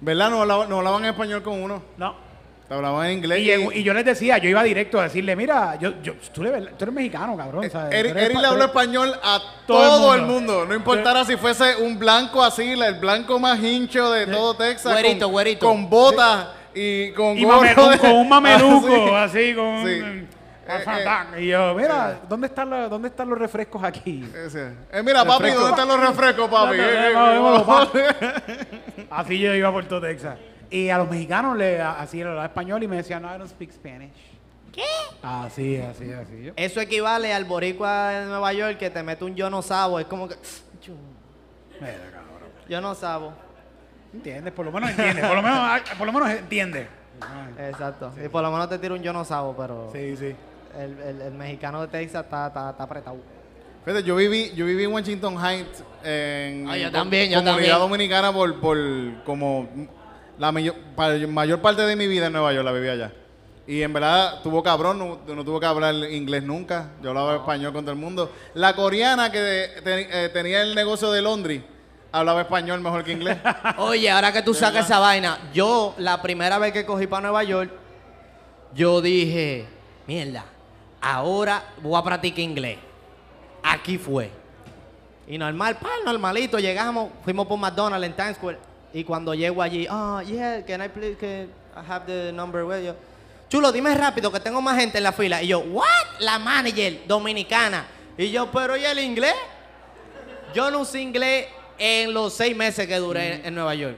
¿Verdad? 0.01 0.31
No 0.31 0.43
hablaban, 0.43 0.69
no 0.69 0.79
hablaban 0.79 1.05
español 1.05 1.43
con 1.43 1.61
uno. 1.61 1.83
No. 1.97 2.29
Te 2.69 2.75
hablaban 2.75 3.07
en 3.07 3.19
inglés. 3.19 3.71
Y, 3.75 3.83
yo 3.83 3.95
les 3.95 4.05
decía, 4.05 4.37
yo 4.37 4.51
iba 4.51 4.63
directo 4.63 5.01
a 5.01 5.05
decirle, 5.05 5.35
mira, 5.35 5.77
yo, 5.77 6.03
yo, 6.03 6.13
tú, 6.35 6.45
eres, 6.45 6.77
tú 6.77 6.85
eres 6.85 6.95
mexicano, 6.95 7.35
cabrón. 7.35 7.69
¿sabes? 7.71 7.95
Eric, 7.95 8.15
eres 8.15 8.39
le 8.39 8.47
habló 8.47 8.67
español 8.67 9.15
a 9.23 9.41
Todo 9.67 9.83
el 9.83 9.89
todo, 9.89 10.15
el 10.15 10.21
mundo. 10.23 10.35
mundo. 10.35 10.67
No 10.67 10.75
importara 10.75 11.25
si 11.25 11.37
fuese 11.37 11.77
un 11.77 11.99
blanco 11.99 12.45
así, 12.45 12.73
el 12.73 12.95
blanco 13.01 13.39
más 13.39 13.59
hincho 13.59 14.11
de 14.13 14.27
todo 14.27 14.55
Texas. 14.55 14.93
Güerito, 14.93 15.25
con, 15.25 15.33
güerito. 15.33 15.67
Con 15.67 15.89
botas 15.89 16.58
y 16.75 17.13
con 17.13 17.37
Y 17.39 17.45
gorro 17.45 17.61
mame- 17.63 17.75
un- 17.83 17.91
de- 17.93 17.99
con 17.99 18.11
un 18.13 18.29
mameluco, 18.29 18.87
Ah, 19.17 19.29
sí. 19.29 19.39
así, 19.39 19.55
con 19.55 19.87
Sí. 19.87 20.01
un- 20.01 20.29
Eh, 20.71 21.41
Y 21.41 21.47
yo, 21.47 21.75
mira, 21.75 22.21
¿dónde 22.29 22.47
están, 22.49 22.69
los, 22.69 22.91
¿dónde 22.91 23.09
están 23.09 23.27
los 23.31 23.39
refrescos 23.39 23.83
aquí? 23.83 24.23
Ese. 24.47 24.75
Eh, 24.93 25.03
mira, 25.03 25.25
papi, 25.25 25.45
Refresco. 25.45 25.61
¿dónde 25.61 25.81
están 25.83 25.89
los 25.89 26.09
refrescos, 26.09 26.51
papi? 26.51 26.77
No, 26.77 26.83
no, 26.83 26.91
Eh, 26.91 27.11
no, 27.15 27.33
eh, 27.33 27.35
no, 27.39 27.65
no, 27.65 29.07
Así 29.17 29.39
yo 29.39 29.55
iba 29.55 29.73
por 29.73 29.87
todo 29.87 30.03
Texas. 30.03 30.37
Y 30.69 30.91
a 30.91 30.99
los 30.99 31.09
mexicanos 31.11 31.57
le 31.57 31.81
así 31.81 32.19
le 32.19 32.25
hablaba 32.25 32.45
español 32.45 32.83
y 32.83 32.87
me 32.89 32.97
decían, 32.97 33.23
no, 33.23 33.35
I 33.35 33.39
don't 33.39 33.51
speak 33.51 33.73
Spanish. 33.73 34.13
¿Qué? 34.71 34.85
Así, 35.23 35.79
así, 35.79 36.13
así. 36.13 36.43
Yo, 36.45 36.53
Eso 36.55 36.83
equivale 36.83 37.33
al 37.33 37.47
boricua 37.47 38.11
de 38.11 38.27
Nueva 38.27 38.53
York 38.53 38.77
que 38.77 38.91
te 38.91 39.03
mete 39.03 39.25
un 39.25 39.35
yo 39.35 39.49
no 39.49 39.63
sabo. 39.63 39.99
Es 39.99 40.05
como 40.05 40.29
que. 40.29 40.35
Mira, 41.81 41.95
cabrón. 42.13 42.51
Yo 42.69 42.81
no 42.83 42.95
sabo. 42.95 43.33
¿Entiendes? 44.13 44.53
Por 44.53 44.65
lo 44.65 44.73
menos 44.73 44.91
entiendes. 44.91 45.27
Por 45.27 45.37
lo 45.37 45.43
menos, 45.43 45.59
ah, 45.61 45.81
por 45.97 46.07
lo 46.07 46.13
menos 46.13 46.31
entiendes. 46.31 46.87
Exacto. 47.59 48.13
Y 48.25 48.29
por 48.29 48.43
lo 48.43 48.51
menos 48.51 48.69
te 48.69 48.79
tiro 48.79 48.95
un 48.95 49.03
yo 49.03 49.13
no 49.13 49.25
sabo, 49.25 49.55
pero 49.57 49.91
Sí, 49.93 50.17
sí. 50.17 50.35
el, 50.79 50.99
el- 51.01 51.21
el 51.23 51.33
mexicano 51.35 51.81
de 51.83 51.89
Texas 51.89 52.25
está, 52.25 52.47
está, 52.49 52.71
está 52.71 52.83
apretado. 52.85 53.17
Fíjate, 53.85 54.05
yo 54.05 54.17
viví, 54.17 54.53
yo 54.55 54.67
viví 54.67 54.85
en 54.85 54.93
Washington 54.93 55.37
Heights 55.43 55.83
en 56.05 56.69
Ah, 56.69 56.77
yo 56.77 56.87
en 56.89 56.93
también, 56.93 57.31
yo 57.31 57.37
comunidad 57.39 57.55
también. 57.55 57.79
dominicana 57.79 58.33
por, 58.33 58.61
por 58.61 58.77
como 59.25 59.69
la 60.39 60.53
mayor, 60.53 60.75
mayor 61.29 61.61
parte 61.61 61.83
de 61.83 61.97
mi 61.97 62.07
vida 62.07 62.27
en 62.27 62.33
Nueva 62.33 62.53
York 62.53 62.65
la 62.65 62.73
viví 62.73 62.89
allá. 62.89 63.13
Y 63.67 63.83
en 63.83 63.93
verdad 63.93 64.41
tuvo 64.43 64.63
cabrón, 64.63 64.99
no, 64.99 65.19
no 65.35 65.45
tuvo 65.45 65.61
que 65.61 65.67
hablar 65.67 65.95
inglés 65.95 66.43
nunca. 66.43 66.91
Yo 67.03 67.11
hablaba 67.11 67.37
español 67.37 67.73
con 67.73 67.85
todo 67.85 67.93
el 67.93 67.99
mundo. 67.99 68.33
La 68.55 68.75
coreana 68.75 69.31
que 69.31 69.71
te- 69.85 70.25
eh, 70.25 70.29
tenía 70.31 70.63
el 70.63 70.75
negocio 70.75 71.11
de 71.11 71.21
Londres 71.23 71.63
hablaba 72.13 72.43
español 72.43 72.81
mejor 72.81 73.05
que 73.05 73.13
inglés. 73.13 73.39
Oye, 73.79 74.11
ahora 74.11 74.33
que 74.33 74.43
tú 74.43 74.55
sacas 74.55 74.87
esa 74.87 74.99
vaina, 74.99 75.39
yo 75.53 75.95
la 75.99 76.21
primera 76.23 76.59
vez 76.59 76.73
que 76.73 76.85
cogí 76.85 77.07
para 77.07 77.23
Nueva 77.23 77.45
York, 77.45 77.71
yo 78.75 79.01
dije, 79.01 79.67
mierda, 80.07 80.45
ahora 81.01 81.65
voy 81.83 81.99
a 81.99 82.03
practicar 82.03 82.41
inglés. 82.41 82.79
Aquí 83.63 83.99
fue. 83.99 84.31
Y 85.27 85.37
normal, 85.37 85.77
pa, 85.77 85.91
normalito, 86.05 86.59
llegamos, 86.59 87.11
fuimos 87.25 87.47
por 87.47 87.59
McDonald's 87.59 88.07
en 88.07 88.17
Times 88.17 88.37
Square. 88.37 88.59
Y 88.93 89.05
cuando 89.05 89.35
llego 89.35 89.61
allí, 89.61 89.87
ah, 89.91 90.23
yeah, 90.27 90.65
can 90.65 90.83
I 90.83 90.89
please, 90.89 91.17
can 91.19 91.51
I 91.77 91.87
have 91.87 92.07
the 92.07 92.33
number 92.33 92.65
with 92.65 92.85
you? 92.85 92.95
Chulo, 93.51 93.73
dime 93.73 93.95
rápido 93.95 94.31
que 94.31 94.41
tengo 94.41 94.61
más 94.61 94.79
gente 94.79 94.99
en 94.99 95.05
la 95.05 95.13
fila. 95.13 95.43
Y 95.43 95.49
yo, 95.49 95.61
what? 95.61 96.21
La 96.21 96.39
manager 96.39 97.07
dominicana. 97.07 97.87
Y 98.17 98.31
yo, 98.31 98.51
pero 98.51 98.77
¿y 98.77 98.85
el 98.85 98.99
inglés? 98.99 99.35
Yo 100.55 100.71
no 100.71 100.81
usé 100.81 101.01
inglés 101.01 101.47
en 101.79 102.13
los 102.15 102.35
seis 102.35 102.57
meses 102.57 102.87
que 102.87 102.97
duré 102.97 103.47
en 103.47 103.55
Nueva 103.55 103.75
York. 103.75 103.97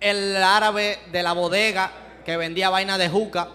El 0.00 0.36
árabe 0.36 0.98
de 1.12 1.22
la 1.22 1.32
bodega 1.32 1.90
que 2.24 2.36
vendía 2.36 2.70
vaina 2.70 2.96
de 2.98 3.08
juca 3.08 3.48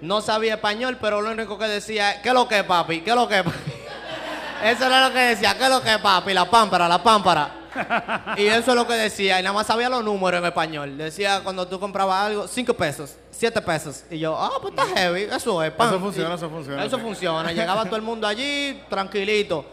no 0.00 0.20
sabía 0.20 0.54
español, 0.54 0.98
pero 1.00 1.20
lo 1.20 1.30
único 1.30 1.56
que 1.58 1.66
decía, 1.66 2.20
¿qué 2.22 2.28
es 2.28 2.34
lo 2.34 2.48
que 2.48 2.58
es, 2.58 2.64
papi? 2.64 3.00
¿Qué 3.02 3.10
es 3.10 3.16
lo 3.16 3.28
que 3.28 3.38
es, 3.38 3.42
papi? 3.44 3.58
Eso 4.64 4.86
era 4.86 5.08
lo 5.08 5.14
que 5.14 5.20
decía, 5.20 5.56
¿qué 5.56 5.64
es 5.64 5.70
lo 5.70 5.82
que 5.82 5.98
papi? 5.98 6.34
La 6.34 6.50
pámpara, 6.50 6.88
la 6.88 7.02
pámpara. 7.02 7.60
Y 8.36 8.46
eso 8.46 8.70
es 8.70 8.76
lo 8.76 8.86
que 8.86 8.92
decía, 8.94 9.40
y 9.40 9.42
nada 9.42 9.52
más 9.52 9.66
sabía 9.66 9.88
los 9.88 10.04
números 10.04 10.38
en 10.38 10.46
español. 10.46 10.96
Decía 10.96 11.40
cuando 11.42 11.66
tú 11.66 11.80
comprabas 11.80 12.26
algo, 12.26 12.46
5 12.46 12.72
pesos, 12.74 13.16
7 13.32 13.60
pesos. 13.62 14.04
Y 14.12 14.20
yo, 14.20 14.36
ah, 14.38 14.52
pues 14.62 14.72
está 14.76 14.86
heavy, 14.94 15.22
eso 15.22 15.60
es. 15.60 15.72
pam. 15.72 15.88
Eso 15.88 15.98
funciona, 15.98 16.30
Y- 16.30 16.34
eso 16.36 16.48
funciona, 16.50 16.84
Eso 16.84 16.96
sí. 16.96 17.02
funciona. 17.02 17.50
Llegaba 17.52 17.84
todo 17.84 17.96
el 17.96 18.02
mundo 18.02 18.28
allí, 18.28 18.80
tranquilito. 18.88 19.66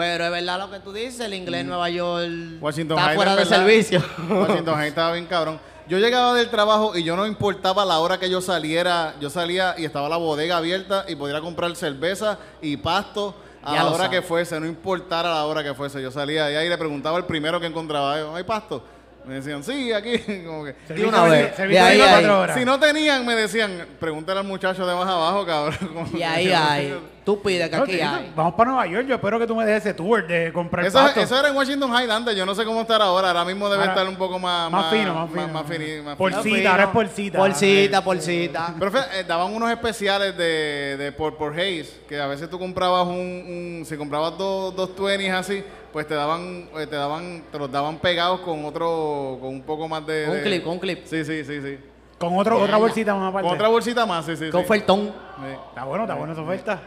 Pero 0.00 0.24
es 0.24 0.30
verdad 0.30 0.58
lo 0.58 0.70
que 0.70 0.80
tú 0.80 0.92
dices, 0.92 1.20
el 1.20 1.34
inglés 1.34 1.60
en 1.62 1.68
Nueva 1.68 1.88
York 1.90 2.26
Mm. 2.28 2.62
Washington 2.62 2.98
está 2.98 3.14
fuera 3.14 3.30
de 3.36 3.44
¿verdad? 3.44 3.56
servicio. 3.58 4.02
Washington 4.28 4.74
Heights 4.78 4.88
estaba 4.88 5.12
bien 5.12 5.26
cabrón. 5.26 5.60
Yo 5.88 5.98
llegaba 5.98 6.34
del 6.34 6.48
trabajo 6.50 6.96
y 6.96 7.02
yo 7.02 7.16
no 7.16 7.26
importaba 7.26 7.84
la 7.84 7.98
hora 7.98 8.18
que 8.18 8.30
yo 8.30 8.40
saliera. 8.40 9.14
Yo 9.20 9.28
salía 9.28 9.74
y 9.76 9.84
estaba 9.84 10.08
la 10.08 10.16
bodega 10.16 10.56
abierta 10.58 11.04
y 11.08 11.16
podía 11.16 11.40
comprar 11.40 11.74
cerveza 11.74 12.38
y 12.62 12.76
pasto 12.76 13.34
a 13.62 13.74
Ya 13.74 13.82
la 13.84 13.90
hora 13.90 14.08
que 14.08 14.22
fuese, 14.22 14.58
no 14.60 14.66
importara 14.66 15.34
la 15.34 15.44
hora 15.46 15.62
que 15.64 15.74
fuese. 15.74 16.00
Yo 16.00 16.10
salía 16.10 16.46
allá 16.46 16.64
y 16.64 16.68
le 16.68 16.78
preguntaba 16.78 17.16
al 17.16 17.26
primero 17.26 17.60
que 17.60 17.66
encontraba, 17.66 18.18
"Yo, 18.18 18.34
¿hay 18.36 18.44
pasto? 18.44 18.84
Me 19.26 19.34
decían, 19.34 19.62
sí, 19.62 19.92
aquí. 19.92 20.16
Como 20.46 20.64
que, 20.64 20.74
Servicio 20.86 21.08
una 21.10 21.24
vez. 21.24 21.54
servicio 21.54 21.82
De 21.82 21.88
ahí, 21.88 21.98
24 21.98 22.32
ahí. 22.36 22.42
horas. 22.42 22.58
si 22.58 22.64
no 22.64 22.80
tenían, 22.80 23.26
me 23.26 23.34
decían, 23.34 23.86
pregúntale 24.00 24.40
al 24.40 24.46
muchacho 24.46 24.86
de 24.86 24.94
más 24.94 25.06
abajo, 25.08 25.44
cabrón. 25.44 25.76
Y 26.16 26.22
ahí 26.22 26.50
hay. 26.52 26.98
Tú 27.30 27.40
pides 27.40 27.70
que 27.70 27.76
No, 27.76 27.82
aquí 27.84 27.92
tío, 27.92 28.08
hay. 28.08 28.32
Vamos 28.34 28.54
para 28.54 28.70
Nueva 28.72 28.86
York. 28.88 29.06
Yo 29.06 29.14
espero 29.14 29.38
que 29.38 29.46
tú 29.46 29.54
me 29.54 29.64
des 29.64 29.76
ese 29.76 29.94
tour 29.94 30.26
de 30.26 30.52
comprar 30.52 30.84
Eso, 30.84 30.98
pasto. 30.98 31.20
eso 31.20 31.38
era 31.38 31.48
en 31.48 31.54
Washington 31.56 31.94
Heights 31.94 32.10
antes, 32.12 32.34
yo 32.34 32.44
no 32.44 32.56
sé 32.56 32.64
cómo 32.64 32.80
estar 32.80 33.00
ahora. 33.00 33.28
Ahora 33.28 33.44
mismo 33.44 33.68
debe 33.68 33.82
Ahora, 33.84 33.92
estar 33.92 34.08
un 34.08 34.16
poco 34.16 34.40
más... 34.40 34.68
más 34.68 34.90
fino, 34.92 35.14
más 35.14 35.30
fino. 35.30 35.48
Más, 35.48 35.64
fini- 35.66 36.02
más 36.02 36.16
Por 36.16 36.32
fino. 36.32 36.42
cita, 36.42 36.70
ahora 36.72 36.82
es 36.82 36.88
por 36.90 37.06
cita. 37.06 37.38
Por 37.38 37.54
cita, 37.54 38.02
por 38.02 38.18
cita. 38.20 38.74
Pero 38.80 38.98
eh, 38.98 39.24
daban 39.28 39.54
unos 39.54 39.70
especiales 39.70 40.36
de, 40.36 40.96
de 40.98 41.12
por, 41.12 41.36
por 41.36 41.52
Hayes, 41.56 42.00
que 42.08 42.18
a 42.20 42.26
veces 42.26 42.50
tú 42.50 42.58
comprabas 42.58 43.06
un, 43.06 43.14
un- 43.14 43.84
si 43.86 43.96
comprabas 43.96 44.36
dos, 44.36 44.74
dos 44.74 44.90
20 44.98 45.30
así, 45.30 45.62
pues 45.92 46.08
te 46.08 46.14
daban, 46.14 46.68
eh, 46.78 46.86
te 46.88 46.96
daban, 46.96 47.44
te 47.52 47.58
los 47.60 47.70
daban 47.70 47.98
pegados 47.98 48.40
con 48.40 48.64
otro, 48.64 49.38
con 49.40 49.50
un 49.50 49.62
poco 49.62 49.86
más 49.86 50.04
de... 50.04 50.24
Con 50.24 50.32
un 50.32 50.38
de- 50.38 50.42
clip, 50.50 50.64
con 50.64 50.72
un 50.72 50.78
clip. 50.80 51.04
Sí, 51.04 51.24
sí, 51.24 51.44
sí, 51.44 51.60
sí. 51.62 51.78
Con 52.18 52.36
otro, 52.36 52.58
otra 52.60 52.76
bolsita 52.76 53.14
más 53.14 53.30
aparte. 53.30 53.46
Con 53.48 53.56
otra 53.56 53.68
bolsita 53.68 54.04
más, 54.04 54.26
sí, 54.26 54.36
sí, 54.36 54.46
sí. 54.46 54.50
Con 54.50 54.62
ofertón. 54.64 55.06
Sí, 55.40 55.54
Está 55.70 55.84
bueno, 55.84 56.04
está 56.04 56.14
buena 56.16 56.32
esa 56.34 56.42
oferta. 56.42 56.82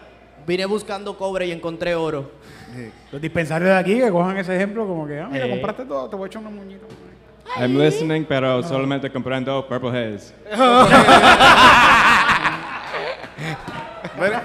Vine 0.46 0.66
buscando 0.66 1.18
cobre 1.18 1.48
y 1.48 1.52
encontré 1.52 1.96
oro. 1.96 2.32
sí. 2.76 2.92
Los 3.12 3.22
dispensarios 3.22 3.70
de 3.70 3.76
aquí 3.78 4.00
que 4.00 4.10
cojan 4.10 4.38
ese 4.38 4.56
ejemplo 4.56 4.88
como 4.88 5.06
que, 5.08 5.20
ah, 5.20 5.28
mira, 5.32 5.46
Eh. 5.46 5.50
compraste 5.52 5.86
todo, 5.86 6.10
te 6.10 6.16
voy 6.16 6.26
a 6.26 6.28
echar 6.28 6.42
unos 6.42 6.54
muñitos. 6.54 6.90
I'm 7.60 7.78
listening, 7.78 8.26
pero 8.26 8.64
solamente 8.64 9.10
comprando 9.12 9.68
Purple 9.68 9.90
Haze. 9.90 10.34
Very, 14.20 14.36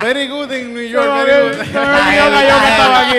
very 0.00 0.26
good 0.28 0.50
in 0.52 0.74
New 0.74 0.82
York, 0.88 1.06
very 1.24 1.56
good. 1.56 1.64
yo 1.64 1.64
que 1.64 2.68
estaba 2.68 3.08
aquí. 3.08 3.18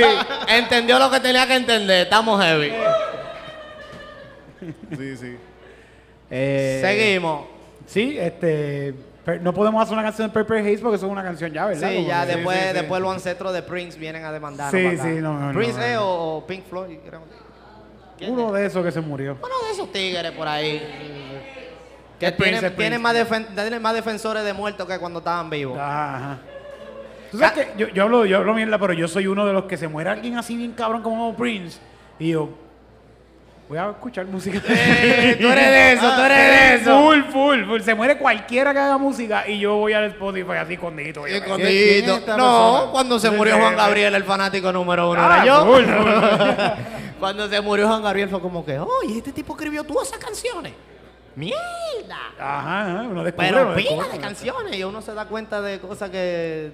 Entendió 0.50 1.00
lo 1.00 1.10
que 1.10 1.20
tenía 1.20 1.48
que 1.48 1.56
entender. 1.56 2.04
Estamos 2.04 2.44
heavy. 2.44 2.72
Sí, 4.98 5.18
sí. 5.18 5.38
Eh, 6.30 6.80
Seguimos. 6.82 7.46
Sí, 7.86 8.18
este. 8.20 8.94
No 9.42 9.54
podemos 9.54 9.82
hacer 9.84 9.94
una 9.94 10.04
canción 10.04 10.28
de 10.28 10.34
Purple 10.34 10.60
Haze 10.62 10.80
porque 10.80 10.96
eso 10.96 11.06
es 11.06 11.12
una 11.12 11.22
canción 11.24 11.52
ya, 11.54 11.66
¿verdad? 11.68 11.90
Sí, 11.90 11.96
Como 11.98 12.08
ya 12.08 12.22
que- 12.26 12.36
después, 12.36 12.58
sí, 12.60 12.68
sí. 12.68 12.74
después 12.74 13.02
los 13.02 13.14
ancestros 13.14 13.54
de 13.54 13.62
Prince 13.62 14.00
vienen 14.00 14.26
a 14.26 14.32
demandar. 14.32 14.72
Sí, 14.72 14.98
sí, 14.98 15.08
no, 15.22 15.38
no, 15.40 15.54
Prince 15.54 15.80
no, 15.94 16.02
no. 16.02 16.06
o, 16.06 16.38
o 16.38 16.48
Pink 16.48 16.66
Floyd. 16.66 16.98
creo. 17.08 17.22
¿Quién 18.18 18.32
Uno 18.34 18.48
es? 18.56 18.62
de 18.62 18.66
esos 18.68 18.84
que 18.84 18.92
se 18.92 19.02
murió. 19.02 19.38
Uno 19.42 19.66
de 19.68 19.72
esos 19.74 19.92
tigres 19.92 20.32
por 20.32 20.48
ahí. 20.48 20.82
Que 22.20 22.28
Es 22.28 22.32
Prince, 22.34 22.70
tienen, 22.72 22.94
es 22.94 23.00
más, 23.00 23.16
defen- 23.16 23.48
tienen 23.56 23.82
más 23.82 23.94
defensores 23.96 24.44
de 24.44 24.54
muertos 24.54 24.88
que 24.88 24.98
cuando 25.00 25.20
estaban 25.20 25.50
vivos. 25.50 25.78
Ajá, 25.78 26.16
ajá. 26.18 26.38
Tú 27.32 27.38
sabes 27.38 27.66
que 27.66 27.74
yo, 27.78 27.88
yo 27.90 28.04
hablo, 28.04 28.26
yo 28.26 28.38
hablo 28.38 28.54
mierda, 28.54 28.78
pero 28.78 28.94
yo 28.94 29.08
soy 29.08 29.26
uno 29.28 29.46
de 29.46 29.54
los 29.54 29.64
que 29.66 29.78
se 29.78 29.88
muere 29.88 30.10
alguien 30.10 30.38
así 30.38 30.56
bien 30.56 30.74
cabrón 30.74 31.02
como 31.02 31.34
Prince. 31.36 31.80
Y 32.20 32.30
yo, 32.32 32.50
voy 33.72 33.78
a 33.80 33.90
escuchar 33.92 34.26
música. 34.26 34.60
Eh, 34.68 35.38
tú 35.40 35.48
eres 35.48 35.66
de 35.66 35.94
eso, 35.94 36.14
tú 36.14 36.22
eres 36.24 36.38
de 36.38 36.76
eso. 36.76 37.00
Full, 37.02 37.22
full, 37.32 37.64
full. 37.66 37.82
Se 37.82 37.96
muere 37.96 38.18
cualquiera 38.18 38.74
que 38.74 38.80
haga 38.80 38.98
música 38.98 39.48
y 39.48 39.60
yo 39.60 39.78
voy 39.78 39.94
al 39.94 40.04
Spotify 40.06 40.52
así 40.60 40.74
escondidito. 40.74 41.26
Yo, 41.26 41.36
Escondidito. 41.38 42.04
¿Quién 42.04 42.10
es 42.16 42.20
esta 42.20 42.36
No, 42.38 42.44
persona? 42.74 42.92
cuando 42.92 43.20
se 43.20 43.30
Sí, 43.30 43.36
murió 43.36 43.54
sí, 43.56 43.60
Juan 43.62 43.72
sí. 43.74 43.78
Gabriel, 43.78 44.16
el 44.16 44.24
fanático 44.26 44.74
número 44.74 45.10
uno, 45.10 45.22
Ah, 45.24 45.38
era 45.38 45.46
yo. 45.46 45.66
full, 45.66 45.84
full. 45.86 46.12
Cuando 47.22 47.48
se 47.48 47.62
murió 47.62 47.88
Juan 47.88 48.02
Gabriel 48.04 48.28
fue 48.30 48.42
como 48.42 48.66
que, 48.66 48.78
oye, 48.80 49.18
este 49.20 49.32
tipo 49.32 49.54
escribió 49.54 49.84
todas 49.86 50.08
esas 50.10 50.20
canciones. 50.20 50.74
¡Mierda! 51.36 52.18
Ajá, 52.40 52.82
ajá, 52.82 53.02
uno 53.10 53.24
descubre. 53.24 53.48
Pero 53.52 53.74
pila 53.76 54.08
de 54.12 54.20
canciones 54.20 54.76
y 54.76 54.84
uno 54.84 55.02
se 55.02 55.14
da 55.14 55.26
cuenta 55.26 55.62
de 55.62 55.80
cosas 55.80 56.10
que 56.10 56.72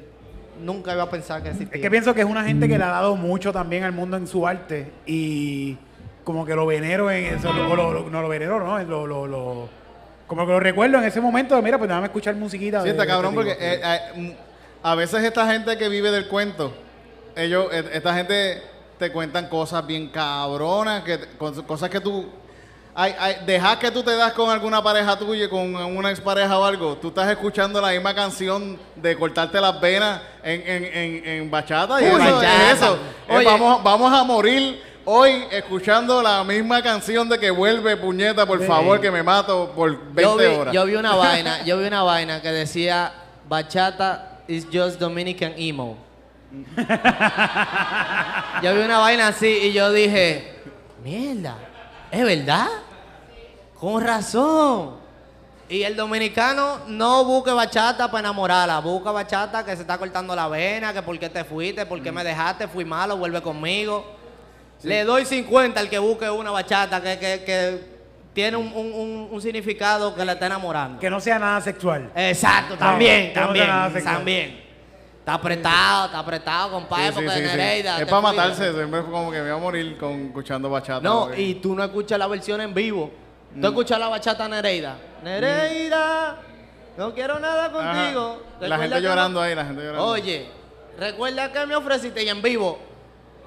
nunca 0.64 0.94
iba 0.94 1.04
a 1.04 1.10
pensar 1.12 1.44
que 1.44 1.50
existían. 1.50 1.76
Es 1.76 1.82
que 1.82 1.92
pienso 1.92 2.14
que 2.16 2.22
es 2.22 2.26
una 2.28 2.44
gente 2.44 2.68
que 2.68 2.78
le 2.78 2.84
ha 2.84 2.88
dado 2.88 3.16
mucho 3.16 3.54
también 3.54 3.84
al 3.84 3.92
mundo 3.92 4.18
en 4.18 4.26
su 4.26 4.48
arte 4.48 4.92
y 5.06 5.78
como 6.28 6.46
que 6.46 6.54
lo 6.54 6.66
venero 6.66 7.10
en 7.10 7.36
eso, 7.38 7.54
lo- 7.54 7.74
lo- 7.74 7.94
lo- 7.94 8.10
no 8.10 8.22
lo 8.22 8.28
venero, 8.28 8.60
no, 8.60 8.78
lo, 8.84 9.08
lo, 9.08 9.26
lo- 9.28 9.70
como 10.28 10.46
que 10.46 10.52
lo 10.52 10.60
recuerdo 10.60 10.98
en 10.98 11.06
ese 11.06 11.22
momento 11.22 11.62
mira, 11.62 11.78
pues 11.78 11.88
déjame 11.88 12.08
escuchar 12.08 12.36
musiquita. 12.36 12.84
Sí, 12.84 12.90
está 12.90 13.04
de 13.04 13.08
cabrón 13.08 13.34
este 13.34 13.36
porque 13.56 13.66
eh, 13.66 13.80
eh, 13.82 14.00
mm, 14.14 14.32
a 14.84 14.96
veces 14.96 15.24
esta 15.24 15.50
gente 15.50 15.78
que 15.78 15.88
vive 15.88 16.12
del 16.12 16.28
cuento, 16.28 16.74
ellos, 17.34 17.68
eh, 17.72 17.92
esta 17.94 18.14
gente 18.14 18.62
te 19.00 19.10
cuentan 19.10 19.48
cosas 19.48 19.88
bien 19.88 20.10
cabronas, 20.10 21.02
que, 21.06 21.18
cosas 21.66 21.90
que 21.90 22.02
tú... 22.02 22.26
Hay, 22.94 23.16
hay, 23.18 23.36
dejas 23.46 23.78
que 23.78 23.90
tú 23.92 24.04
te 24.04 24.14
das 24.18 24.34
con 24.34 24.50
alguna 24.50 24.84
pareja 24.84 25.18
tuya, 25.18 25.48
con 25.50 25.76
una 25.76 26.10
expareja 26.10 26.60
o 26.60 26.66
algo, 26.66 26.98
tú 26.98 27.08
estás 27.10 27.30
escuchando 27.30 27.80
la 27.80 27.92
misma 27.92 28.14
canción 28.14 28.78
de 28.98 29.16
cortarte 29.16 29.62
las 29.62 29.80
venas 29.80 30.20
en, 30.44 30.62
en, 30.66 30.84
en, 30.84 31.26
en 31.30 31.52
bachata 31.52 32.02
y 32.02 32.06
Uy, 32.06 32.10
eso 32.22 32.36
bachata. 32.36 32.72
es 32.72 32.74
eso. 32.82 32.98
Vamos, 33.46 33.82
vamos 33.84 34.12
a 34.12 34.24
morir 34.26 34.82
hoy 35.10 35.46
escuchando 35.52 36.22
la 36.22 36.44
misma 36.44 36.84
canción 36.84 37.30
de 37.30 37.40
que 37.40 37.50
vuelve, 37.50 37.96
puñeta, 37.96 38.46
por 38.46 38.62
favor, 38.66 39.00
que 39.00 39.10
me 39.10 39.24
mato 39.24 39.72
por 39.74 39.98
20 40.14 40.22
yo 40.22 40.36
vi, 40.36 40.46
horas. 40.46 40.74
yo 40.74 40.86
vi 40.86 40.96
una 40.96 41.16
vaina, 41.16 41.64
yo 41.64 41.78
vi 41.78 41.86
una 41.86 42.04
vaina 42.04 42.42
que 42.42 42.52
decía 42.52 43.14
bachata 43.48 44.42
is 44.50 44.66
just 44.66 45.00
Dominican 45.00 45.54
emo. 45.56 45.96
yo 48.62 48.74
vi 48.74 48.82
una 48.82 49.00
vaina 49.00 49.30
así 49.30 49.48
y 49.48 49.72
yo 49.72 49.94
dije, 49.94 50.60
mierda, 51.02 51.56
¿es 52.12 52.24
verdad? 52.26 52.68
Con 53.80 54.04
razón. 54.04 54.98
Y 55.70 55.84
el 55.84 55.96
dominicano 55.96 56.80
no 56.88 57.24
busque 57.24 57.52
bachata 57.52 58.12
para 58.12 58.20
enamorarla, 58.28 58.80
busca 58.80 59.12
bachata 59.12 59.64
que 59.64 59.74
se 59.74 59.84
está 59.84 59.98
cortando 59.98 60.36
la 60.36 60.50
vena, 60.50 60.92
que 60.92 61.02
por 61.02 61.18
qué 61.18 61.30
te 61.30 61.46
fuiste, 61.46 61.86
por 61.86 62.04
qué 62.04 62.12
me 62.12 62.26
dejaste, 62.26 62.68
fui 62.68 62.84
malo, 62.84 63.16
vuelve 63.16 63.42
conmigo. 63.42 64.17
Le 64.84 65.04
doy 65.04 65.26
50 65.26 65.80
al 65.80 65.90
que 65.90 65.98
busque 66.00 66.30
una 66.30 66.52
bachata 66.52 67.02
que, 67.02 67.18
que- 67.18 67.44
que 67.44 67.98
tiene 68.34 68.56
un, 68.58 68.68
un- 68.68 68.94
un- 68.94 69.28
un 69.32 69.42
significado 69.42 70.14
que 70.14 70.24
la 70.24 70.34
está 70.34 70.46
enamorando. 70.46 71.00
Que 71.00 71.10
no 71.10 71.20
sea 71.20 71.40
nada 71.40 71.60
sexual. 71.62 72.12
Exacto, 72.16 72.76
también, 72.78 73.30
no 73.30 73.34
sea 73.34 73.42
nada 73.44 73.48
también, 73.48 73.94
sexual. 73.94 74.16
también. 74.16 74.68
Está 75.20 75.34
apretado, 75.34 76.06
está 76.06 76.20
apretado, 76.20 76.72
compadre, 76.72 77.08
Sí, 77.08 77.10
sí, 77.10 77.16
porque 77.26 77.32
sí, 77.32 77.50
sí. 77.50 77.58
Nereida, 77.58 78.00
Es 78.00 78.06
para 78.06 78.22
matarse, 78.22 78.72
siempre 78.74 79.02
fue 79.02 79.12
como 79.12 79.32
que 79.32 79.42
me 79.42 79.48
iba 79.48 79.56
a 79.58 79.60
morir 79.60 79.98
con, 79.98 80.28
escuchando 80.28 80.70
bachata. 80.70 81.02
No, 81.02 81.26
porque- 81.26 81.42
y 81.42 81.56
tú 81.56 81.76
no 81.76 81.84
escuchas 81.84 82.18
la 82.20 82.28
versión 82.28 82.62
en 82.62 82.74
vivo. 82.74 83.12
Mm. 83.56 83.60
Tú 83.62 83.68
escuchas 83.68 84.00
la 84.00 84.08
bachata 84.08 84.48
Nereida. 84.48 84.96
Nereida, 85.24 86.38
no 86.98 87.14
quiero 87.14 87.40
nada 87.40 87.72
contigo. 87.72 88.42
La 88.62 88.78
gente 88.78 89.02
llorando 89.02 89.42
me- 89.42 89.48
ahí, 89.48 89.56
la 89.56 89.66
gente 89.66 89.82
llorando. 89.82 90.06
Oye, 90.06 90.48
recuerda 90.98 91.52
que 91.52 91.66
me 91.66 91.76
ofreciste 91.76 92.24
y 92.24 92.30
en 92.30 92.42
vivo. 92.42 92.80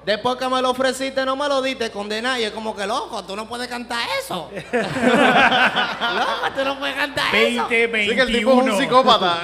Después 0.05 0.35
que 0.37 0.49
me 0.49 0.59
lo 0.63 0.71
ofreciste, 0.71 1.23
no 1.25 1.35
me 1.35 1.47
lo 1.47 1.61
diste, 1.61 1.91
condená. 1.91 2.39
Y 2.39 2.43
es 2.45 2.51
como 2.51 2.75
que, 2.75 2.87
loco, 2.87 3.23
tú 3.23 3.35
no 3.35 3.47
puedes 3.47 3.67
cantar 3.67 3.99
eso. 4.19 4.49
loco, 4.73 6.53
tú 6.55 6.65
no 6.65 6.79
puedes 6.79 6.95
cantar 6.95 7.35
eso. 7.35 7.67
20, 7.67 7.87
21. 7.87 8.09
Sí 8.09 8.15
que 8.15 8.21
el 8.21 8.39
tipo 8.39 8.51
es 8.51 8.57
un 8.73 8.77
psicópata. 8.79 9.41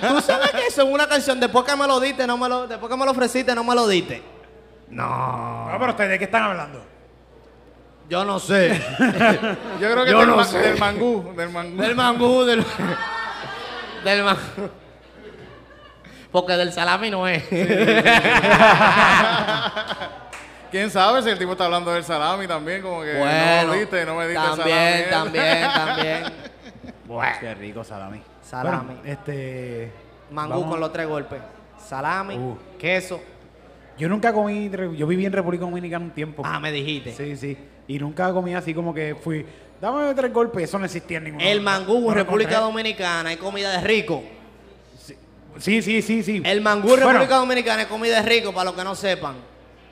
Tú 0.08 0.20
sabes 0.20 0.50
que 0.50 0.66
eso 0.66 0.82
en 0.82 0.92
una 0.92 1.06
canción, 1.08 1.38
después 1.38 1.64
que 1.64 1.76
me 1.76 1.86
lo 1.86 2.00
diste, 2.00 2.26
no 2.26 2.36
me 2.36 2.48
lo, 2.48 2.66
después 2.66 2.90
que 2.90 2.96
me 2.96 3.04
lo 3.04 3.12
ofreciste, 3.12 3.54
no 3.54 3.62
me 3.62 3.74
lo 3.74 3.86
diste. 3.86 4.20
No, 4.88 5.68
pero 5.78 5.90
ustedes, 5.92 6.10
¿de 6.10 6.18
qué 6.18 6.24
están 6.24 6.42
hablando? 6.42 6.84
Yo 8.08 8.24
no 8.24 8.40
sé. 8.40 8.82
Yo 9.80 9.92
creo 9.92 10.04
que 10.04 10.10
Yo 10.10 10.18
del, 10.18 10.28
no 10.28 10.36
ma- 10.36 10.44
sé. 10.44 10.58
del 10.58 10.78
mangú, 10.78 11.32
del 11.36 11.50
mangú. 11.50 11.76
del 11.80 11.94
mangú, 11.94 12.44
del, 12.44 12.64
del 14.04 14.24
mangú. 14.24 14.40
Porque 16.32 16.52
del 16.56 16.72
salami 16.72 17.10
no 17.10 17.26
es. 17.26 17.42
¿Quién 20.70 20.88
sabe 20.90 21.22
si 21.22 21.30
el 21.30 21.38
tipo 21.38 21.52
está 21.52 21.64
hablando 21.64 21.90
del 21.92 22.04
salami 22.04 22.46
también? 22.46 22.80
Como 22.82 23.02
que 23.02 23.14
no 23.14 23.18
bueno, 23.20 23.72
me 23.72 23.78
diste, 23.80 24.06
no 24.06 24.14
me 24.14 24.28
diste 24.28 24.42
también, 24.44 25.04
salami. 25.10 25.32
también, 25.32 25.62
también. 25.74 26.22
Qué 27.40 27.54
rico 27.54 27.82
salami. 27.82 28.22
Salami. 28.42 28.94
Bueno, 28.94 29.00
este. 29.04 29.90
Mangú 30.30 30.52
vamos- 30.52 30.70
con 30.70 30.78
los 30.80 30.92
tres 30.92 31.08
golpes. 31.08 31.40
Salami, 31.84 32.36
Uh. 32.36 32.56
queso. 32.78 33.20
Yo 33.98 34.08
nunca 34.08 34.32
comí, 34.32 34.70
yo 34.96 35.06
viví 35.08 35.26
en 35.26 35.32
República 35.32 35.64
Dominicana 35.64 36.04
un 36.04 36.12
tiempo. 36.12 36.42
Ah, 36.46 36.60
me 36.60 36.70
dijiste. 36.70 37.12
Sí, 37.12 37.36
sí. 37.36 37.58
Y 37.88 37.98
nunca 37.98 38.32
comí 38.32 38.54
así 38.54 38.72
como 38.72 38.94
que 38.94 39.14
fui, 39.16 39.44
dame 39.80 40.14
tres 40.14 40.32
golpes, 40.32 40.62
eso 40.64 40.78
no 40.78 40.84
existía 40.84 41.18
en 41.18 41.24
ningún 41.24 41.40
El 41.40 41.60
mangú 41.60 41.96
en 41.98 42.04
no 42.06 42.14
República. 42.14 42.60
Dominicana 42.60 43.30
hay 43.30 43.36
comida 43.36 43.72
de 43.72 43.80
rico. 43.80 44.22
Sí, 45.58 45.82
sí, 45.82 46.00
sí, 46.02 46.22
sí. 46.22 46.42
El 46.44 46.60
mangú 46.60 46.88
en 46.88 46.94
Bueno. 46.94 47.08
República 47.12 47.36
Dominicana 47.36 47.82
es 47.82 47.88
comida 47.88 48.22
rico, 48.22 48.52
para 48.52 48.66
los 48.66 48.74
que 48.74 48.84
no 48.84 48.94
sepan. 48.94 49.36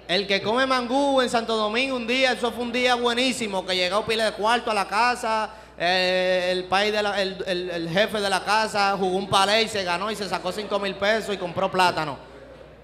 El 0.07 0.27
que 0.27 0.41
come 0.41 0.65
mangú 0.67 1.21
en 1.21 1.29
Santo 1.29 1.57
Domingo 1.57 1.97
un 1.97 2.07
día, 2.07 2.33
eso 2.33 2.51
fue 2.53 2.63
un 2.65 2.73
día 2.73 2.95
buenísimo, 2.95 3.67
que 3.67 3.77
llegó 3.77 4.07
pila 4.07 4.25
de 4.27 4.33
cuarto 4.33 4.71
a 4.71 4.75
la 4.75 4.89
casa, 4.89 5.51
eh, 5.77 6.49
el, 6.53 6.65
país 6.65 6.93
de 6.93 7.03
la- 7.03 7.21
el, 7.21 7.45
el- 7.47 7.71
el 7.71 7.89
jefe 7.91 8.19
de 8.21 8.31
la 8.31 8.43
casa 8.43 8.97
jugó 8.99 9.17
un 9.17 9.29
palé 9.29 9.63
y 9.63 9.69
se 9.69 9.85
ganó 9.85 10.11
y 10.11 10.17
se 10.17 10.27
sacó 10.29 10.51
5 10.51 10.79
mil 10.79 10.95
pesos 10.95 11.35
y 11.35 11.39
compró 11.39 11.71
plátano. 11.71 12.17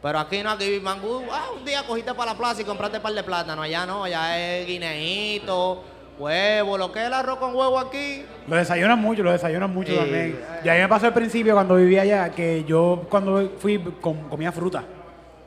Pero 0.03 0.19
aquí 0.19 0.43
no, 0.43 0.51
aquí 0.51 0.79
mangú, 0.83 1.23
ah, 1.33 1.47
un 1.57 1.65
día 1.65 1.83
cogiste 1.87 2.13
para 2.13 2.33
la 2.33 2.39
plaza 2.39 2.61
y 2.61 2.65
compraste 2.65 2.99
un 2.99 3.03
par 3.03 3.15
de 3.15 3.23
plátano, 3.23 3.63
allá 3.63 3.87
no, 3.87 4.05
allá 4.05 4.59
es 4.59 4.67
guineíto, 4.67 5.83
huevo, 6.19 6.79
lo 6.79 6.93
que 6.93 7.01
es 7.01 7.07
el 7.07 7.13
arroz 7.15 7.39
con 7.39 7.55
huevo 7.55 7.79
aquí. 7.79 8.25
Lo 8.47 8.57
desayunan 8.57 8.99
mucho, 8.99 9.23
lo 9.23 9.33
desayunan 9.33 9.73
mucho 9.73 9.95
también. 9.95 10.39
Y 10.65 10.69
a 10.69 10.75
mí 10.75 10.81
me 10.81 10.89
pasó 10.89 11.07
al 11.07 11.15
principio 11.15 11.55
cuando 11.55 11.77
vivía 11.77 12.03
allá 12.03 12.31
que 12.31 12.65
yo 12.65 13.07
cuando 13.09 13.53
fui 13.59 13.79
com- 14.01 14.29
comía 14.29 14.53
fruta 14.53 14.85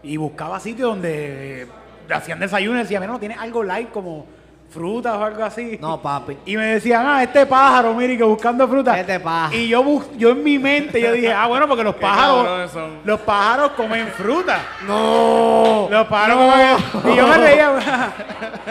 y 0.04 0.18
buscaba 0.18 0.60
sitios 0.60 0.90
donde 0.90 1.68
hacían 2.10 2.40
desayuno 2.40 2.80
y 2.80 2.84
decía, 2.84 3.00
mira, 3.00 3.12
no 3.12 3.20
tiene 3.20 3.36
algo 3.36 3.64
light 3.64 3.90
como 3.92 4.26
frutas 4.70 5.16
o 5.16 5.24
algo 5.24 5.44
así. 5.44 5.78
No, 5.82 6.02
papi. 6.02 6.38
Y 6.46 6.58
me 6.58 6.66
decían, 6.66 7.06
ah, 7.08 7.24
este 7.24 7.46
pájaro, 7.46 7.94
mire, 7.94 8.18
que 8.18 8.24
buscando 8.24 8.68
fruta. 8.68 9.00
Este 9.00 9.20
pájaro. 9.20 9.56
Y 9.56 9.68
yo, 9.68 9.84
bus- 9.84 10.06
yo 10.18 10.30
en 10.32 10.44
mi 10.44 10.60
mente, 10.60 11.02
yo 11.02 11.12
dije, 11.14 11.32
ah, 11.34 11.48
bueno, 11.48 11.68
porque 11.68 11.84
los 11.84 11.96
pájaros, 12.02 12.72
los 13.04 13.20
pájaros 13.22 13.72
comen 13.72 14.08
fruta. 14.10 14.60
No. 14.86 15.88
Los 15.90 16.08
pájaros 16.08 16.38
comen. 16.94 17.14
Y 17.14 17.18
yo 17.18 17.28
me 17.28 17.38
reía. 17.38 17.72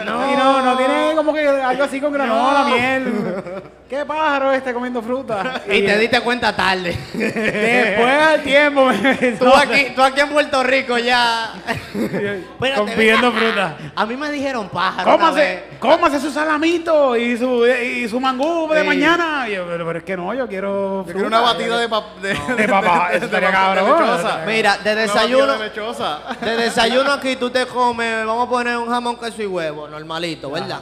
no. 0.05 0.33
Y 0.33 0.35
no, 0.37 0.61
no 0.63 0.77
tiene 0.77 1.13
como 1.15 1.33
que 1.33 1.47
algo 1.47 1.83
así 1.83 1.99
con 2.01 2.13
granola, 2.13 2.65
miel. 2.65 3.43
¿Qué 3.89 4.03
pájaro 4.05 4.51
este 4.51 4.73
comiendo 4.73 5.01
fruta? 5.01 5.61
Y 5.67 5.81
te 5.85 5.97
diste 5.97 6.19
cuenta 6.19 6.53
tarde. 6.53 6.97
Después 7.13 8.21
al 8.21 8.43
tiempo 8.43 8.85
me 8.87 9.15
Tú 9.39 9.47
aquí, 9.47 9.93
tú 9.95 10.01
aquí 10.01 10.19
en 10.19 10.29
Puerto 10.29 10.61
Rico 10.61 10.97
ya. 10.97 11.53
Comiendo 12.75 13.31
fruta. 13.31 13.77
A 13.95 14.05
mí 14.05 14.17
me 14.17 14.29
dijeron 14.29 14.67
pájaro. 14.67 15.09
Cómase, 15.11 15.63
cómase 15.79 16.19
su 16.19 16.31
salamito 16.31 17.15
y 17.15 17.37
su, 17.37 17.65
y 17.65 18.09
su 18.09 18.19
mangú 18.19 18.67
de 18.73 18.81
Sí. 18.81 18.87
mañana. 18.87 19.47
Y 19.47 19.53
yo, 19.55 19.65
pero, 19.65 19.85
pero 19.85 19.99
es 19.99 20.05
que 20.05 20.17
no, 20.17 20.33
yo 20.33 20.47
quiero. 20.47 21.05
Yo 21.07 21.13
quiero 21.13 21.27
una 21.27 21.39
batida 21.39 21.77
de, 21.77 21.89
pap- 21.89 22.15
de, 22.21 22.33
De 22.55 22.67
papá, 22.67 23.09
eso 23.13 23.25
estaría 23.25 23.51
cabrón. 23.51 23.85
lechosa. 23.99 24.43
Mira, 24.45 24.77
de 24.79 24.95
desayuno. 24.95 25.53
de 25.57 25.69
lechosa. 25.69 26.19
De 26.41 26.57
desayuno 26.57 27.13
aquí 27.13 27.37
tú 27.37 27.49
te 27.49 27.65
comes, 27.65 28.25
vamos 28.25 28.47
a 28.47 28.49
poner 28.49 28.75
un 28.77 28.89
jamón, 28.89 29.17
queso 29.17 29.41
y 29.41 29.45
huevo, 29.47 29.87
normalito, 29.87 30.51
¿verdad? 30.51 30.81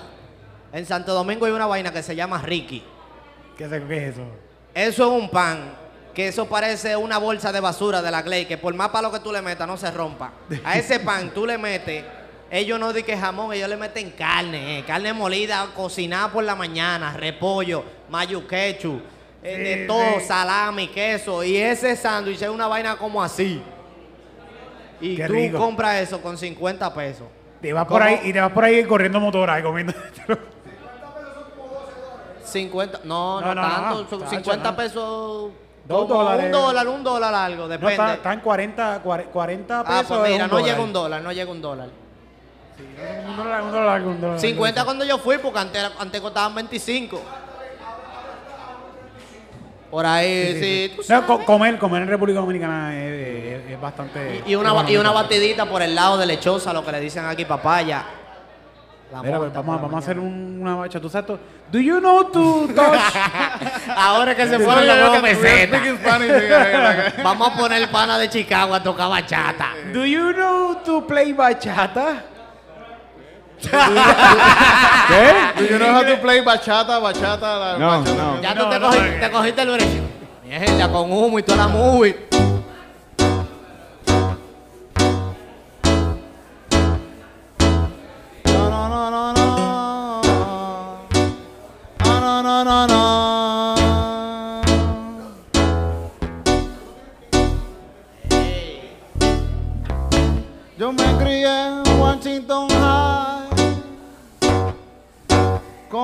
En 0.73 0.85
Santo 0.87 1.13
Domingo 1.13 1.45
hay 1.45 1.51
una 1.51 1.67
vaina 1.67 1.91
que 1.93 2.01
se 2.01 2.15
llama 2.15 2.41
Ricky. 2.41 2.83
¿Qué, 3.57 3.65
es 3.65 3.71
eso? 3.71 4.21
Eso 4.73 5.15
es 5.15 5.21
un 5.21 5.29
pan, 5.29 5.75
que 6.13 6.27
eso 6.27 6.45
parece 6.47 6.95
una 6.95 7.17
bolsa 7.17 7.51
de 7.51 7.59
basura 7.59 8.01
de 8.01 8.11
la 8.11 8.21
Gley, 8.21 8.45
que 8.45 8.57
por 8.57 8.73
más 8.73 8.89
palo 8.89 9.11
que 9.11 9.19
tú 9.19 9.31
le 9.31 9.41
metas 9.41 9.67
no 9.67 9.77
se 9.77 9.89
rompa. 9.91 10.33
A 10.63 10.77
ese 10.77 10.99
pan 10.99 11.31
tú 11.33 11.45
le 11.45 11.57
metes, 11.57 12.03
ellos 12.51 12.79
no 12.79 12.91
dicen 12.91 13.19
jamón, 13.19 13.53
ellos 13.53 13.69
le 13.69 13.77
meten 13.77 14.11
carne, 14.11 14.79
eh, 14.79 14.83
carne 14.85 15.13
molida, 15.13 15.67
cocinada 15.75 16.31
por 16.31 16.43
la 16.43 16.55
mañana, 16.55 17.13
repollo, 17.13 17.83
mayo 18.09 18.45
ketchup, 18.45 19.01
eh, 19.41 19.57
de 19.57 19.85
todo, 19.87 20.19
sí. 20.19 20.25
salami, 20.25 20.87
queso, 20.89 21.43
y 21.43 21.55
ese 21.55 21.95
sándwich 21.95 22.41
es 22.41 22.49
una 22.49 22.67
vaina 22.67 22.97
como 22.97 23.23
así. 23.23 23.61
Y 24.99 25.15
Qué 25.15 25.27
tú 25.27 25.33
rico. 25.33 25.57
compras 25.57 26.01
eso 26.01 26.21
con 26.21 26.37
50 26.37 26.93
pesos. 26.93 27.27
Te 27.61 27.71
vas 27.71 27.85
por 27.85 28.01
ahí 28.01 28.19
y 28.23 28.33
te 28.33 28.39
vas 28.39 28.51
por 28.51 28.63
ahí 28.63 28.83
corriendo 28.83 29.19
motora 29.19 29.59
y 29.59 29.63
comiendo. 29.63 29.93
50, 32.59 33.01
no, 33.03 33.41
no, 33.41 33.47
No, 33.47 33.55
no, 33.55 33.61
no, 33.67 33.73
tanto, 33.75 34.09
son 34.09 34.19
tacho, 34.19 34.29
50 34.35 34.71
no. 34.71 34.77
pesos. 34.77 35.51
Dos 35.87 36.07
dólares. 36.09 36.45
Un 36.45 36.51
dólar, 36.51 36.87
un 36.87 37.03
dólar 37.03 37.33
algo, 37.35 37.63
No, 37.63 37.67
depende. 37.67 37.93
está, 37.93 38.13
está 38.15 38.33
en 38.33 38.39
40, 38.39 39.01
cuare- 39.03 39.25
40 39.25 39.83
pesos. 39.83 39.95
ah, 39.95 40.03
pues 40.07 40.21
mira, 40.31 40.45
un 40.45 40.49
no 40.51 40.57
dólar. 40.57 40.65
llega 40.71 40.83
un 40.83 40.93
dólar, 40.93 41.21
no 41.21 41.31
llega 41.31 41.51
un 41.51 41.61
dólar. 41.61 41.89
Un 43.27 43.35
dólar, 43.37 43.61
un 43.61 43.71
dólar, 43.71 44.01
un 44.01 44.21
dólar. 44.21 44.39
50 44.39 44.83
cuando 44.83 45.05
yo 45.05 45.17
fui, 45.17 45.37
porque 45.37 45.59
antes, 45.59 45.83
antes 45.99 46.21
costaban 46.21 46.55
25. 46.55 47.21
Por 49.91 50.05
ahí, 50.05 50.59
sí. 50.61 50.91
tú 50.95 51.01
No, 51.01 51.07
sabes. 51.07 51.25
co- 51.25 51.45
comer, 51.45 51.77
comer 51.77 52.01
en 52.01 52.07
República 52.09 52.39
Dominicana 52.39 52.93
es, 52.95 53.11
es- 53.65 53.71
es 53.71 53.79
bastante. 53.81 54.43
Y 54.45 54.55
una, 54.55 54.73
ba- 54.73 54.89
y 54.89 54.97
una 54.97 55.11
batidita 55.11 55.65
por 55.67 55.81
el 55.81 55.93
lado 55.95 56.17
de 56.17 56.25
lechosa, 56.25 56.73
lo 56.73 56.83
que 56.83 56.91
le 56.91 56.99
dicen 56.99 57.25
aquí 57.25 57.45
papaya. 57.45 58.03
La 59.15 59.21
Mira, 59.21 59.37
monta 59.39 59.53
pues, 59.53 59.65
vamos, 59.65 59.81
vamos 59.81 59.95
a 59.95 59.99
hacer 59.99 60.19
un- 60.19 60.57
una 60.61 60.75
bacha. 60.75 60.99
¿Tú 60.99 61.07
sabes? 61.09 61.25
to- 61.27 61.39
Do 61.71 61.79
you 61.79 61.99
know 62.01 62.25
to 62.25 62.67
touch? 62.75 62.99
Ahora 63.95 64.35
que 64.35 64.45
se 64.45 64.59
fueron 64.59 64.85
los 64.85 64.97
dos 64.99 65.17
pesetas. 65.19 65.81
Vamos 67.23 67.47
a 67.47 67.53
poner 67.57 67.89
pana 67.89 68.17
de 68.17 68.27
Chicago 68.29 68.73
a 68.75 68.83
tocar 68.83 69.09
bachata. 69.09 69.69
Do 69.93 70.03
you 70.05 70.33
know 70.33 70.75
to 70.83 71.07
play 71.07 71.31
bachata? 71.31 72.23
Do 73.61 73.69
you 75.63 75.77
know 75.79 75.93
how 75.93 76.03
to 76.03 76.17
play 76.21 76.41
bachata, 76.41 76.99
bachata? 76.99 77.57
La 77.59 77.77
No, 77.77 77.87
bachata? 77.87 78.15
no. 78.17 78.41
Ya 78.41 78.53
No, 78.53 78.63
tú 78.65 78.69
te, 78.69 78.79
no, 78.79 78.87
cogiste, 78.87 79.11
no. 79.15 79.19
te 79.21 79.31
cogiste 79.31 79.61
el 79.61 79.69
brecho. 79.69 80.03
Mierda, 80.43 80.91
con 80.91 81.11
humo 81.11 81.39
y 81.39 81.43
toda 81.43 81.57
la 81.59 81.67
movie. 81.69 82.15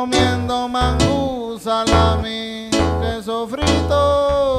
Comiendo 0.02 0.68
mangú, 0.68 1.60
salami, 1.60 2.72
queso 3.00 3.48
frito. 3.48 4.58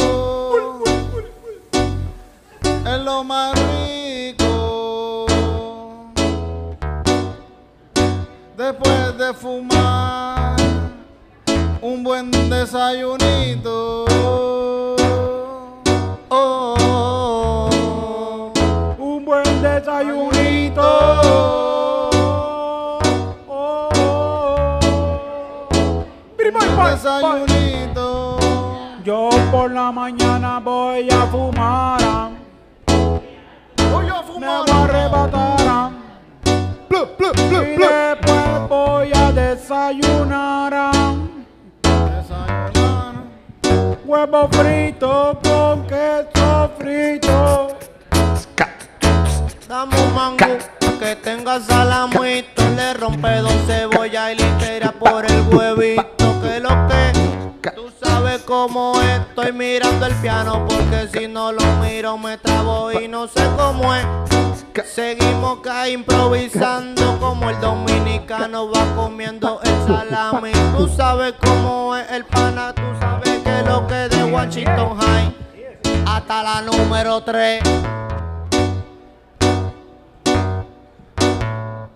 Es 2.63 3.01
lo 3.01 3.25
más 3.25 3.53
rico. 3.73 5.27
Después 8.57 9.19
de 9.19 9.35
fumar 9.35 10.55
un 11.81 12.05
buen 12.05 12.31
desayunito. 12.49 14.05
Oh, 14.13 14.95
oh, 16.29 16.77
oh. 17.69 18.53
Un 18.97 19.25
buen 19.25 19.61
desayunito. 19.61 20.83
Desayunito. 27.03 28.39
Yo 29.05 29.31
por 29.51 29.71
la 29.71 29.91
mañana 29.91 30.61
voy 30.61 31.09
a 31.11 31.27
fumar. 31.27 32.31
Voy 32.87 34.07
a 34.09 34.23
Me 34.23 34.23
fumar. 34.23 34.61
voy 34.61 34.71
a 34.71 34.85
arrebatar. 34.85 35.91
Blu, 36.89 37.07
blu, 37.19 37.33
blu, 37.33 37.63
Y 37.63 37.77
blu. 37.77 37.87
después 37.87 38.69
voy 38.69 39.11
a 39.15 39.33
desayunar. 39.33 40.73
Desayunar. 41.83 43.15
Huevo 44.05 44.49
frito 44.49 45.39
con 45.43 45.87
queso 45.87 46.71
frito. 46.79 47.69
Dame 49.69 50.01
un 50.03 50.15
mango 50.15 50.59
que 51.01 51.17
tenga 51.17 51.59
salamito, 51.59 52.63
le 52.77 52.95
rompe 52.95 53.37
dos 53.39 53.55
cebollas 53.67 54.33
y 54.33 54.35
le 54.37 54.45
tira 54.61 54.93
por 54.93 55.25
el 55.25 55.41
huevito. 55.49 56.22
Cómo 58.53 59.01
es. 59.01 59.21
Estoy 59.21 59.53
mirando 59.53 60.05
el 60.05 60.15
piano 60.17 60.67
porque 60.69 61.09
si 61.11 61.27
no 61.27 61.53
lo 61.53 61.65
miro 61.81 62.19
me 62.19 62.37
trabo 62.37 62.93
y 62.93 63.09
no 63.09 63.27
sé 63.27 63.41
cómo 63.57 63.95
es. 63.95 64.05
Seguimos 64.85 65.61
acá 65.61 65.89
improvisando 65.89 67.19
como 67.19 67.49
el 67.49 67.59
dominicano 67.63 68.71
va 68.71 68.85
comiendo 68.95 69.59
el 69.65 69.87
salami. 69.87 70.53
Tú 70.77 70.87
sabes 70.87 71.33
cómo 71.43 71.97
es 71.97 72.13
el 72.13 72.27
pana, 72.27 72.75
tú 72.75 72.83
sabes 73.01 73.39
que 73.43 73.63
lo 73.67 73.87
que 73.87 73.95
de 73.95 74.25
Washington 74.25 74.99
High 75.01 75.35
hasta 76.07 76.43
la 76.43 76.61
número 76.61 77.23
3. 77.23 77.63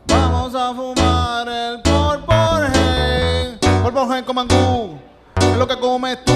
Vamos 0.07 0.55
a 0.55 0.73
fumar 0.75 1.47
el 1.49 1.83
Purple 1.83 2.71
con 4.25 4.37
mangú. 4.37 4.96
Lo 5.57 5.67
que 5.67 5.79
comes 5.79 6.19
tú. 6.25 6.33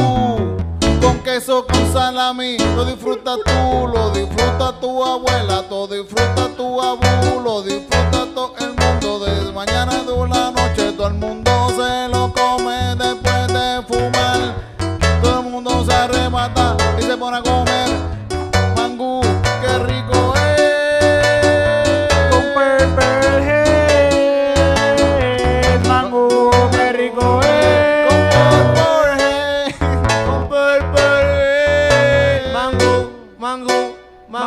Con 1.03 1.19
queso, 1.23 1.67
con 1.67 1.93
salami. 1.93 2.57
Lo 2.75 2.87
disfrutas 2.87 3.39
tú, 3.45 3.89
lo 3.89 4.11
disfruta 4.13 4.73
tu 4.81 5.05
abuela. 5.05 5.63
Lo 5.69 5.87
disfruta 5.87 6.49
tu 6.57 6.81
abuelo. 6.81 7.41
Lo 7.41 7.63
disfruta 7.63 8.27
todo 8.35 8.55
el 8.59 8.69
mundo. 8.69 9.19
Desde 9.27 9.53
mañana 9.53 9.93
de 9.93 10.29
la 10.29 10.51
noche. 10.51 10.93
Todo 10.93 11.09
el 11.09 11.15
mundo 11.15 11.51
se 11.69 12.09
lo 12.09 12.33
come 12.33 12.97
después 12.97 13.47
de 13.49 13.83
fumar. 13.87 14.55
Todo 15.23 15.41
el 15.41 15.51
mundo 15.51 15.85
se 15.85 15.93
arrebata 15.93 16.77
y 16.99 17.03
se 17.03 17.17
pone 17.17 17.37
a 17.37 17.43
comer. 17.43 18.11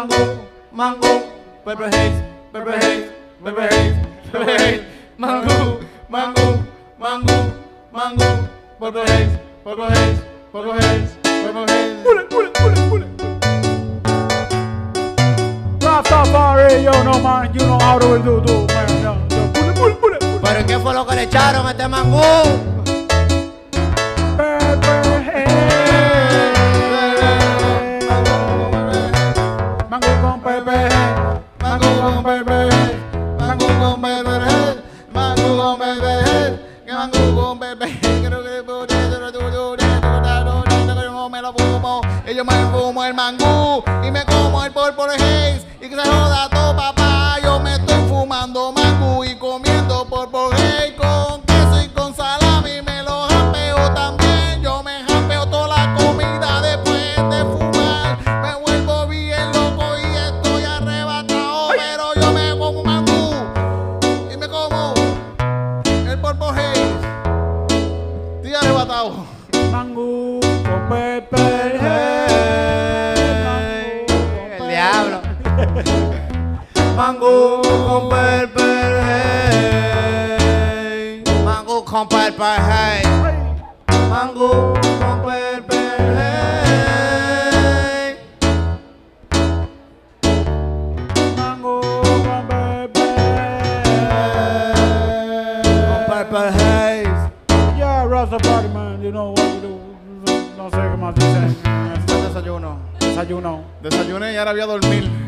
mango, 0.03 0.47
mango, 0.71 1.23
pepper 1.63 1.87
haze, 1.87 2.23
pepper 2.51 2.73
haze, 2.73 3.11
pepper 3.41 3.69
haze, 3.69 3.95
pepper 4.31 4.57
haze, 4.57 4.83
mango, 5.17 5.79
mango, 6.09 6.63
mango, 6.99 7.53
mango, 7.91 8.49
pepper 8.79 9.05
haze, 9.07 9.39
pepper 9.63 9.89
haze, 9.89 10.19
pepper 10.51 10.73
haze, 10.73 11.15
pepper 11.23 11.65
haze. 11.67 12.03
Pull 12.03 12.17
it, 12.17 12.29
pull 12.29 12.45
it, 12.45 12.53
pull 12.53 12.71
it, 12.71 12.89
pull 12.89 13.03
it. 13.03 13.09
Man, 17.23 17.53
you 17.53 17.59
know 17.59 17.79
how 17.79 17.97
to 17.99 18.19
do. 18.19 18.41
Pull. 19.75 19.95
Pero 20.41 20.65
¿qué 20.65 20.79
fue 20.79 20.93
lo 20.93 21.05
que 21.05 21.15
le 21.15 21.23
echaron 21.23 21.65
a 21.65 21.71
este 21.71 21.87
mangú? 21.87 22.82
como 42.45 42.51
el 42.51 42.75
humo, 42.75 43.05
el 43.05 43.13
mango. 43.13 43.42
compadre, 77.83 78.71
hey. 79.07 80.39
Mango, 81.43 81.83
compadre, 81.83 82.55
hey. 82.69 83.01
Mango, 84.09 84.73
compadre, 84.99 85.81
hey. 86.17 87.37
Mango, 91.37 91.81
compadre, 92.03 93.07
hey. 93.97 94.63
Compadre, 95.89 96.51
hey. 96.51 97.03
Yeah, 97.77 98.05
Rasta 98.05 98.37
Party, 98.39 98.69
man, 98.69 99.01
you 99.01 99.11
know 99.11 99.31
what 99.31 99.53
we 99.53 99.59
do. 99.61 99.73
No 100.57 100.69
sé 100.69 100.77
qué 100.77 100.97
más 100.97 101.13
dicen. 101.15 101.55
Este 101.97 102.13
desayuno. 102.21 102.77
Desayuno. 102.99 103.63
Desayuné 103.81 104.33
y 104.33 104.35
ahora 104.37 104.51
voy 104.53 104.61
a 104.61 104.65
dormir. 104.65 105.22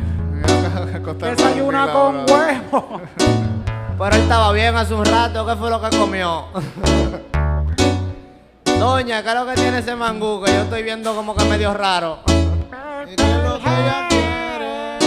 Desayuna 1.19 1.91
con 1.91 2.19
ahora. 2.19 2.61
huevo. 2.71 3.01
Pero 3.97 4.15
él 4.15 4.21
estaba 4.21 4.51
bien 4.51 4.75
hace 4.75 4.93
un 4.93 5.05
rato. 5.05 5.45
¿Qué 5.45 5.55
fue 5.55 5.69
lo 5.69 5.81
que 5.81 5.95
comió? 5.97 6.47
Doña, 8.79 9.23
¿qué 9.23 9.29
es 9.29 9.35
lo 9.35 9.45
que 9.45 9.53
tiene 9.53 9.79
ese 9.79 9.95
mangú? 9.95 10.43
Que 10.43 10.51
yo 10.51 10.61
estoy 10.63 10.83
viendo 10.83 11.15
como 11.15 11.33
que 11.33 11.45
medio 11.45 11.73
raro. 11.73 12.19
¿Y 13.09 13.15
qué 13.15 13.23
es 13.23 13.43
lo 13.43 13.57
que 13.57 13.69
ella 13.69 14.07
quiere? 14.09 14.97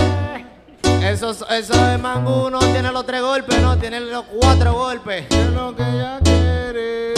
Eso, 1.10 1.30
eso 1.30 1.86
de 1.86 1.98
mangú 1.98 2.48
no 2.48 2.60
tiene 2.60 2.90
los 2.90 3.04
tres 3.04 3.20
golpes, 3.20 3.60
no, 3.60 3.76
tiene 3.76 4.00
los 4.00 4.24
cuatro 4.24 4.72
golpes. 4.72 5.26
¿Qué 5.28 5.40
es 5.40 5.50
lo 5.50 5.76
que 5.76 5.82
ella 5.82 6.18
quiere? 6.24 7.14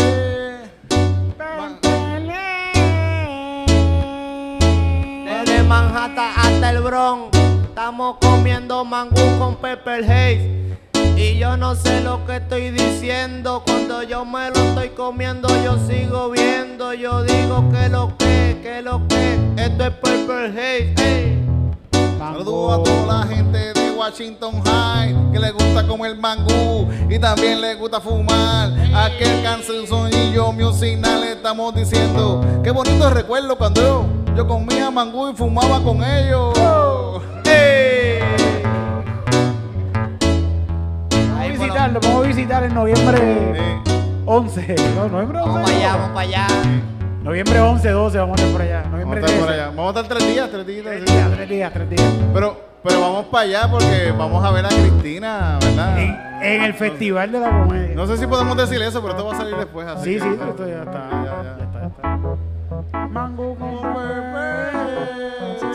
Desde 5.25 5.63
Manhattan 5.63 6.33
hasta 6.37 6.71
el 6.71 6.81
Bronx, 6.81 7.40
estamos 7.81 8.17
comiendo 8.21 8.85
mangú 8.85 9.39
con 9.39 9.57
pepper 9.57 10.05
haze. 10.05 10.77
Y 11.17 11.39
yo 11.39 11.57
no 11.57 11.75
sé 11.75 12.03
lo 12.03 12.27
que 12.27 12.37
estoy 12.37 12.71
diciendo, 12.73 13.63
cuando 13.65 14.03
yo 14.03 14.27
me 14.27 14.51
lo 14.51 14.57
estoy 14.57 14.91
comiendo 14.91 15.49
yo 15.65 15.79
sigo 15.89 16.29
viendo, 16.29 16.93
yo 16.93 17.23
digo 17.23 17.65
que 17.73 17.89
lo 17.89 18.15
que, 18.19 18.61
que 18.63 18.83
lo 18.83 19.09
que, 19.09 19.39
esto 19.57 19.85
es 19.87 19.91
pepper 19.93 20.51
haze. 20.51 20.95
ey. 20.99 21.43
Saludos 22.19 22.81
a 22.81 22.83
toda 22.83 23.19
la 23.21 23.27
gente 23.27 23.73
de 23.73 23.93
Washington 23.93 24.63
High 24.63 25.33
que 25.33 25.39
le 25.39 25.51
gusta 25.51 25.87
comer 25.87 26.15
mangú 26.19 26.87
y 27.09 27.19
también 27.19 27.63
le 27.63 27.77
gusta 27.77 27.99
fumar. 27.99 28.75
Aquel 28.95 29.43
cancioncillo 29.43 30.53
musical 30.53 31.23
le 31.23 31.33
estamos 31.33 31.75
diciendo. 31.75 32.45
Qué 32.63 32.73
bonito 32.73 33.09
recuerdo 33.09 33.57
cuando 33.57 33.81
yo, 33.81 34.05
yo 34.37 34.47
comía 34.47 34.91
mangú 34.91 35.31
y 35.31 35.35
fumaba 35.35 35.83
con 35.83 36.05
ellos. 36.05 36.53
Vamos 41.71 41.81
a 41.81 41.85
Ahí 41.85 41.91
por 41.93 42.01
lo- 42.01 42.01
visitarlo, 42.01 42.01
vamos 42.01 42.25
a 42.25 42.29
visitar 42.29 42.65
en 42.65 42.75
noviembre 42.75 43.19
Eh, 43.23 43.83
11. 44.27 44.75
No, 44.97 45.09
noviembre 45.09 45.39
11. 45.39 45.51
Vamos 45.51 45.63
para 45.71 45.77
allá, 45.77 45.93
vamos 45.97 46.09
para 46.11 46.21
allá. 46.21 46.47
Noviembre 47.23 47.61
11, 47.61 47.91
12, 47.91 48.19
vamos 48.19 48.39
a 48.41 48.43
estar 48.43 48.53
por 48.53 48.63
allá. 48.63 48.77
vamos 48.83 48.87
a 48.87 48.91
Noviembre 48.91 49.21
estar 49.21 49.37
por 49.39 49.47
13. 49.47 49.63
allá. 49.63 49.71
Vamos 49.77 49.97
a 49.97 50.01
estar 50.01 50.17
tres 50.19 50.29
días, 50.29 50.51
tres 50.51 50.67
días. 50.67 50.85
Tres 50.85 51.05
días. 51.05 51.31
tres 51.35 51.49
días, 51.49 51.73
tres 51.73 51.91
días. 51.91 52.13
Pero, 52.35 52.61
pero 52.83 53.01
vamos 53.01 53.25
para 53.27 53.45
allá 53.45 53.69
porque 53.71 54.13
vamos 54.17 54.45
a 54.45 54.51
ver 54.51 54.67
a 54.67 54.69
Cristina, 54.69 55.59
¿verdad? 55.61 55.99
En, 56.01 56.19
en 56.43 56.63
el 56.63 56.75
Festival 56.75 57.31
de 57.33 57.41
la 57.41 57.51
Comedia. 57.51 57.95
No 57.95 58.07
sé 58.07 58.17
si 58.17 58.27
podemos 58.27 58.57
decir 58.57 58.81
eso, 58.83 59.01
pero 59.03 59.13
esto 59.15 59.27
va 59.27 59.35
a 59.35 59.37
salir 59.37 59.57
después. 59.57 59.87
Así 59.87 60.15
sí, 60.15 60.15
que- 60.15 60.21
sí, 60.21 60.29
esto 60.49 60.67
ya 60.69 60.83
está. 60.83 61.09
Ya, 61.11 61.25
ya, 61.25 61.57
Ya 61.59 61.65
está, 61.65 61.81
ya 61.81 61.87
está. 61.87 63.07
Mango 63.09 63.55
con 63.57 63.81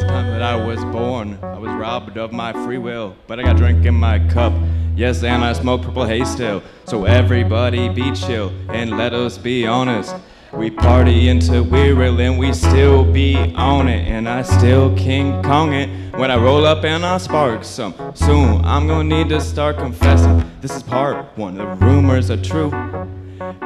time 0.08 0.30
that 0.32 0.42
I 0.42 0.56
was 0.56 0.84
born, 0.86 1.38
I 1.44 1.58
was 1.60 1.72
robbed 1.80 2.18
of 2.18 2.32
my 2.32 2.54
free 2.66 2.78
will, 2.78 3.14
but 3.28 3.40
I 3.40 3.44
got 3.44 3.58
drink 3.58 3.86
in 3.86 3.94
my 3.96 4.20
cup. 4.34 4.54
Yes, 4.96 5.24
and 5.24 5.44
I 5.44 5.52
smoke 5.52 5.82
purple 5.82 6.06
haze 6.06 6.32
still. 6.32 6.64
So 6.86 7.04
everybody 7.04 7.90
be 7.90 8.14
chill 8.14 8.54
and 8.70 8.98
let 8.98 9.14
us 9.14 9.38
be 9.38 9.68
honest. 9.68 10.16
We 10.54 10.72
party 10.72 11.28
until 11.28 11.64
we're 11.66 11.94
real 11.94 12.18
and 12.22 12.40
we 12.40 12.54
still 12.54 13.04
be 13.04 13.36
on 13.56 13.90
it. 13.90 14.08
And 14.08 14.30
I 14.30 14.42
still 14.42 14.96
King 14.96 15.44
Kong 15.44 15.74
it 15.74 15.90
when 16.16 16.32
I 16.32 16.38
roll 16.38 16.66
up 16.66 16.86
and 16.86 17.06
I 17.06 17.18
spark 17.18 17.66
some. 17.66 17.94
Soon 18.16 18.64
I'm 18.64 18.88
gonna 18.88 19.04
need 19.04 19.28
to 19.30 19.42
start 19.42 19.76
confessing. 19.76 20.50
This 20.62 20.74
is 20.74 20.84
part 20.84 21.38
one. 21.38 21.56
The 21.56 21.68
rumors 21.68 22.32
are 22.32 22.42
true. 22.42 22.72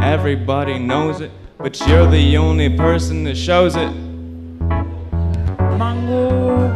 Everybody 0.01 0.79
knows 0.79 1.21
it, 1.21 1.29
but 1.59 1.79
you're 1.87 2.09
the 2.09 2.37
only 2.37 2.75
person 2.75 3.23
that 3.25 3.37
shows 3.37 3.75
it. 3.75 3.91
Mango 5.77 6.69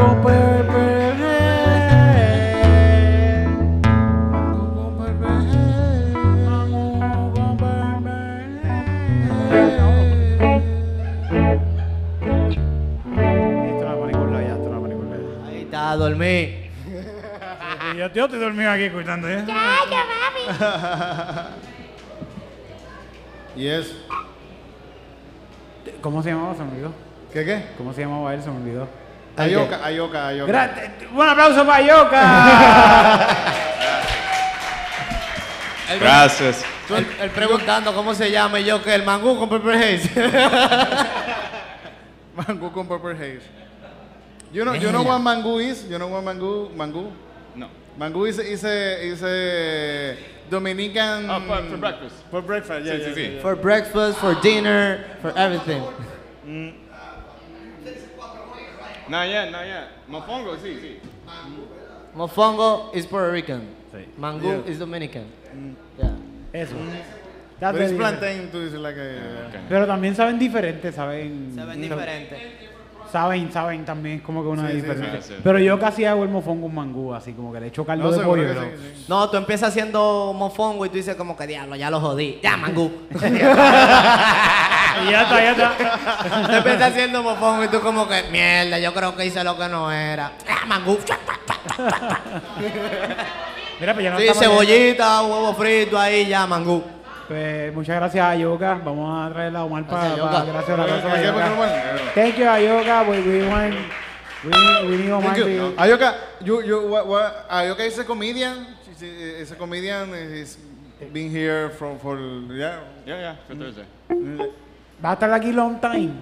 a 15.91 15.95
dormir. 15.95 16.71
Y 17.93 17.97
Yo, 17.97 18.11
yo 18.13 18.25
estoy 18.25 18.39
dormido 18.39 18.71
aquí 18.71 18.83
escuchando 18.83 19.29
¿eh? 19.29 19.43
Y 23.55 23.67
es. 23.67 23.95
¿Cómo 26.01 26.23
se 26.23 26.31
llamaba? 26.31 26.55
Se 26.55 26.63
me 26.63 26.71
olvidó. 26.71 26.91
¿Qué 27.31 27.45
qué? 27.45 27.63
¿Cómo 27.77 27.93
se 27.93 28.01
llamaba 28.01 28.33
él? 28.33 28.41
Se 28.41 28.49
me 28.49 28.57
olvidó. 28.57 28.87
Ayoka, 29.37 29.85
Ayoka, 29.85 30.27
Ayoka. 30.27 30.71
Un 31.13 31.29
aplauso 31.29 31.65
para 31.65 31.81
Yoka. 31.81 33.27
Gracias. 35.99 36.63
Él, 36.89 37.07
él 37.21 37.29
preguntando 37.29 37.93
cómo 37.93 38.13
se 38.13 38.31
llama 38.31 38.59
y 38.59 38.65
yo 38.65 38.83
que 38.83 38.93
el 38.95 39.03
mangú 39.03 39.37
con 39.37 39.49
pepper 39.49 39.75
haze. 39.75 40.09
Mango 42.35 42.71
con 42.71 42.87
purple 42.87 43.13
haze. 43.13 43.41
You 44.53 44.63
know, 44.63 44.73
you 44.73 44.91
know 44.91 45.01
what 45.03 45.19
mango 45.19 45.57
is? 45.57 45.83
You 45.89 45.97
know 45.97 46.07
what 46.07 46.23
mango, 46.23 46.69
mango? 46.69 47.11
No. 47.55 47.67
Mango 47.97 48.23
is, 48.25 48.37
is 48.39 48.63
a, 48.63 49.01
is 49.05 49.23
a 49.23 50.15
Dominican... 50.49 51.27
Oh, 51.29 51.39
for- 51.41 51.63
for 51.69 51.77
breakfast. 51.77 52.15
For 52.29 52.41
breakfast, 52.41 52.85
yeah, 52.85 52.93
Sí, 52.93 52.99
yeah, 52.99 53.07
sí, 53.07 53.13
sí. 53.13 53.23
yeah, 53.23 53.29
yeah. 53.35 53.41
for 53.41 53.55
breakfast, 53.55 54.19
for 54.19 54.35
dinner, 54.41 55.03
for 55.21 55.31
everything. 55.37 55.81
Not 59.09 59.27
yet, 59.27 59.51
not 59.51 59.65
yet. 59.65 59.87
Mofongo, 60.07 60.55
sí, 60.57 60.79
sí. 60.79 60.99
Mofongo 62.15 62.93
is 62.95 63.05
Puerto 63.05 63.31
Rican. 63.31 63.67
Mangú 64.19 64.63
Yeah. 64.65 64.71
is 64.71 64.79
Dominican. 64.79 65.25
Yeah. 65.97 66.15
Eso. 66.53 66.75
That's 67.59 67.73
But 67.77 67.81
it's 67.81 67.91
the 67.91 67.97
difference. 67.97 68.19
plantain 68.19 68.51
too, 68.51 68.61
it's 68.65 68.75
like 68.75 68.97
a... 68.97 69.51
Pero 69.69 69.85
también 69.87 70.15
saben 70.15 70.37
diferente, 70.39 70.91
saben. 70.91 71.53
Se 71.55 71.63
ven 71.65 71.81
diferentes. 71.81 72.39
Saben, 73.13 73.49
saben 73.51 73.85
también 73.85 74.19
como 74.19 74.41
que 74.43 74.49
una 74.49 74.63
Sí, 74.67 74.73
sí, 74.73 74.75
diferente. 74.81 75.21
sí, 75.21 75.27
sí. 75.35 75.39
Pero 75.41 75.59
yo 75.59 75.79
casi 75.79 76.03
hago 76.03 76.23
el 76.23 76.29
mofongo 76.29 76.63
con 76.63 76.75
mangú, 76.75 77.13
así 77.13 77.31
como 77.31 77.53
que 77.53 77.61
le 77.61 77.67
echo 77.67 77.85
caldo 77.85 78.03
No, 78.05 78.11
de 78.11 78.17
seguro 78.17 78.41
pollo. 78.41 78.53
que 78.53 78.59
pero- 78.59 78.75
sí, 78.77 78.93
sí. 78.97 79.05
No, 79.07 79.29
tú 79.29 79.37
empiezas 79.37 79.69
haciendo 79.69 80.33
mofongo 80.35 80.85
y 80.85 80.89
tú 80.89 80.95
dices 80.97 81.15
como 81.15 81.37
que 81.37 81.47
diablo, 81.47 81.75
ya 81.77 81.89
lo 81.89 82.01
jodí. 82.01 82.39
Ya, 82.43 82.57
mangú. 82.57 82.91
Y 83.11 85.09
ya 85.11 85.21
está, 85.23 85.41
ya 85.41 85.51
está. 85.51 86.47
tú 86.47 86.51
empiezas 86.55 86.91
haciendo 86.91 87.23
mofongo 87.23 87.63
y 87.63 87.67
tú 87.69 87.79
como 87.81 88.07
que, 88.07 88.23
mierda, 88.31 88.79
yo 88.79 88.93
creo 88.93 89.15
que 89.15 89.25
hice 89.25 89.43
lo 89.43 89.57
que 89.57 89.67
no 89.69 89.91
era. 89.91 90.33
Ya, 90.47 90.65
mangú. 90.65 90.97
Mira, 93.79 93.93
pues 93.93 94.03
ya 94.03 94.11
no 94.11 94.19
Sí, 94.19 94.27
estamos- 94.27 94.43
cebollita, 94.43 95.21
huevo 95.23 95.53
frito 95.55 95.99
ahí, 95.99 96.27
ya, 96.27 96.45
mangú. 96.47 96.83
Pues 97.33 97.73
muchas 97.73 97.95
gracias 97.95 98.23
a 98.23 98.35
Yoka. 98.35 98.79
Vamos 98.85 99.09
a 99.27 99.33
traerla 99.33 99.59
a 99.59 99.63
Omar 99.63 99.87
para. 99.87 100.15
Gracias. 100.15 100.45
Gracias, 100.45 100.77
la 100.77 100.85
gracias 100.85 101.13
a 101.13 101.15
¿Qué- 101.15 101.21
qué- 101.21 101.25
Yoka. 101.25 102.13
qué- 102.13 102.21
Thank 102.21 102.35
you, 102.37 102.45
Ayoka. 102.47 103.01
We, 103.09 103.21
we 103.21 103.47
want. 103.49 103.73
We, 104.43 104.87
we 104.87 104.97
need 104.97 105.11
Omar 105.11 105.33
Thank 105.33 105.47
you. 105.47 105.73
Ayoka, 105.75 106.13
you, 106.41 106.61
you, 106.61 106.87
what, 106.87 107.07
what, 107.07 107.49
Ayoka 107.49 107.87
is 107.87 107.97
a 107.97 108.03
comedian. 108.03 108.67
She's 108.85 109.01
a, 109.01 109.41
is 109.41 109.51
a 109.51 109.55
comedian. 109.55 110.13
He's 110.13 110.59
been 111.11 111.31
here 111.31 111.71
from 111.71 111.97
for 111.97 112.19
yeah. 112.53 112.81
Yeah, 113.03 113.17
yeah, 113.19 113.35
for 113.47 113.55
Thursday. 113.55 113.85
Va 115.01 115.09
a 115.09 115.13
estar 115.15 115.33
aquí 115.33 115.51
long 115.51 115.79
time. 115.81 116.13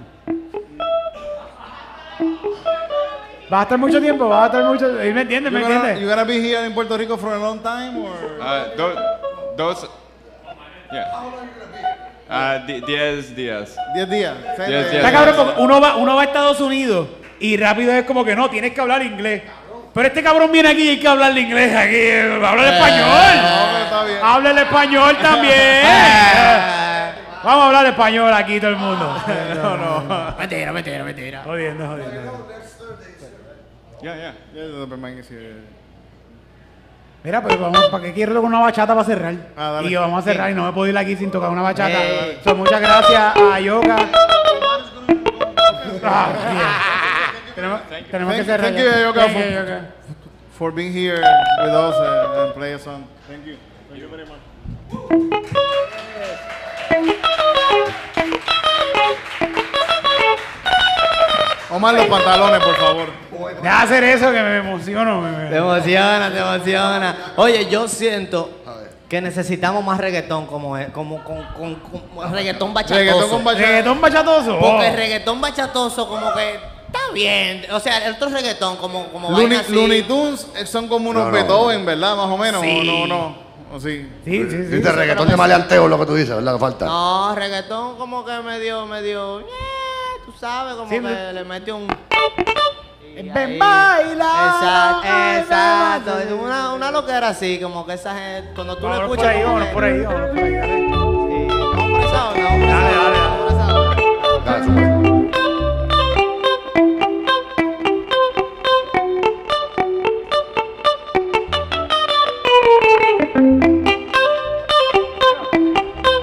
Va 3.51 3.59
a 3.59 3.64
estar 3.64 3.78
mucho 3.78 3.99
tiempo, 3.99 4.30
va 4.30 4.43
a 4.43 4.45
estar 4.45 4.64
mucho. 4.64 4.88
¿Me 4.93 5.09
entiendes? 5.24 5.51
¿Me 5.51 5.59
gonna, 5.59 5.74
you 5.76 5.82
entiendes? 5.82 6.09
gonna 6.09 6.24
be 6.24 6.39
here 6.39 6.66
in 6.66 6.74
Puerto 6.74 6.95
Rico 6.97 7.18
for 7.18 7.34
a 7.34 7.38
long 7.38 7.59
time 7.59 7.97
or? 7.97 8.16
Uh, 8.39 8.78
those, 9.57 9.89
yeah. 10.91 11.11
Uh, 12.29 12.65
di- 12.65 12.81
diez 12.81 13.35
días. 13.35 13.75
10 13.93 14.09
días. 14.09 14.35
Diez 14.57 14.69
Eh, 14.69 14.89
días. 14.91 14.93
Está 14.93 15.11
cabrón 15.11 15.35
porque 15.35 15.61
uno 15.61 15.81
va, 15.81 15.95
uno 15.97 16.15
va 16.15 16.21
a 16.21 16.25
Estados 16.25 16.59
Unidos 16.61 17.07
y 17.39 17.57
rápido 17.57 17.91
es 17.93 18.05
como 18.05 18.23
que 18.23 18.35
no, 18.35 18.49
tienes 18.49 18.71
que 18.73 18.79
hablar 18.81 19.01
inglés. 19.03 19.43
Pero 19.93 20.07
este 20.07 20.23
cabrón 20.23 20.49
viene 20.51 20.69
aquí 20.69 20.83
y 20.83 20.89
hay 20.89 20.99
que 20.99 21.07
hablarle 21.07 21.41
inglés 21.41 21.75
aquí. 21.75 21.95
eh, 21.95 22.39
Habla 22.41 22.49
el 22.49 22.55
No, 22.55 22.61
pero 22.61 22.71
español. 22.71 24.07
bien. 24.07 24.19
Habla 24.23 24.51
el 24.51 24.57
español 24.59 25.17
también. 25.21 25.81
Vamos 27.43 27.63
a 27.63 27.67
hablar 27.67 27.85
español 27.87 28.33
aquí 28.33 28.59
todo 28.59 28.69
el 28.71 28.77
mundo. 28.77 29.17
No, 29.61 29.77
no. 29.77 30.35
Mentira, 30.39 30.71
mentira, 30.71 31.03
mentira. 31.03 31.41
Jodiendo, 31.43 31.85
jodiendo. 31.87 32.47
Yeah, 34.01 34.15
yeah. 34.15 34.33
Yeah, 34.53 34.63
the 34.67 34.71
Superman 34.83 35.17
is 35.19 35.27
here. 35.29 35.55
Mira, 37.24 37.41
pues 37.43 37.59
vamos, 37.59 37.86
¿para 37.89 38.03
qué 38.03 38.13
quiero 38.13 38.41
una 38.41 38.59
bachata 38.59 38.95
para 38.95 39.05
cerrar? 39.05 39.36
Ah, 39.55 39.82
y 39.84 39.93
vamos 39.95 40.19
a 40.19 40.22
cerrar 40.24 40.49
y 40.49 40.55
no 40.55 40.65
me 40.65 40.74
puedo 40.74 40.89
ir 40.89 40.97
aquí 40.97 41.15
sin 41.15 41.30
tocar 41.30 41.51
una 41.51 41.61
bachata. 41.61 41.99
So, 42.43 42.55
muchas 42.55 42.82
gracias 42.82 43.36
a 43.38 43.59
Yoga. 43.59 43.95
Ah, 46.03 46.34
tenemos 47.53 47.82
tenemos 48.09 48.34
que 48.34 48.43
cerrar. 48.43 48.72
thank 48.72 48.80
you, 48.80 48.86
Yoga, 48.86 49.26
Thank 49.26 49.38
you, 49.38 49.51
Yoga. 49.51 49.93
For 50.57 50.72
being 50.72 50.91
here 50.91 51.17
with 51.17 51.74
us 51.74 51.95
uh, 51.95 52.45
and 52.45 52.53
play 52.55 52.74
a 52.74 52.80
song. 52.80 53.05
Thank 53.28 53.45
you. 53.45 53.57
Thank 53.88 54.01
you 54.01 54.07
very 54.07 54.26
much. 54.26 54.39
Omar, 61.74 61.93
los 61.93 62.05
pantalones, 62.07 62.59
por 62.63 62.76
favor. 62.76 63.07
Deja 63.61 63.82
hacer 63.82 64.03
eso 64.03 64.32
que 64.32 64.41
me 64.41 64.57
emociono. 64.57 65.22
me- 65.22 65.32
me- 65.32 65.49
Te 65.49 65.57
emociona, 65.57 66.32
te 66.32 66.39
emociona. 66.39 67.15
Oye, 67.38 67.67
yo 67.69 67.88
siento 67.88 68.49
que 69.09 69.22
necesitamos 69.22 69.84
más 69.84 69.97
reggaetón 69.99 70.45
como, 70.47 70.78
es- 70.78 70.89
como 70.89 71.24
con, 71.24 71.43
con- 71.57 71.76
con- 71.76 72.32
reggaetón 72.34 72.74
bachatoso. 72.74 72.99
Reggaetón 72.99 73.30
con 73.30 73.43
bachata. 73.43 73.65
Reggaetón 73.67 74.01
bachatoso. 74.01 74.59
Porque 74.59 74.76
oh. 74.76 74.84
el 74.84 74.95
reggaetón 74.95 75.41
bachatoso 75.41 76.07
como 76.07 76.34
que 76.34 76.53
está 76.55 76.99
bien. 77.13 77.65
O 77.72 77.80
sea, 77.80 78.05
el 78.05 78.13
otro 78.13 78.30
reggaetón 78.30 78.78
como, 78.78 79.07
como 79.09 79.32
Looney, 79.32 79.57
así. 79.57 79.74
Looney 79.74 80.03
Tunes 80.03 80.47
eh, 80.55 80.65
son 80.65 80.88
como 80.88 81.09
unos 81.09 81.24
No, 81.24 81.30
no. 81.30 81.34
Beethoven, 81.36 81.86
¿verdad? 81.86 82.15
Más 82.15 82.28
o 82.28 82.38
menos. 82.38 82.61
Sí. 82.61 82.80
¿O 82.80 82.84
no? 82.84 83.07
no? 83.07 83.51
¿O 83.74 83.80
sí? 83.80 84.09
Sí, 84.26 84.43
sí, 84.43 84.49
sí. 84.49 84.57
Dice 84.78 84.91
reggaetón 84.91 85.30
de 85.30 85.38
maleanteo 85.38 85.88
lo 85.88 85.97
que 85.99 86.05
tú 86.05 86.15
dices, 86.15 86.36
¿verdad? 86.36 86.53
Que 86.53 86.59
falta. 86.59 86.86
No, 86.86 87.34
reggaetón 87.36 87.97
como 87.97 88.24
que 88.26 88.38
medio, 88.41 88.86
medio, 88.86 89.39
tú 89.39 89.45
sabes, 90.41 90.73
como 90.75 90.89
Sí, 90.89 90.95
que 90.95 91.01
me- 91.01 91.33
le 91.33 91.43
mete 91.43 91.71
un... 91.71 91.87
Ven, 93.13 93.59
baila. 93.59 94.31
Exacto, 94.47 95.07
exacto. 95.37 96.19
Es 96.19 96.31
Una, 96.31 96.73
una 96.73 96.89
loquera 96.91 97.27
así, 97.29 97.59
como 97.61 97.85
que 97.85 97.93
esa 97.93 98.15
gente, 98.17 98.51
cuando 98.55 98.75
tú 98.77 98.83
Vámonos 98.87 99.03
escuchas... 99.03 99.25
por 99.25 99.35
ahí, 99.35 99.43
vámonos 99.43 99.67
por 99.69 99.83
ahí, 99.83 100.01
vámonos 100.01 100.29
por 100.29 100.39
ahí. 100.39 100.51
Sí, 100.51 101.47
vamos 101.75 101.91
por 101.91 102.01
esa 102.01 102.29
onda, 102.29 102.43
vamos 102.43 102.59
por 102.59 102.69
esa 102.69 102.79
Dale, 102.81 102.95
dale, 102.95 103.17
vamos 103.19 103.39
por 103.41 103.51
esa 103.51 103.65
onda. 103.75 104.41
Dale, 104.45 104.63
sube. 104.65 105.11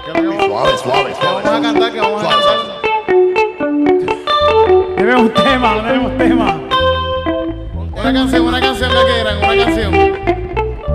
¿Qué 0.05 0.11
es 0.19 0.25
lo 0.25 0.33
Suave, 0.49 0.79
suave, 0.79 1.15
a 1.45 1.61
cantar? 1.61 1.93
que 1.93 2.01
vamos 2.01 2.25
a 2.25 2.29
cantar? 2.29 2.48
Tenemos 5.09 5.23
un 5.29 5.33
tema, 5.43 5.75
no 5.75 5.83
tenemos 5.85 6.19
tema. 6.19 6.61
Una 7.95 8.13
canción, 8.13 8.43
una 8.47 8.61
canción 8.61 8.91
que 8.91 9.13
quieran, 9.13 9.39
una 9.39 9.65
canción. 9.65 9.93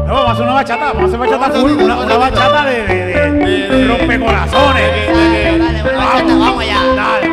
No, 0.06 0.14
vamos 0.14 0.28
a 0.28 0.32
hacer 0.34 0.44
una 0.44 0.54
bachata, 0.54 0.86
vamos 0.94 1.02
a 1.02 1.06
hacer 1.08 1.20
bachata 1.20 1.60
full, 1.60 1.72
una, 1.72 1.84
una 1.84 2.06
una 2.06 2.18
bachata. 2.18 2.66
de, 2.66 2.84
de, 2.84 3.06
de, 3.06 3.32
De- 3.32 3.68
de- 3.70 3.88
rompecorazones. 3.88 4.84
de- 4.84 5.14
de- 5.14 5.30
de- 5.52 5.58
Dale, 5.58 5.58
dale, 5.58 5.82
una 5.98 6.06
bachata, 6.06 6.36
vamos 6.38 6.62
allá. 6.62 6.80
Dale. 6.96 7.30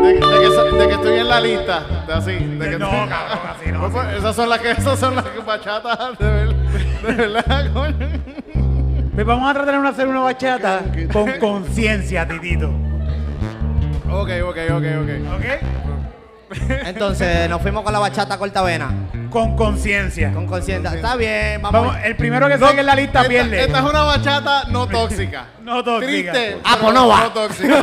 De, 0.00 0.12
de 0.14 0.20
que, 0.40 0.76
de 0.78 0.88
que 0.88 0.94
estoy 0.94 1.18
en 1.18 1.28
la 1.28 1.40
lista. 1.42 1.82
De 2.06 2.12
así. 2.14 2.32
De 2.32 2.70
que 2.70 2.78
No, 2.78 2.88
cabrón, 2.88 3.10
así 3.50 3.70
no. 3.70 4.10
Esas 4.16 4.34
son 4.36 4.48
las 4.48 4.58
que 4.60 4.70
esas 4.70 4.98
son 4.98 5.14
las 5.14 5.24
bachatas 5.44 6.18
de, 6.18 6.24
ver- 6.26 6.54
de 7.06 7.12
verdad, 7.12 7.70
coño. 7.74 8.08
Pues 9.14 9.26
vamos 9.26 9.50
a 9.50 9.52
tratar 9.52 9.82
de 9.82 9.88
hacer 9.88 10.08
una 10.08 10.20
bachata 10.20 10.80
con 11.12 11.30
conciencia, 11.32 12.26
titito. 12.26 12.70
Ok, 14.16 14.30
ok, 14.44 14.58
ok, 14.70 14.84
ok. 15.02 15.34
¿Ok? 15.34 15.44
Entonces, 16.86 17.48
nos 17.48 17.60
fuimos 17.60 17.82
con 17.82 17.92
la 17.92 17.98
bachata 17.98 18.38
cortavena. 18.38 18.88
Con 19.30 19.56
conciencia. 19.56 20.32
Con 20.32 20.46
conciencia. 20.46 20.94
Está 20.94 21.16
bien, 21.16 21.60
vamos. 21.60 21.80
Vamos, 21.88 21.96
el 22.04 22.14
primero 22.14 22.46
que 22.46 22.56
salga 22.58 22.80
en 22.80 22.86
la 22.86 22.94
lista 22.94 23.20
Esta, 23.22 23.28
pierde. 23.28 23.64
esta 23.64 23.78
es 23.78 23.84
una 23.84 24.02
bachata 24.04 24.64
no 24.68 24.86
tóxica. 24.88 25.46
No 25.62 25.82
tóxica. 25.82 26.32
Triste. 26.32 26.58
Ah, 26.62 26.76
pues 26.80 26.94
no 26.94 27.08
va. 27.08 27.20
No 27.24 27.32
tóxica. 27.32 27.82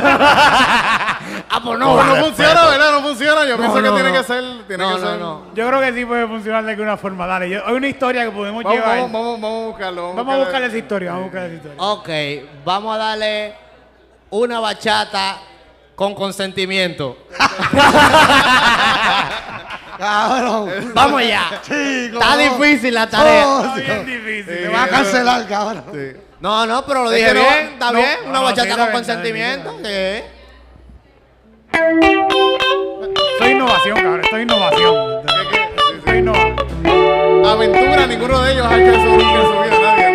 ah, 1.50 1.60
pues 1.62 1.78
no, 1.78 1.86
No, 1.86 1.94
va. 1.96 2.04
no 2.06 2.16
funciona, 2.24 2.66
¿verdad? 2.66 2.92
No 2.92 3.02
funciona. 3.02 3.44
Yo 3.44 3.56
No, 3.56 3.58
pienso 3.58 3.76
que 3.76 3.88
no, 3.88 3.94
tiene 3.94 4.12
que 4.12 4.24
ser. 4.24 4.44
Tiene 4.66 4.84
No, 4.84 4.94
que 4.94 5.00
no, 5.02 5.10
ser. 5.10 5.18
no. 5.18 5.42
Yo 5.54 5.68
creo 5.68 5.80
que 5.80 5.92
sí 5.92 6.04
puede 6.06 6.26
funcionar 6.26 6.64
de 6.64 6.70
alguna 6.72 6.96
forma. 6.96 7.26
Dale, 7.26 7.50
yo- 7.50 7.66
hay 7.66 7.74
una 7.74 7.88
historia 7.88 8.24
que 8.24 8.30
podemos 8.30 8.64
Vamos, 8.64 8.78
llevar. 8.78 8.96
vamos, 9.00 9.12
vamos, 9.12 9.40
vamos 9.40 9.62
a 9.64 9.66
buscarlo. 9.66 10.14
Vamos 10.14 10.34
a 10.34 10.38
buscar 10.38 10.62
esa 10.62 10.78
historia, 10.78 11.10
vamos 11.10 11.24
a 11.24 11.26
buscar 11.26 11.44
esa 11.44 11.54
historia. 11.56 11.82
Ok, 11.82 12.08
vamos 12.64 12.94
a 12.94 12.98
darle 12.98 13.52
una 14.30 14.60
bachata 14.60 15.36
con 15.94 16.14
consentimiento. 16.14 17.16
Cabrón. 19.98 20.70
Vamos 20.94 21.20
allá. 21.20 21.44
Chico. 21.62 22.18
Está 22.20 22.36
difícil 22.36 22.94
la 22.94 23.06
tarea. 23.08 23.46
Oh, 23.48 23.64
Está 23.64 23.74
bien 23.76 24.06
difícil. 24.06 24.44
Sí. 24.56 24.62
Te 24.64 24.68
va 24.68 24.82
a 24.84 24.88
cancelar, 24.88 25.46
cabrón. 25.46 25.84
Sí. 25.92 26.12
No, 26.40 26.66
no, 26.66 26.84
pero 26.86 27.04
lo 27.04 27.12
Es 27.12 27.16
dije 27.18 27.28
que 27.28 27.34
no- 27.34 27.40
bien, 27.40 27.68
está 27.74 27.92
no, 27.92 27.98
bien. 27.98 28.16
no, 28.24 28.30
Una 28.30 28.38
no, 28.40 28.44
bachata 28.46 28.76
con 28.76 28.90
consentimiento. 28.92 29.76
sí. 29.84 30.22
Es 33.40 33.50
innovación, 33.50 33.96
cabrón. 33.96 34.20
Esto 34.24 34.36
es 34.36 34.42
innovación. 34.42 34.94
Es 36.06 36.14
innovación. 36.14 37.46
Aventura, 37.46 38.06
ninguno 38.06 38.40
de 38.42 38.52
ellos 38.52 38.66
ha 38.66 38.76
hecho 38.76 38.90
eso 38.92 39.04
nunca 39.04 39.34
en 39.34 39.42
su 39.46 39.52
vida, 39.62 39.78
nadie. 39.96 40.12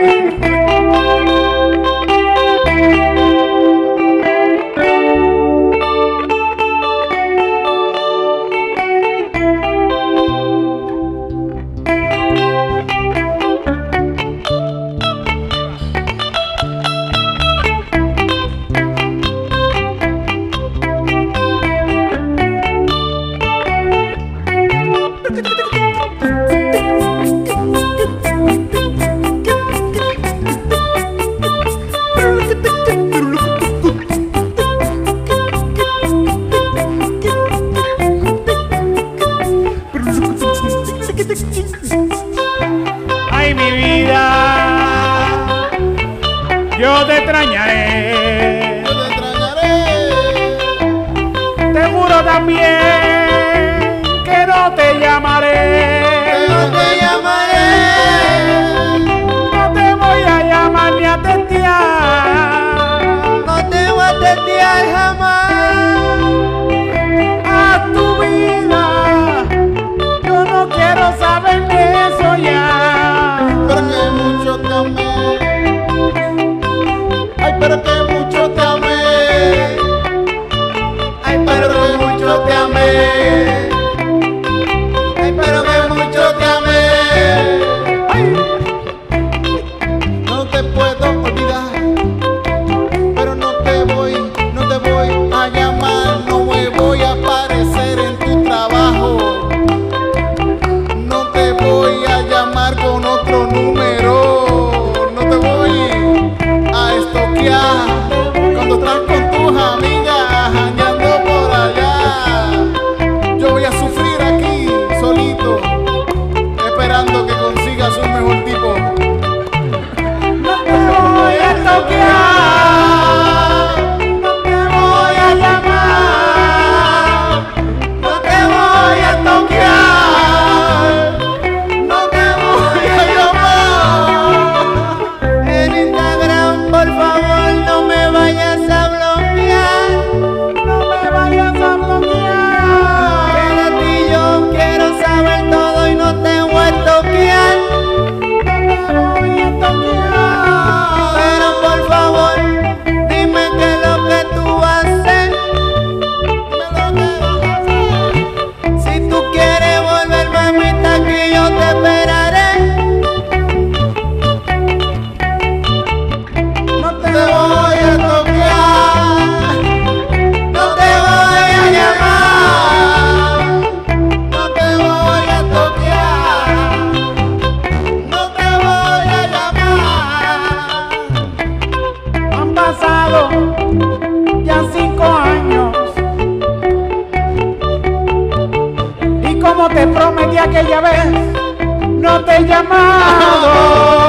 llamado. 192.45 194.06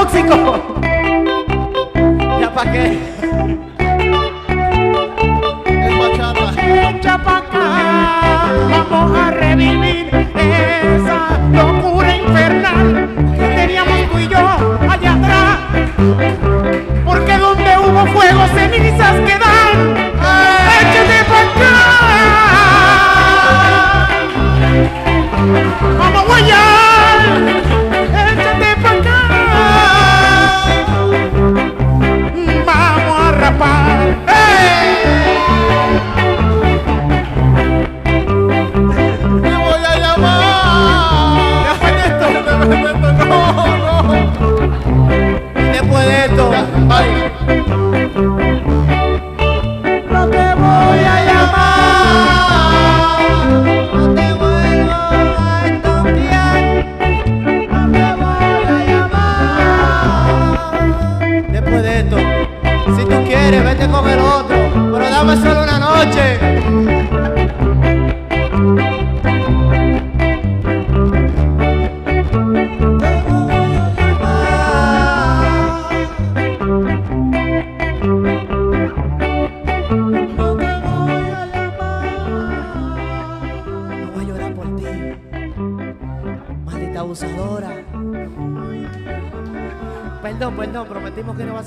tóxico. 0.00 0.36
¿Ya 2.40 2.54
pa' 2.54 2.72
qué? 2.72 2.98
Es 5.66 5.98
bachata. 5.98 6.44
Echa 6.90 7.18
pa' 7.18 7.38
acá, 7.38 7.66
vamos 8.70 9.18
a 9.18 9.30
revivir 9.30 10.06
esa 10.34 11.38
locura 11.52 12.16
infernal 12.16 13.08
que 13.36 13.46
teníamos 13.56 14.10
tú 14.10 14.18
y 14.18 14.28
yo 14.28 14.38
allá 14.88 15.12
atrás. 15.14 15.58
Porque 17.04 17.36
donde 17.36 17.78
hubo 17.78 18.06
fuego, 18.06 18.46
cenizas 18.54 19.16
quedaron. 19.26 19.49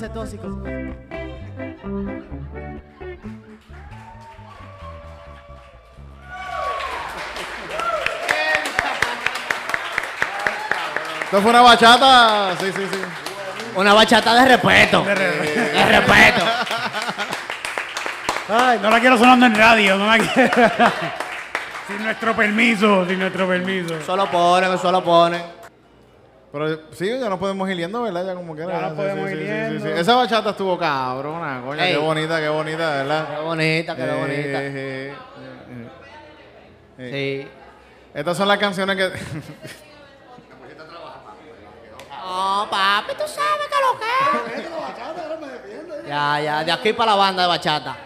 gases 0.04 0.14
tóxicos. 0.14 0.54
Esto 11.24 11.42
fue 11.42 11.50
una 11.50 11.62
bachata. 11.62 12.56
Sí, 12.60 12.66
sí, 12.76 12.88
sí. 12.92 13.00
Una 13.76 13.94
bachata 13.94 14.36
de 14.36 14.46
respeto. 14.46 15.04
De, 15.04 15.16
de 15.16 15.86
respeto. 15.86 16.46
Ay, 18.50 18.80
no 18.82 18.90
la 18.90 19.00
quiero 19.00 19.18
sonando 19.18 19.46
en 19.46 19.56
radio, 19.56 19.98
no 19.98 20.06
la 20.06 20.18
quiero. 20.18 20.52
Sin 21.88 22.02
nuestro 22.02 22.34
permiso, 22.34 23.06
sin 23.06 23.20
nuestro 23.20 23.46
permiso. 23.46 24.02
Solo 24.06 24.26
pone, 24.32 24.78
solo 24.78 25.04
pone. 25.04 25.63
Pero 26.54 26.80
sí, 26.92 27.10
ya 27.10 27.30
no 27.30 27.40
podemos 27.40 27.68
ir 27.68 27.78
yendo, 27.78 28.04
¿verdad? 28.04 28.28
Ya 28.28 28.36
como 28.36 28.56
que 28.56 28.62
Ya 28.62 28.90
no 28.90 28.96
podemos. 28.96 29.28
Esa 29.32 30.14
bachata 30.14 30.52
estuvo 30.52 30.78
cabrona, 30.78 31.60
coño. 31.66 31.82
Qué 31.82 31.98
bonita, 31.98 32.40
qué 32.40 32.48
bonita, 32.48 32.90
¿verdad? 32.92 33.28
Qué 33.28 33.42
bonita, 33.42 33.96
qué 33.96 34.12
bonita. 34.12 34.62
Sí. 36.96 37.48
Estas 38.14 38.38
son 38.38 38.48
las 38.48 38.60
canciones 38.60 38.96
que. 38.96 39.10
No, 42.24 42.68
papi, 42.70 43.14
tú 43.14 43.24
sabes 43.26 43.68
que 43.68 43.80
lo 43.82 43.98
que 44.00 44.06
es. 44.60 46.08
Ya, 46.08 46.40
ya, 46.40 46.64
de 46.64 46.72
aquí 46.72 46.94
para 46.94 47.14
la 47.14 47.18
banda 47.18 47.42
de 47.42 47.48
bachata. 47.48 47.98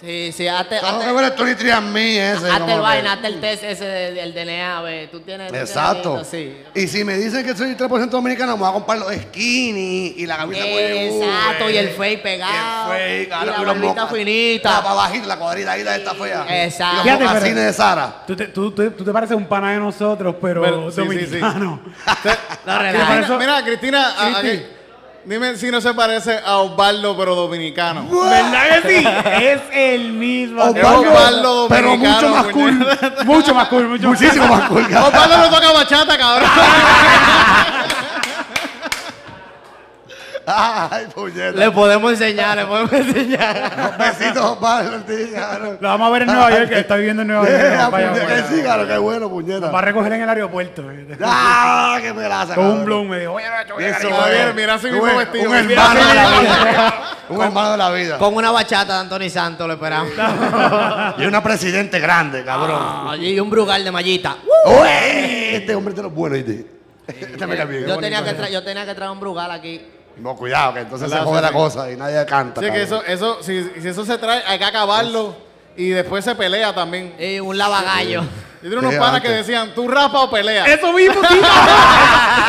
Sí, 0.00 0.30
sí, 0.32 0.46
hazte, 0.46 0.78
Claro 0.78 1.00
que 1.00 1.08
el 1.08 1.14
23 1.46 1.74
and 1.74 1.92
me 1.92 2.32
ese. 2.32 2.48
hazte 2.48 2.72
el 2.72 2.80
vaina, 2.80 3.12
hazte 3.14 3.26
el 3.26 3.40
test 3.40 3.64
ese 3.64 3.84
de- 3.84 4.12
del 4.12 4.32
DNA, 4.32 4.80
ve. 4.82 5.08
Tú 5.10 5.18
tienes. 5.20 5.48
tú 5.48 5.52
tienes 5.52 5.68
Exacto. 5.70 6.22
Sí. 6.24 6.56
Y 6.72 6.86
si 6.86 7.02
me 7.02 7.16
dicen 7.16 7.44
que 7.44 7.56
soy 7.56 7.74
3% 7.74 8.16
dominicano, 8.16 8.52
me 8.56 8.60
voy 8.60 8.70
a 8.70 8.72
comprar 8.74 8.98
los 8.98 9.12
skinny 9.12 10.14
y 10.18 10.24
la 10.26 10.36
camisa 10.36 10.60
muy 10.62 10.72
Exacto, 10.72 11.68
y 11.68 11.76
el 11.78 11.88
fake 11.90 12.18
Y 12.20 12.22
pegado. 12.22 12.94
el 12.94 12.98
fake, 13.26 13.26
y 13.26 13.46
la 13.46 13.56
los 13.56 13.66
barbita 13.66 14.06
finita. 14.06 14.70
La 14.70 14.82
para 14.82 14.94
bajita, 14.94 15.26
la 15.26 15.36
cuadrita 15.36 15.72
ahí, 15.72 15.82
la 15.82 15.96
esta 15.96 16.14
fea. 16.14 16.64
Exacto. 16.64 16.92
Y 16.92 16.96
los 16.96 17.02
Fíjate, 17.02 17.18
pero- 17.24 17.30
mocasines 17.34 17.64
de 17.64 17.72
Sara. 17.72 18.22
Tú 18.24 18.36
te, 18.36 18.46
tú, 18.46 18.70
tú- 18.70 18.90
tú 18.92 19.04
te 19.04 19.12
pareces 19.12 19.36
un 19.36 19.46
pana 19.46 19.72
de 19.72 19.78
nosotros, 19.78 20.36
pero, 20.40 20.62
Pero- 20.62 20.90
sí, 20.92 21.02
sí, 21.02 21.02
sí. 21.02 21.06
dominicano. 21.40 21.80
No. 22.66 23.06
Por 23.06 23.16
eso- 23.24 23.38
Mira, 23.38 23.64
Cristina, 23.64 24.14
a- 24.16 24.38
a- 24.38 24.40
Cristi. 24.40 24.66
Dime 25.24 25.56
si 25.56 25.70
no 25.70 25.80
se 25.80 25.94
parece 25.94 26.38
a 26.44 26.58
Osvaldo, 26.58 27.16
pero 27.16 27.34
dominicano. 27.34 28.06
¿Verdad 28.08 28.82
que 28.82 28.88
sí? 28.88 29.06
Es 29.42 29.60
el 29.72 30.12
mismo. 30.12 30.62
Osvaldo, 30.62 31.00
Osvaldo 31.00 31.66
pero 31.68 31.90
dominicano, 31.90 32.28
mucho 32.28 32.34
más 32.34 32.46
cool. 32.52 32.88
Mucho 33.24 33.54
más 33.54 33.68
cool, 33.68 33.88
mucho 33.88 34.08
Muchísimo 34.08 34.46
más 34.48 34.68
cool. 34.68 34.82
Osvaldo 34.84 35.38
no 35.38 35.50
toca 35.50 35.72
bachata, 35.72 36.18
cabrón. 36.18 36.50
Ay, 40.90 41.06
puñeta. 41.14 41.50
Le 41.52 41.70
podemos 41.70 42.12
enseñar, 42.12 42.56
le 42.56 42.64
podemos 42.66 42.92
enseñar. 42.92 43.96
Besitos, 43.98 44.44
Osvaldo, 44.44 45.04
cabrón. 45.34 45.78
Lo 45.80 45.88
vamos 45.88 46.08
a 46.08 46.10
ver 46.10 46.22
en 46.22 46.28
Nueva 46.28 46.50
York, 46.50 46.68
que 46.68 46.78
está 46.80 46.96
viviendo 46.96 47.22
en 47.22 47.28
Nueva 47.28 47.44
York. 47.48 47.90
Vaya, 47.90 48.10
vaya. 48.10 48.46
sí, 48.48 48.62
claro, 48.62 48.86
qué 48.86 48.96
bueno, 48.98 49.28
puñeta. 49.28 49.70
Va 49.70 49.78
a 49.78 49.82
recoger 49.82 50.12
en 50.14 50.22
el 50.22 50.28
aeropuerto. 50.28 50.84
¡Ah, 51.22 51.98
qué 52.00 52.14
pelaza! 52.14 52.54
Con 52.54 52.66
un 52.66 52.84
blon 52.84 53.08
me 53.08 53.20
dijo, 53.20 53.32
oye, 53.34 53.46
no, 53.68 53.74
voy 53.74 53.84
a 53.84 53.88
Eso 53.90 54.08
llegar 54.08 54.20
ahí". 54.20 54.22
Javier, 54.30 54.48
es. 54.48 54.54
mira 54.54 54.74
así 54.74 54.86
Un- 54.86 54.92
mismo 54.94 55.16
vestido. 55.18 55.50
Un 55.50 55.56
hermano 55.56 56.00
de 56.08 56.14
la 56.14 56.40
vida. 56.40 57.02
Un 57.28 57.42
hermano 57.42 57.70
de 57.72 57.76
la 57.78 57.90
vida. 57.90 58.18
Con 58.18 58.34
una 58.34 58.50
bachata 58.50 58.94
de 58.94 59.00
Anthony 59.00 59.28
Santos 59.30 59.66
lo 59.66 59.74
esperamos. 59.74 60.12
Y 61.18 61.26
una 61.26 61.42
presidente 61.42 61.98
grande, 62.00 62.42
cabrón. 62.44 62.78
Ah, 62.80 63.16
y 63.18 63.38
un 63.38 63.50
brugal 63.50 63.84
de 63.84 63.90
mallita. 63.90 64.36
Este 64.86 65.74
hombre 65.74 65.94
de 65.94 66.02
los 66.02 66.12
buenos, 66.14 66.38
¿viste? 66.38 66.66
Este 67.06 67.46
me 67.46 67.56
cae 67.56 67.66
bien. 67.66 67.86
Yo 67.86 67.98
tenía, 67.98 68.22
que 68.22 68.36
tra- 68.36 68.50
yo 68.50 68.62
tenía 68.62 68.84
que 68.84 68.94
traer 68.94 69.10
un 69.10 69.18
brugal 69.20 69.50
aquí. 69.50 69.80
No, 70.20 70.34
cuidado, 70.36 70.74
que 70.74 70.80
entonces 70.80 71.10
se 71.10 71.18
jode 71.18 71.42
la 71.42 71.48
Sí. 71.48 71.54
cosa 71.54 71.90
y 71.90 71.96
nadie 71.96 72.24
canta. 72.26 72.60
Así 72.60 72.70
que 72.70 72.82
eso, 72.82 73.02
eso, 73.04 73.42
si, 73.42 73.64
si 73.80 73.88
eso 73.88 74.04
se 74.04 74.18
trae, 74.18 74.42
hay 74.46 74.58
que 74.58 74.64
acabarlo 74.64 75.36
y 75.76 75.90
después 75.90 76.24
se 76.24 76.34
pelea 76.34 76.74
también. 76.74 77.14
Y 77.18 77.38
un 77.40 77.56
lavagallo. 77.56 78.22
Yo 78.60 78.70
tenía 78.70 78.78
unos 78.80 78.94
Sí, 78.94 78.98
panas 78.98 79.20
que 79.20 79.28
decían, 79.28 79.70
¿tú 79.72 79.86
rapa 79.86 80.20
o 80.24 80.28
pelea? 80.30 80.66
Eso 80.66 80.92
mismo, 80.92 81.20
sí. 81.28 81.38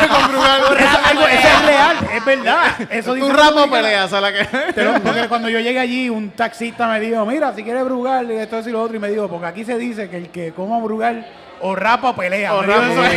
Con 0.09 0.32
Brugal. 0.32 0.61
Eso, 0.80 1.28
es 1.28 1.65
real, 1.65 1.97
es 2.15 2.26
verdad. 2.26 2.63
Eso 2.89 3.13
¿Tú 3.13 3.30
rapa 3.30 3.63
o 3.65 3.70
pelea? 3.70 4.05
O 4.05 4.07
sea, 4.07 4.20
la 4.20 4.34
que... 4.34 4.43
Porque 5.03 5.28
cuando 5.28 5.49
yo 5.49 5.59
llegué 5.59 5.78
allí, 5.80 6.09
un 6.09 6.32
taxista 6.32 6.88
me 6.88 6.99
dijo, 6.99 7.24
mira, 7.28 7.53
si 7.55 7.63
quieres 7.63 7.86
brugal, 7.86 8.32
y 8.32 8.38
esto 8.38 8.59
y 8.67 8.72
lo 8.72 8.82
otro, 8.82 8.97
y 8.97 8.99
me 8.99 9.09
dijo, 9.09 9.28
porque 9.28 9.45
aquí 9.45 9.63
se 9.63 9.78
dice 9.78 10.09
que 10.09 10.17
el 10.17 10.30
que 10.32 10.51
coma 10.51 10.80
brugal 10.80 11.28
o 11.62 11.76
rapa 11.76 12.10
o 12.10 12.16
pelea. 12.16 12.53
O 12.55 12.62
rapa. 12.62 12.84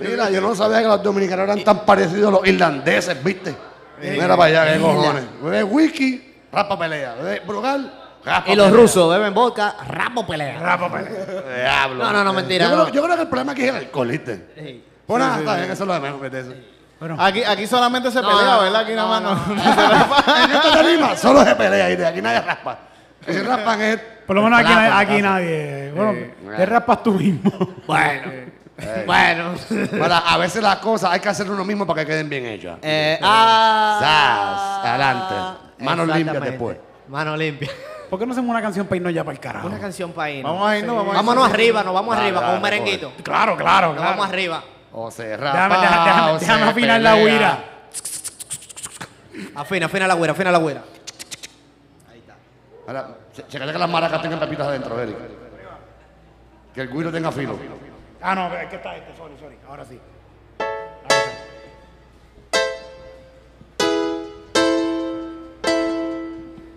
Mira, 0.00 0.30
yo 0.30 0.40
no 0.40 0.54
sabía 0.54 0.80
que 0.82 0.86
los 0.88 1.02
dominicanos 1.02 1.44
eran 1.44 1.64
tan 1.64 1.84
parecidos 1.84 2.28
a 2.28 2.30
los 2.38 2.46
irlandeses, 2.46 3.22
¿viste? 3.22 3.54
Mira 4.00 4.36
para 4.36 4.44
allá, 4.44 4.72
qué 4.74 4.80
cojones. 4.80 5.24
Bebe 5.42 5.64
whisky, 5.64 6.34
rapa 6.52 6.78
pelea. 6.78 7.14
Bebe 7.14 7.40
Brugal, 7.46 7.92
rapa 8.24 8.50
Y 8.50 8.54
los 8.56 8.66
pelea. 8.68 8.80
rusos 8.82 9.10
beben 9.10 9.34
vodka, 9.34 9.74
rapo 9.88 10.26
pelea. 10.26 10.58
Rapa 10.60 10.86
o 10.86 10.92
pelea. 10.92 11.12
Diablo. 11.56 12.04
No, 12.04 12.12
no, 12.12 12.24
no, 12.24 12.32
mentira, 12.32 12.66
Yo 12.66 12.70
creo, 12.72 12.84
no. 12.86 12.92
yo 12.92 13.02
creo 13.02 13.16
que 13.16 13.22
el 13.22 13.28
problema 13.28 13.52
aquí 13.52 13.62
es 13.62 13.68
el 13.70 13.76
alcohol, 13.76 14.08
¿viste? 14.08 14.46
Sí. 14.56 14.84
Pues 15.06 15.18
nada, 15.22 15.38
está 15.38 15.56
bien, 15.56 15.70
eso 15.70 15.82
es 15.84 15.86
lo 15.88 15.94
de 15.94 16.00
menos, 16.00 16.20
vete 16.20 16.40
eso. 16.40 16.52
Aquí, 17.18 17.44
aquí 17.44 17.66
solamente 17.66 18.10
se 18.10 18.20
No, 18.20 18.28
pelea, 18.28 18.56
¿verdad? 18.58 18.80
Aquí 18.82 18.92
nada 18.92 19.20
no, 19.20 19.30
más 19.30 19.46
no. 19.48 19.54
En 20.44 20.50
esta 20.50 20.72
tarima 20.72 21.16
solo 21.16 21.44
se 21.44 21.54
pelea, 21.54 21.88
¿viste? 21.88 22.06
Aquí 22.06 22.20
nadie 22.22 22.40
raspa. 22.40 22.78
Si 23.28 23.34
se 23.34 23.42
raspan 23.44 23.80
es... 23.82 23.98
Por 24.26 24.36
lo 24.36 24.42
menos 24.42 24.60
aquí, 24.60 24.72
aquí 24.72 25.22
nadie. 25.22 25.92
Bueno, 25.94 26.14
te 26.56 26.66
raspas 26.66 27.02
tú 27.02 27.12
mismo. 27.14 27.52
Bueno. 27.86 28.48
Bueno. 29.06 29.54
A 30.26 30.36
veces 30.38 30.62
las 30.62 30.76
cosas 30.76 31.10
hay 31.12 31.20
que 31.20 31.28
hacer 31.28 31.50
uno 31.50 31.64
mismo 31.64 31.86
para 31.86 32.00
que 32.02 32.06
queden 32.06 32.28
bien 32.28 32.46
hechas. 32.46 32.78
Eh, 32.82 33.18
ah, 33.22 33.98
Zas, 34.00 34.90
adelante. 34.90 35.34
Manos 35.84 36.06
limpias 36.06 36.18
exactamente. 36.36 36.50
después. 36.50 36.76
Mano 37.08 37.36
limpia. 37.36 37.70
¿Por 38.10 38.18
qué 38.18 38.26
no 38.26 38.32
hacemos 38.32 38.50
una 38.50 38.62
canción 38.62 38.86
para 38.86 38.96
irnos 38.96 39.12
ya 39.14 39.24
para 39.24 39.34
el 39.34 39.40
carajo? 39.40 39.66
Una 39.66 39.78
canción 39.78 40.12
para 40.12 40.30
irnos. 40.30 40.52
Vamos 40.52 40.68
a 40.70 40.78
irnos, 40.78 40.96
vamos 40.96 41.06
a 41.08 41.10
irnos. 41.18 41.26
Vámonos 41.26 41.52
arriba, 41.52 41.82
nos 41.84 41.94
vamos 41.94 42.14
Dale, 42.16 42.26
arriba 42.28 42.40
con 42.40 42.54
un 42.56 42.62
dale, 42.62 42.76
merenguito. 42.80 43.12
Claro, 43.22 43.56
claro, 43.56 43.86
Nos 43.88 43.96
claro. 43.96 44.10
vamos 44.10 44.28
arriba. 44.28 44.64
O 44.92 45.10
se 45.10 45.24
Déjame, 45.24 45.44
rapa, 45.50 45.80
déjame, 45.80 46.04
déjame, 46.10 46.30
o 46.32 46.38
se 46.38 46.44
déjame 46.46 46.62
afinar 46.70 47.00
la 47.00 47.12
pelea. 47.14 47.24
huira. 47.24 47.64
Afina, 49.54 49.86
afina 49.86 50.06
la 50.06 50.14
güera, 50.14 50.32
afina 50.32 50.50
la 50.52 50.58
güera. 50.58 50.82
Ahora, 52.88 53.06
que 53.50 53.58
las 53.58 53.90
maracas 53.90 54.22
tengan 54.22 54.40
pepitas 54.40 54.66
adentro, 54.66 54.98
Eric. 54.98 55.14
Que 56.74 56.80
el 56.80 56.90
guiro 56.90 57.12
tenga 57.12 57.30
filo. 57.30 57.58
Ah, 58.22 58.34
no, 58.34 58.46
es 58.56 58.66
que 58.70 58.76
está 58.76 58.96
este, 58.96 59.14
sorry, 59.14 59.34
sorry. 59.38 59.56
Ahora 59.68 59.84
sí. 59.84 60.00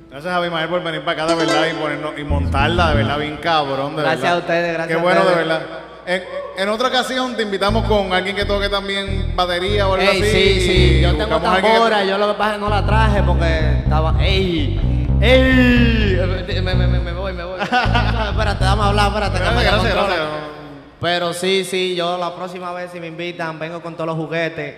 Gracias 0.10 0.34
a 0.34 0.38
Abimael 0.38 0.68
por 0.70 0.84
venir 0.84 1.02
para 1.06 1.24
acá, 1.24 1.34
de 1.34 1.46
verdad, 1.46 1.66
y, 1.72 1.74
ponernos, 1.74 2.20
y 2.20 2.24
montarla, 2.24 2.90
de 2.90 2.96
verdad, 2.96 3.18
bien 3.18 3.38
cabrón, 3.38 3.96
de 3.96 4.02
Gracias 4.02 4.22
verdad. 4.22 4.36
a 4.36 4.40
ustedes, 4.40 4.74
gracias 4.74 4.88
Qué 4.98 5.00
a 5.00 5.04
bueno, 5.04 5.26
de 5.26 5.36
verdad. 5.36 5.62
En, 6.06 6.24
en 6.58 6.70
otra 6.70 6.90
ocasión 6.90 7.36
te 7.38 7.44
invitamos 7.44 7.86
con 7.88 8.12
alguien 8.12 8.36
que 8.36 8.44
toque 8.44 8.68
también 8.68 9.34
batería 9.36 9.88
o 9.88 9.94
algo 9.94 10.04
Ey, 10.12 10.22
así. 10.22 10.32
sí, 10.32 10.62
sí. 10.62 11.02
Yo 11.02 11.12
tengo 11.12 11.24
buscamos 11.40 11.48
a 11.48 11.54
alguien 11.56 11.72
que- 11.72 11.78
tambora, 11.78 12.04
yo 12.04 12.18
lo 12.18 12.28
que 12.28 12.34
pasa 12.34 12.50
es 12.50 12.56
que 12.56 12.62
no 12.62 12.70
la 12.70 12.86
traje 12.86 13.24
porque 13.24 13.70
estaba. 13.84 14.16
¡Ey! 14.22 15.01
¡Ey! 15.22 16.18
Me, 16.62 16.76
me, 16.76 16.88
me, 16.88 17.00
me 17.00 17.12
voy, 17.14 17.34
me 17.34 17.44
voy. 17.44 17.60
espérate, 17.62 18.64
dame 18.64 18.82
a 18.82 18.86
hablar, 18.88 19.08
espérate. 19.08 19.38
que 19.38 19.44
Gracias, 19.44 19.56
me 19.56 19.64
gracias, 19.64 19.94
controla. 19.94 20.16
gracias. 20.16 20.42
Pero 21.00 21.34
sí, 21.34 21.64
sí, 21.64 21.96
yo 21.96 22.18
la 22.18 22.36
próxima 22.36 22.72
vez 22.74 22.92
si 22.92 23.00
me 23.00 23.08
invitan, 23.08 23.58
vengo 23.60 23.82
con 23.82 23.94
todos 23.96 24.08
los 24.08 24.16
juguetes. 24.16 24.76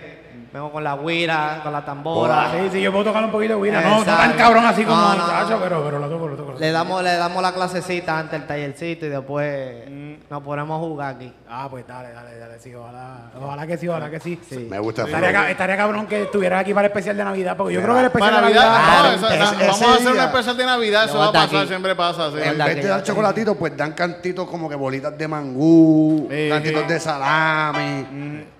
Vengo 0.52 0.70
con 0.70 0.84
la 0.84 0.96
guira, 0.96 1.60
con 1.62 1.72
la 1.72 1.84
tambora. 1.84 2.50
Sí, 2.52 2.68
sí, 2.72 2.80
yo 2.82 2.92
puedo 2.92 3.04
tocar 3.04 3.24
un 3.24 3.30
poquito 3.32 3.60
de. 3.60 3.72
No, 3.72 3.80
no 3.98 4.04
tan 4.04 4.32
cabrón 4.34 4.64
así 4.66 4.84
como 4.84 4.96
No, 4.96 5.14
no, 5.16 5.60
pero, 5.60 5.82
pero 5.84 5.98
lo 5.98 6.08
toco, 6.08 6.28
lo 6.28 6.36
toco. 6.36 6.52
lo 6.52 6.58
Le 6.58 6.70
damos, 6.70 7.02
le 7.02 7.14
damos 7.14 7.42
la 7.42 7.52
clasecita 7.52 8.18
antes 8.18 8.40
el 8.40 8.46
tallercito 8.46 9.06
y 9.06 9.08
después 9.08 9.88
Mm. 9.88 10.14
nos 10.30 10.42
ponemos 10.42 10.76
a 10.76 10.78
jugar 10.80 11.14
aquí. 11.16 11.32
Ah, 11.48 11.66
pues 11.70 11.86
dale, 11.86 12.12
dale, 12.12 12.38
dale, 12.38 12.58
sí, 12.60 12.72
ojalá, 12.74 13.30
ojalá 13.40 13.66
que 13.66 13.76
sí, 13.78 13.88
ojalá 13.88 14.10
que 14.10 14.20
sí. 14.20 14.40
Sí. 14.48 14.66
Me 14.70 14.78
gusta 14.78 15.02
el 15.02 15.08
Estaría, 15.08 15.50
estaría 15.50 15.76
cabrón 15.76 16.06
que 16.06 16.22
estuvieras 16.22 16.60
aquí 16.60 16.72
para 16.72 16.86
el 16.86 16.90
especial 16.92 17.16
de 17.16 17.24
Navidad, 17.24 17.56
porque 17.56 17.74
yo 17.74 17.82
creo 17.82 17.94
que 17.94 18.00
el 18.00 18.06
especial 18.06 18.34
Para 18.34 18.46
de 18.48 18.54
Navidad, 18.54 18.72
Navidad... 18.72 18.86
no, 18.86 19.00
Claro, 19.02 19.16
eso- 19.16 19.28
ese- 19.28 19.38
no, 19.38 19.44
ese 19.44 19.66
vamos 19.66 19.82
a 19.82 19.94
hacer 19.94 20.12
un 20.12 20.18
especial 20.20 20.56
de 20.56 20.66
Navidad, 20.66 21.04
eso 21.04 21.18
va 21.18 21.24
a 21.28 21.32
pasar, 21.32 21.56
aquí. 21.58 21.68
siempre 21.68 21.94
pasa. 21.96 22.30
sí. 22.30 22.36
En 22.42 22.58
vez 22.58 22.74
que 22.76 22.82
de 22.82 22.88
dar 22.88 23.02
chocolatitos, 23.02 23.56
pues 23.56 23.76
dan 23.76 23.92
cantitos 23.92 24.48
como 24.48 24.68
que 24.68 24.74
bolitas 24.76 25.16
de 25.18 25.28
mangú, 25.28 26.28
Sí, 26.30 26.48
cantitos 26.48 26.82
sí. 26.82 26.88
de 26.88 27.00
salami. 27.00 28.06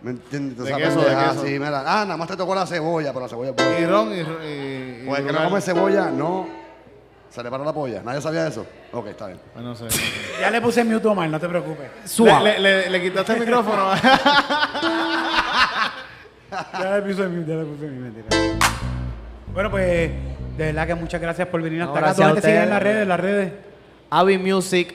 ¿Me 0.02 0.10
entiendes? 0.10 0.58
De 0.58 0.68
Esa 0.70 0.76
queso, 0.76 0.98
de 1.00 1.06
pendeja 1.06 1.30
queso. 1.30 1.42
Mira. 1.64 1.80
Ah, 1.86 2.04
nada 2.04 2.16
más 2.16 2.28
te 2.28 2.36
tocó 2.36 2.54
la 2.54 2.66
cebolla, 2.66 3.12
pero 3.12 3.24
la 3.24 3.28
cebolla 3.28 3.50
es 3.50 3.56
buena. 3.56 3.78
Y 3.78 3.86
ron 3.86 4.12
y... 4.12 4.20
y, 4.20 5.04
Pues 5.06 5.20
el 5.20 5.26
que 5.26 5.32
no 5.32 5.44
come 5.44 5.60
cebolla, 5.60 6.10
no. 6.10 6.48
Se 7.30 7.42
le 7.42 7.50
para 7.50 7.64
la 7.64 7.72
polla. 7.72 8.00
¿Nadie 8.04 8.20
sabía 8.20 8.46
eso? 8.46 8.64
Ok, 8.92 9.08
está 9.08 9.26
bien. 9.26 9.40
No 9.56 9.74
sé. 9.74 9.86
Ya 10.40 10.50
le 10.50 10.60
puse 10.60 10.84
mute 10.84 11.08
a 11.08 11.10
Omar, 11.10 11.28
no 11.28 11.40
te 11.40 11.48
preocupes. 11.48 11.90
Le, 12.20 12.40
le, 12.40 12.58
le, 12.60 12.90
le 12.90 13.02
quitaste 13.02 13.32
el 13.32 13.40
micrófono. 13.40 13.90
Ya 16.78 16.96
le 16.98 17.02
puse 17.02 17.26
mute, 17.28 17.50
ya 17.50 17.56
le 17.56 17.64
puse 17.64 17.86
mute, 17.86 18.00
mentira. 18.20 18.26
Bueno, 19.52 19.70
pues, 19.70 20.10
de 20.56 20.64
verdad 20.66 20.86
que 20.86 20.94
muchas 20.94 21.20
gracias 21.20 21.48
por 21.48 21.60
venir 21.62 21.80
No, 21.80 21.86
hasta 21.86 21.98
acá. 21.98 22.06
gracias 22.06 22.24
a 22.24 22.28
¿Dónde 22.28 22.40
te 22.42 22.46
siguen 22.48 22.62
en 22.62 22.68
ustedes. 22.68 22.74
las 22.76 22.82
redes? 22.84 23.02
En 23.02 23.08
las 23.08 23.20
redes. 23.20 23.52
Avi 24.10 24.38
Music 24.38 24.94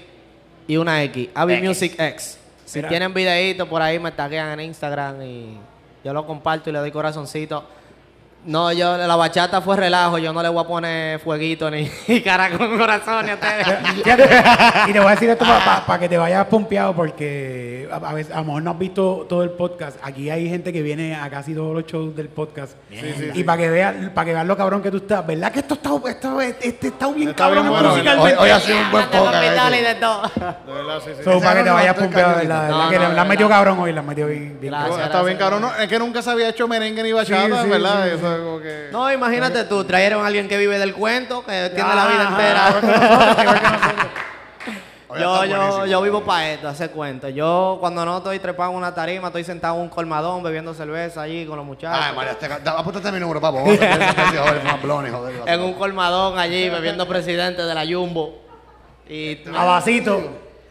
y 0.68 0.78
una 0.78 1.04
X. 1.04 1.30
Avi 1.36 1.62
Music 1.62 1.96
X. 2.00 2.40
Si 2.66 2.80
Mira. 2.80 2.88
tienen 2.90 3.14
videitos 3.14 3.68
por 3.68 3.82
ahí, 3.82 4.00
me 4.00 4.12
taguean 4.14 4.52
en 4.60 4.68
Instagram 4.68 5.22
y 5.24 5.58
yo 6.04 6.14
lo 6.14 6.26
comparto 6.26 6.70
y 6.70 6.74
le 6.74 6.80
doy 6.80 6.92
corazoncito. 6.92 7.64
No, 8.46 8.72
yo, 8.72 8.96
la 8.96 9.16
bachata 9.18 9.62
fue 9.62 9.76
relajo. 9.76 10.18
Yo 10.18 10.32
no 10.32 10.42
le 10.42 10.48
voy 10.48 10.64
a 10.64 10.68
poner 10.68 11.20
fueguito 11.20 11.70
ni 11.70 11.90
cara 12.24 12.50
con 12.58 12.78
corazón 12.78 13.26
ni 13.26 13.32
a 13.32 13.36
ustedes. 13.36 13.68
Y 14.88 14.94
te 14.94 15.00
voy 15.00 15.08
a 15.08 15.12
decir 15.12 15.30
esto 15.30 15.46
para 15.46 16.00
que 16.00 16.08
te 16.08 16.18
vayas 16.18 16.46
pompeado 16.48 16.96
porque 16.96 17.88
a, 17.92 17.96
a 17.98 18.14
veces, 18.14 18.34
a 18.34 18.40
lo 18.40 18.46
mejor 18.46 18.64
no 18.64 18.72
has 18.72 18.80
visto 18.80 19.26
todo 19.28 19.44
el 19.44 19.52
podcast. 19.52 19.98
Aquí 20.02 20.30
hay 20.30 20.48
gente 20.48 20.72
que 20.72 20.82
viene 20.82 21.16
a 21.16 21.30
casi 21.30 21.54
todos 21.54 21.74
los 21.74 21.86
shows 21.86 22.16
del 22.16 22.30
podcast. 22.30 22.74
y 23.34 23.44
para 23.44 23.62
que 23.62 23.70
vean 23.70 24.12
para 24.16 24.26
que 24.26 24.34
vean 24.34 24.48
lo 24.48 24.56
cabrón 24.56 24.82
que 24.82 24.90
tú 24.90 24.98
estás. 24.98 25.26
¿Verdad 25.26 25.52
que 25.52 25.60
esto 25.60 25.74
está, 25.74 25.90
esto, 26.10 26.42
este 26.42 26.88
está 26.88 27.12
bien 27.12 27.30
Está 27.30 27.44
cabrón 27.44 27.64
bien 27.64 27.74
bueno, 27.74 27.90
musicalmente? 27.90 28.38
Hoy, 28.38 28.44
hoy 28.46 28.50
ha 28.50 28.60
sido 28.60 28.80
un 28.80 28.92
buen 28.92 29.06
podcast. 29.06 29.44
¿viste? 29.44 29.90
de 30.66 30.74
verdad, 30.74 31.02
sí, 31.04 31.12
sí. 31.18 31.24
So, 31.24 31.40
para 31.40 31.56
que 31.56 31.64
te 31.64 31.70
vayas 31.70 31.96
pompeado, 31.96 32.36
¿verdad? 32.38 32.70
no, 32.70 32.90
que 32.90 33.00
no, 33.00 33.10
la 33.12 33.22
has 33.22 33.28
metido 33.28 33.50
cabrón 33.50 33.80
hoy, 33.80 33.92
la 33.92 34.02
has 34.02 34.08
metido 34.08 34.28
bien. 34.28 34.58
bien 34.62 34.74
Gracias. 34.74 35.06
Está 35.06 35.24
bien, 35.24 35.38
cabrón. 35.38 35.62
No, 35.62 35.76
es 35.76 35.88
que 35.88 36.00
nunca 36.00 36.22
se 36.22 36.30
había 36.30 36.50
hecho 36.50 36.68
merengue 36.68 37.04
ni 37.04 37.12
bachata, 37.12 37.58
Sí, 37.58 37.64
sí, 37.64 37.70
¿verdad? 37.70 38.08
Sí, 38.30 38.34
Eso 38.34 38.42
es 38.42 38.42
como 38.44 38.60
que... 38.62 38.90
No, 38.92 39.12
imagínate 39.12 39.64
tú, 39.66 39.84
trajeron 39.84 40.24
a 40.24 40.28
alguien 40.28 40.48
que 40.48 40.58
vive 40.58 40.78
del 40.80 40.94
cuento, 40.94 41.44
que 41.46 41.72
tiene 41.74 41.96
la 41.96 42.08
vida 42.08 42.28
entera. 42.30 44.10
Yo, 45.20 45.44
yo, 45.44 45.86
yo 45.88 46.02
vivo 46.04 46.22
para 46.24 46.52
esto, 46.52 46.68
hace 46.68 46.90
cuento. 46.90 47.30
Yo 47.30 47.78
cuando 47.80 48.06
no 48.06 48.18
estoy 48.18 48.38
trepado 48.38 48.70
en 48.70 48.78
una 48.78 48.94
tarima, 48.94 49.28
estoy 49.30 49.44
sentado 49.44 49.74
en 49.78 49.82
un 49.82 49.90
colmadón 49.90 50.44
bebiendo 50.44 50.72
cerveza 50.76 51.24
allí 51.24 51.48
con 51.48 51.58
los 51.58 51.66
muchachos. 51.66 52.06
Ay, 52.08 52.16
María, 52.16 52.34
este, 52.34 52.48
da- 52.48 52.78
apúntate 52.78 53.12
mi 53.12 53.20
número, 53.20 53.42
papo. 53.42 53.58
Hacer 53.68 54.00
en 55.48 55.62
un 55.62 55.74
colmadón 55.74 56.38
allí 56.38 56.70
bebiendo 56.70 57.08
presidente 57.08 57.64
de 57.64 57.74
la 57.74 57.88
Jumbo. 57.88 58.40
Y 59.10 59.40
A 59.56 59.64
vasito. 59.66 60.22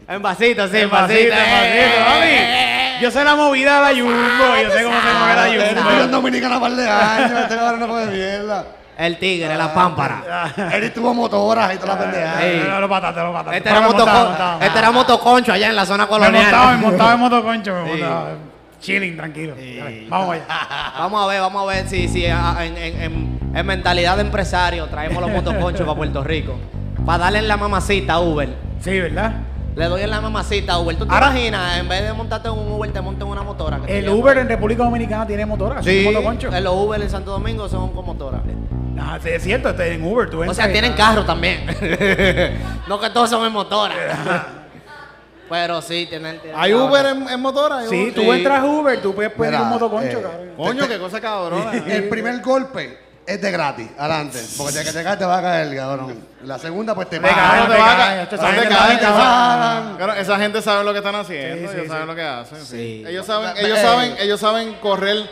en 0.07 0.21
vasito, 0.21 0.67
sí, 0.69 0.77
en 0.77 0.83
En 0.83 0.89
vasito, 0.89 1.31
vasito. 1.31 1.35
en 1.35 1.51
vasito, 1.51 2.09
mami. 2.09 2.78
Yo 3.01 3.11
sé 3.11 3.23
la 3.23 3.35
movida 3.35 3.75
de 3.87 3.93
la 3.95 4.01
Jumbo. 4.01 4.55
Yo 4.63 4.71
sé 4.71 4.83
cómo 4.83 4.95
se 4.99 5.13
mueve 5.17 5.35
la 5.35 5.75
Jumbo. 5.75 6.01
en 6.03 6.11
Dominicana 6.11 6.55
un 6.57 6.61
par 6.61 6.71
de 6.75 6.89
años, 6.89 7.39
este 7.41 7.55
cabrón 7.55 7.79
no 7.79 7.87
puede 7.87 8.05
mierda. 8.11 8.65
El 8.97 9.17
tigre, 9.17 9.55
la 9.55 9.73
pámpara. 9.73 10.51
Él 10.73 10.91
tuvo 10.91 11.13
motoras 11.13 11.73
y 11.73 11.77
toda 11.77 11.95
la 11.95 12.01
pendeja. 12.01 12.69
No, 12.69 12.81
lo 12.81 12.89
pataste, 12.89 13.21
lo 13.21 13.31
pataste. 13.31 13.57
Este 13.57 13.69
era, 13.69 13.79
Pero 13.79 13.91
motoco- 13.91 14.05
montado, 14.05 14.29
montado. 14.29 14.61
este 14.61 14.79
era 14.79 14.91
motoconcho 14.91 15.53
allá 15.53 15.69
en 15.69 15.75
la 15.77 15.85
zona 15.85 16.05
Me 16.05 16.11
montaba, 16.11 16.31
me 16.31 16.37
colonial. 16.41 16.81
montaba 16.81 17.13
en 17.13 17.19
motoconcho, 17.21 17.73
me 17.75 17.81
montaba. 17.91 18.25
Chilling, 18.81 19.15
tranquilo. 19.17 19.55
Vamos 20.09 20.35
allá. 20.35 20.43
Vamos 20.99 21.23
a 21.23 21.27
ver, 21.27 21.41
vamos 21.41 21.63
a 21.63 21.65
ver 21.75 21.87
si, 21.87 22.07
si 22.09 22.25
en, 22.25 22.37
en- 22.59 22.77
en- 23.01 23.39
en 23.55 23.65
mentalidad 23.65 24.15
de 24.17 24.21
empresario 24.23 24.85
traemos 24.87 25.21
los 25.21 25.31
motoconchos 25.31 25.81
para 25.85 25.95
Puerto 25.97 26.23
Rico. 26.23 26.57
Para 27.05 27.23
darle 27.25 27.39
en 27.39 27.47
la 27.47 27.55
mamacita 27.57 28.13
a 28.13 28.19
Uber. 28.19 28.49
Sí, 28.81 28.99
¿verdad? 28.99 29.31
Le 29.79 29.85
doy 29.85 30.01
en 30.01 30.09
la 30.09 30.19
mamacita 30.19 30.73
a 30.73 30.79
Uber. 30.79 30.97
¿Tú 30.97 31.05
te 31.05 31.13
Ahora- 31.13 31.27
imaginas? 31.31 31.77
En 31.79 31.87
vez 31.87 32.03
de 32.03 32.11
montarte 32.11 32.49
en 32.49 32.53
un 32.53 32.69
Uber, 32.73 32.91
te 32.91 32.99
montas 32.99 33.25
en 33.25 33.31
una 33.31 33.43
motora. 33.43 33.77
que 33.79 33.87
te 33.87 33.97
El 33.99 34.03
lleva. 34.05 34.15
Uber 34.17 34.37
en 34.39 34.49
República 34.49 34.83
Dominicana 34.83 35.25
tiene 35.25 35.45
motora, 35.45 35.81
Sí, 35.81 36.03
los 36.11 36.73
Uber 36.75 37.01
en 37.01 37.09
Santo 37.09 37.31
Domingo 37.31 37.69
son 37.69 37.93
con 37.93 38.05
motora. 38.05 38.41
Ah, 38.99 39.17
sí, 39.23 39.29
es 39.29 39.41
cierto, 39.41 39.69
este, 39.69 39.93
en 39.93 40.03
Uber 40.03 40.29
tú 40.29 40.39
O 40.39 40.43
entras 40.43 40.57
sea, 40.57 40.67
y- 40.69 40.73
tienen 40.73 40.91
carro 40.93 41.23
también. 41.23 41.65
no 42.89 42.99
que 42.99 43.09
todos 43.11 43.29
son 43.29 43.45
en 43.45 43.53
motora. 43.53 43.95
Pero 45.49 45.81
sí, 45.81 46.05
tienen. 46.09 46.39
tienen 46.41 46.59
¿Hay 46.59 46.71
carro. 46.73 46.85
Uber 46.85 47.05
en, 47.05 47.29
en 47.29 47.39
motora? 47.41 47.77
¿Hay 47.77 47.87
Sí, 47.87 48.01
Uber? 48.03 48.13
tú 48.13 48.33
entras 48.33 48.59
a 48.59 48.65
Uber, 48.65 49.01
tú 49.01 49.15
puedes 49.15 49.31
pedir 49.31 49.51
Mira, 49.51 49.61
un 49.63 49.69
motoconcho, 49.69 50.19
eh, 50.19 50.21
cabrón. 50.21 50.49
Coño, 50.57 50.87
qué 50.89 50.99
cosa 50.99 51.21
cabrona. 51.21 51.71
El 51.71 52.09
primer 52.09 52.41
golpe 52.41 52.99
es 53.29 53.41
de 53.41 53.51
gratis, 53.51 53.87
adelante. 53.97 54.43
Porque 54.57 54.73
de 54.73 54.83
que 54.85 54.91
te 54.91 55.03
caes 55.03 55.19
te 55.19 55.25
va 55.25 55.37
a 55.37 55.41
caer, 55.41 55.75
cabrón. 55.75 56.19
La 56.43 56.57
segunda, 56.57 56.95
pues 56.95 57.09
te 57.09 57.19
pagan. 57.21 57.67
te 57.69 57.77
va 57.77 57.91
a 57.93 57.97
cae, 57.97 58.25
caer. 58.27 58.27
esa- 58.97 59.13
pagan. 59.13 59.97
Claro, 59.97 60.13
esa 60.13 60.37
gente 60.39 60.61
sabe 60.61 60.83
lo 60.83 60.91
que 60.91 60.97
están 60.99 61.15
haciendo, 61.15 61.71
ellos 61.71 61.87
saben 61.87 62.07
lo 62.07 62.15
que 62.15 62.23
hacen. 62.23 63.05
Ellos 63.07 63.25
saben, 63.25 63.51
ellos 63.57 63.79
saben, 63.79 64.15
ellos 64.19 64.39
saben 64.39 64.73
correr 64.75 65.29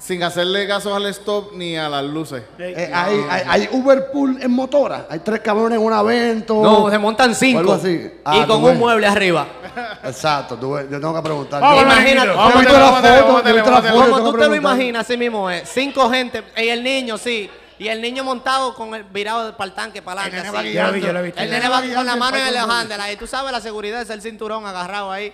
sin 0.00 0.22
hacerle 0.22 0.66
caso 0.66 0.94
al 0.94 1.06
stop 1.06 1.52
ni 1.54 1.76
a 1.76 1.88
las 1.88 2.02
luces. 2.04 2.42
Eh, 2.58 2.90
hay, 2.92 3.24
hay, 3.28 3.42
hay 3.46 3.68
Uber 3.70 4.10
Pool 4.10 4.38
en 4.40 4.50
motora. 4.50 5.06
Hay 5.10 5.18
tres 5.18 5.40
cabrones 5.40 5.78
en 5.78 5.84
un 5.84 5.92
evento. 5.92 6.62
No, 6.62 6.90
se 6.90 6.98
montan 6.98 7.34
cinco. 7.34 7.58
algo 7.60 7.74
así. 7.74 8.10
Ah, 8.24 8.38
y 8.38 8.46
con 8.46 8.62
ves. 8.64 8.72
un 8.72 8.78
mueble 8.78 9.06
arriba. 9.06 9.46
Exacto, 10.02 10.56
tú 10.56 10.72
ves, 10.72 10.86
yo 10.90 10.98
tengo 10.98 11.14
que 11.14 11.22
preguntar. 11.22 11.60
Vamos, 11.60 11.82
Imagínate, 11.82 12.30
Vamos, 12.30 14.08
Como 14.08 14.30
tú 14.30 14.38
te 14.38 14.48
lo 14.48 14.54
imaginas, 14.54 15.02
así 15.02 15.18
mismo 15.18 15.50
es. 15.50 15.68
Cinco 15.68 16.08
gente, 16.10 16.42
y 16.56 16.68
el 16.68 16.82
niño, 16.82 17.18
sí. 17.18 17.50
Y 17.78 17.88
el 17.88 18.02
niño 18.02 18.24
montado 18.24 18.74
con 18.74 18.94
el 18.94 19.04
virado 19.04 19.56
para 19.56 19.68
el 19.68 19.74
tanque, 19.74 20.02
para 20.02 20.26
El 20.26 20.32
nene 20.32 20.48
adelante. 20.48 20.56
va 20.56 20.60
así. 20.60 20.72
Yo 20.74 20.86
lo 20.86 20.92
vi, 20.92 21.00
yo 21.00 21.12
lo 21.12 21.18
he 21.20 21.22
visto. 21.22 21.40
El 21.40 21.50
nene 21.50 21.68
va 21.68 21.82
con 21.94 22.06
la 22.06 22.16
mano 22.16 22.36
en 22.36 22.46
el 22.46 22.56
handle. 22.56 23.12
Y 23.12 23.16
tú 23.16 23.26
sabes 23.26 23.52
la 23.52 23.60
seguridad 23.60 24.02
es 24.02 24.10
el 24.10 24.20
cinturón 24.20 24.66
agarrado 24.66 25.10
ahí. 25.10 25.32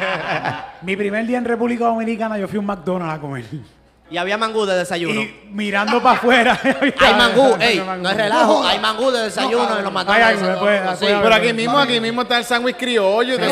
Mi 0.82 0.96
primer 0.96 1.26
día 1.26 1.38
en 1.38 1.44
República 1.44 1.86
Dominicana 1.86 2.38
yo 2.38 2.48
fui 2.48 2.56
a 2.56 2.60
un 2.60 2.66
McDonald's 2.66 3.14
a 3.14 3.20
comer. 3.20 3.44
Y 4.10 4.16
había 4.16 4.38
mangú 4.38 4.64
de 4.64 4.76
desayuno. 4.76 5.20
Y 5.20 5.48
mirando 5.50 6.02
para 6.02 6.16
afuera. 6.16 6.58
Hay 6.98 7.14
mangú, 7.14 7.56
ey, 7.60 7.82
no 8.00 8.08
es 8.08 8.16
relajo. 8.16 8.64
Hay 8.64 8.78
mangú 8.78 9.10
de 9.10 9.24
desayuno 9.24 9.78
en 9.78 9.84
los 9.84 9.92
Domingo, 9.92 10.96
sí. 10.96 11.06
Pero 11.06 11.34
aquí 11.34 11.52
mismo, 11.52 11.78
aquí 11.78 12.00
mismo 12.00 12.22
está 12.22 12.38
el 12.38 12.44
sándwich 12.44 12.76
criollo 12.76 13.34
En 13.34 13.42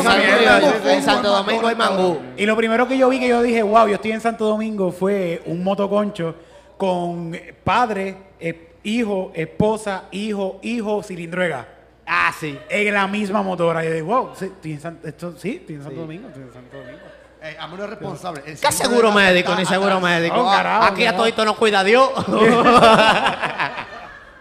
En 0.89 1.03
Santo 1.03 1.29
Domingo 1.29 1.67
hay 1.67 1.75
mangú. 1.75 2.19
Y 2.35 2.45
lo 2.45 2.55
primero 2.55 2.87
que 2.87 2.97
yo 2.97 3.09
vi 3.09 3.19
que 3.19 3.27
yo 3.27 3.41
dije, 3.41 3.61
wow, 3.61 3.87
yo 3.87 3.95
estoy 3.95 4.11
en 4.11 4.21
Santo 4.21 4.45
Domingo, 4.45 4.91
fue 4.91 5.41
un 5.45 5.63
motoconcho 5.63 6.35
con 6.77 7.37
padre, 7.63 8.17
eh, 8.39 8.69
hijo, 8.83 9.31
esposa, 9.35 10.05
hijo, 10.11 10.59
hijo, 10.63 11.03
cilindruega. 11.03 11.67
Ah, 12.05 12.31
sí. 12.39 12.57
En 12.69 12.93
la 12.93 13.07
misma 13.07 13.41
motora. 13.41 13.83
Y 13.83 13.89
yo 13.89 13.93
digo, 13.93 14.07
wow, 14.07 14.29
sí, 14.35 14.45
estoy 14.45 14.71
en, 14.73 14.79
San- 14.79 14.99
esto, 15.03 15.35
sí, 15.37 15.57
estoy 15.59 15.75
en 15.75 15.83
Santo 15.83 15.99
Domingo, 16.01 16.27
estoy 16.29 16.43
en 16.43 16.53
Santo 16.53 16.77
Domingo. 16.77 16.99
Eh, 17.41 17.55
a 17.59 17.67
mí 17.67 17.75
no 17.77 17.83
es 17.83 17.89
responsable. 17.91 18.41
El 18.45 18.59
¿Qué 18.59 18.71
seguro 18.71 19.11
médico 19.11 19.55
ni 19.55 19.65
seguro 19.65 19.99
médico? 20.01 20.45
Carajo, 20.49 20.83
Aquí 20.85 21.05
a 21.05 21.15
todito 21.15 21.45
nos 21.45 21.55
cuida 21.57 21.83
Dios. 21.83 22.09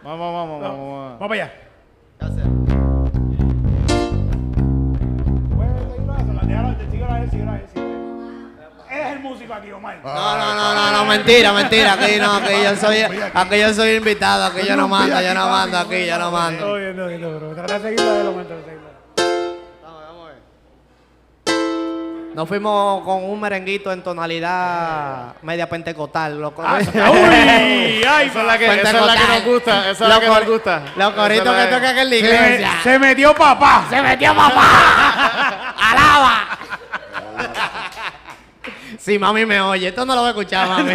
Vamos, 0.06 0.20
vamos, 0.20 0.60
vamos, 0.62 0.62
vamos. 0.62 1.18
Vamos 1.18 1.28
para 1.28 1.43
allá. 1.43 1.52
Eres 8.90 9.12
el 9.12 9.20
músico 9.20 9.52
aquí, 9.52 9.70
Omar. 9.73 9.98
No, 10.02 10.39
no, 10.39 10.55
no, 10.55 10.74
no, 10.74 10.93
no, 10.93 11.05
mentira, 11.05 11.52
mentira. 11.52 11.94
Aquí 11.94 12.16
no, 12.18 12.35
aquí 12.36 12.52
yo 12.62 12.77
soy, 12.77 12.98
aquí 13.35 13.59
yo 13.59 13.74
soy 13.74 13.97
invitado, 13.97 14.44
aquí 14.47 14.66
yo 14.66 14.77
no 14.77 14.89
mando, 14.89 15.20
yo 15.20 15.35
no 15.35 15.48
mando, 15.48 15.78
aquí 15.78 16.06
yo 16.06 16.18
no 16.18 16.31
mando. 16.31 16.64
Todo 16.64 16.77
bien, 16.77 16.97
todo 16.97 17.09
bien, 17.09 17.20
todo 17.20 17.31
bien, 17.31 17.40
pero 17.40 17.55
trata 17.66 17.78
de 17.78 17.90
seguirlo 17.97 18.14
de 18.14 18.24
momento, 18.24 18.56
de 18.56 18.64
seguirlo. 18.64 18.85
Nos 22.36 22.46
fuimos 22.46 23.02
con 23.02 23.24
un 23.24 23.40
merenguito 23.40 23.90
en 23.90 24.02
tonalidad 24.02 25.36
media 25.40 25.66
pentecostal. 25.70 26.38
Loco. 26.38 26.62
¡Uy! 26.70 26.90
¡Ay! 26.92 28.26
Esa 28.28 28.40
es 28.42 28.46
la 28.46 28.58
que, 28.58 28.66
esa 28.66 28.90
es 28.90 29.06
la 29.06 29.14
que 29.16 29.26
nos 29.26 29.44
gusta, 29.46 29.90
esa 29.90 30.04
es 30.04 30.10
la 30.10 30.20
que 30.20 30.26
nos 30.26 30.46
gusta. 30.46 30.82
Los 30.96 31.14
coritos 31.14 31.44
que 31.56 31.62
la- 31.62 31.70
tocan 31.70 31.96
en 31.96 32.04
la 32.04 32.10
Se, 32.10 32.18
iglesia. 32.18 32.72
me- 32.76 32.82
se 32.82 32.98
metió 32.98 33.34
papá. 33.34 33.86
¡Se 33.88 34.02
metió 34.02 34.34
papá! 34.34 35.74
¡Alaba! 35.80 36.58
Si 38.98 39.18
mami 39.18 39.46
me 39.46 39.58
oye, 39.62 39.88
esto 39.88 40.04
no 40.04 40.14
lo 40.14 40.20
voy 40.20 40.26
a 40.28 40.30
escuchar, 40.32 40.68
mami. 40.68 40.94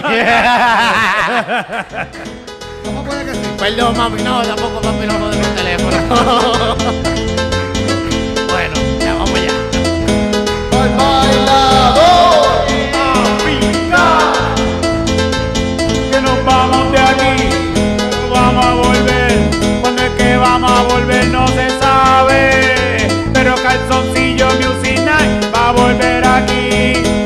¿Cómo 2.85 3.03
puede 3.03 3.25
que 3.25 3.33
sí? 3.33 3.41
Perdón, 3.57 3.97
mami, 3.97 4.21
no, 4.21 4.43
tampoco 4.43 4.79
papi 4.79 5.07
no 5.07 5.29
de 5.29 5.37
mi 5.37 5.45
teléfono. 5.55 7.10
Music 24.59 24.99
Night 25.05 25.51
va 25.53 25.69
a 25.69 25.71
volver 25.71 26.25
aquí. 26.25 27.20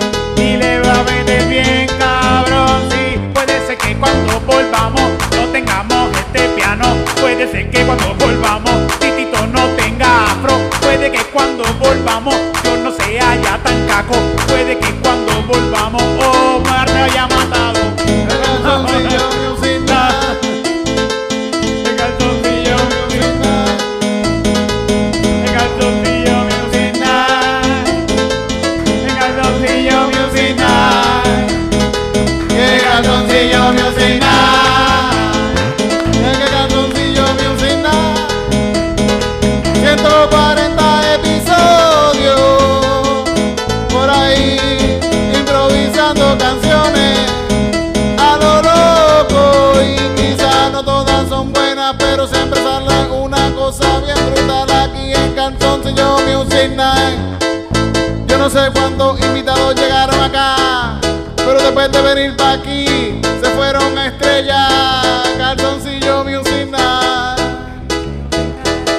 Después 61.75 61.91
de 61.91 62.15
venir 62.15 62.37
pa' 62.37 62.53
aquí, 62.53 63.19
se 63.41 63.49
fueron 63.49 63.97
a 63.97 64.07
estrellar. 64.07 65.37
Calzoncillo 65.37 66.23
Music 66.23 66.69
Night. 66.69 67.91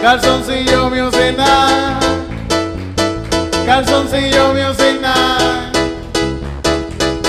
Calzoncillo 0.02 0.90
Music 0.90 1.36
Night. 1.38 2.04
Calzoncillo 3.64 4.52
Music 4.52 5.00
Night. 5.00 5.74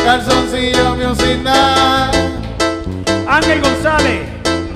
Calzoncillo 0.03 0.95
Music 0.95 1.39
Night. 1.41 2.13
Ángel 3.25 3.61
González. 3.61 4.27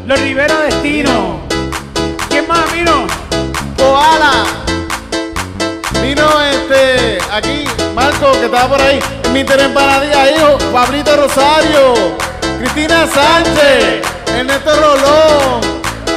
Los 0.06 0.22
Rivera 0.22 0.58
Destino. 0.62 1.42
¿Quién 2.30 2.48
más 2.48 2.72
vino? 2.72 3.08
Koala. 3.78 4.46
Vino 6.02 6.30
este, 6.42 7.18
aquí, 7.30 7.66
Marco, 7.94 8.32
que 8.32 8.46
estaba 8.46 8.70
por 8.70 8.82
ahí. 8.82 9.21
Mister 9.32 9.60
Empanadilla, 9.60 10.32
hijo. 10.32 10.58
Pablito 10.72 11.16
Rosario. 11.16 11.94
Cristina 12.60 13.08
Sánchez. 13.08 14.02
Ernesto 14.28 14.72
Rolón. 14.76 15.62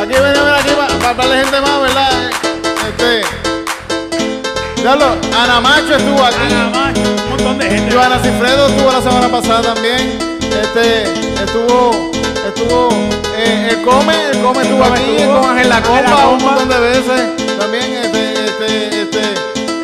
Aquí 0.03 0.13
venimos 0.13 0.61
aquí 0.61 0.71
para 0.77 1.11
hablarle 1.11 1.37
gente 1.43 1.61
más, 1.61 1.81
¿verdad? 1.81 2.31
Este. 2.89 3.23
Diablo, 4.83 5.17
Ana 5.39 5.61
Macho 5.61 5.95
estuvo 5.97 6.25
aquí. 6.25 6.37
Nada 6.51 6.69
más, 6.71 6.99
un 6.99 7.31
montón 7.31 7.59
de 7.59 7.71
gente. 7.71 7.95
Joana 7.95 8.19
Cifredo 8.19 8.69
estuvo 8.69 8.93
la 8.93 9.01
semana 9.01 9.29
pasada 9.29 9.75
también. 9.75 10.19
Este, 10.43 11.05
estuvo, 11.43 12.11
estuvo, 12.47 12.89
eh, 13.37 13.69
el 13.71 13.83
Come, 13.83 14.15
el 14.31 14.43
Come 14.43 14.63
estuvo 14.63 14.85
Come 14.85 14.99
aquí, 14.99 15.17
estuvo, 15.17 15.49
Ángel 15.49 15.69
La 15.69 15.77
Ángel 15.77 15.93
La 15.95 16.11
Copa 16.11 16.29
un 16.29 16.45
montón 16.45 16.69
de 16.69 16.81
veces. 16.81 17.23
También, 17.59 17.93
este, 17.95 18.45
este, 18.45 19.01
este, 19.03 19.23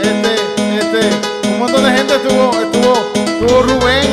este, 0.02 0.34
este, 0.78 1.48
un 1.48 1.58
montón 1.58 1.82
de 1.82 1.90
gente 1.92 2.14
estuvo 2.14 2.49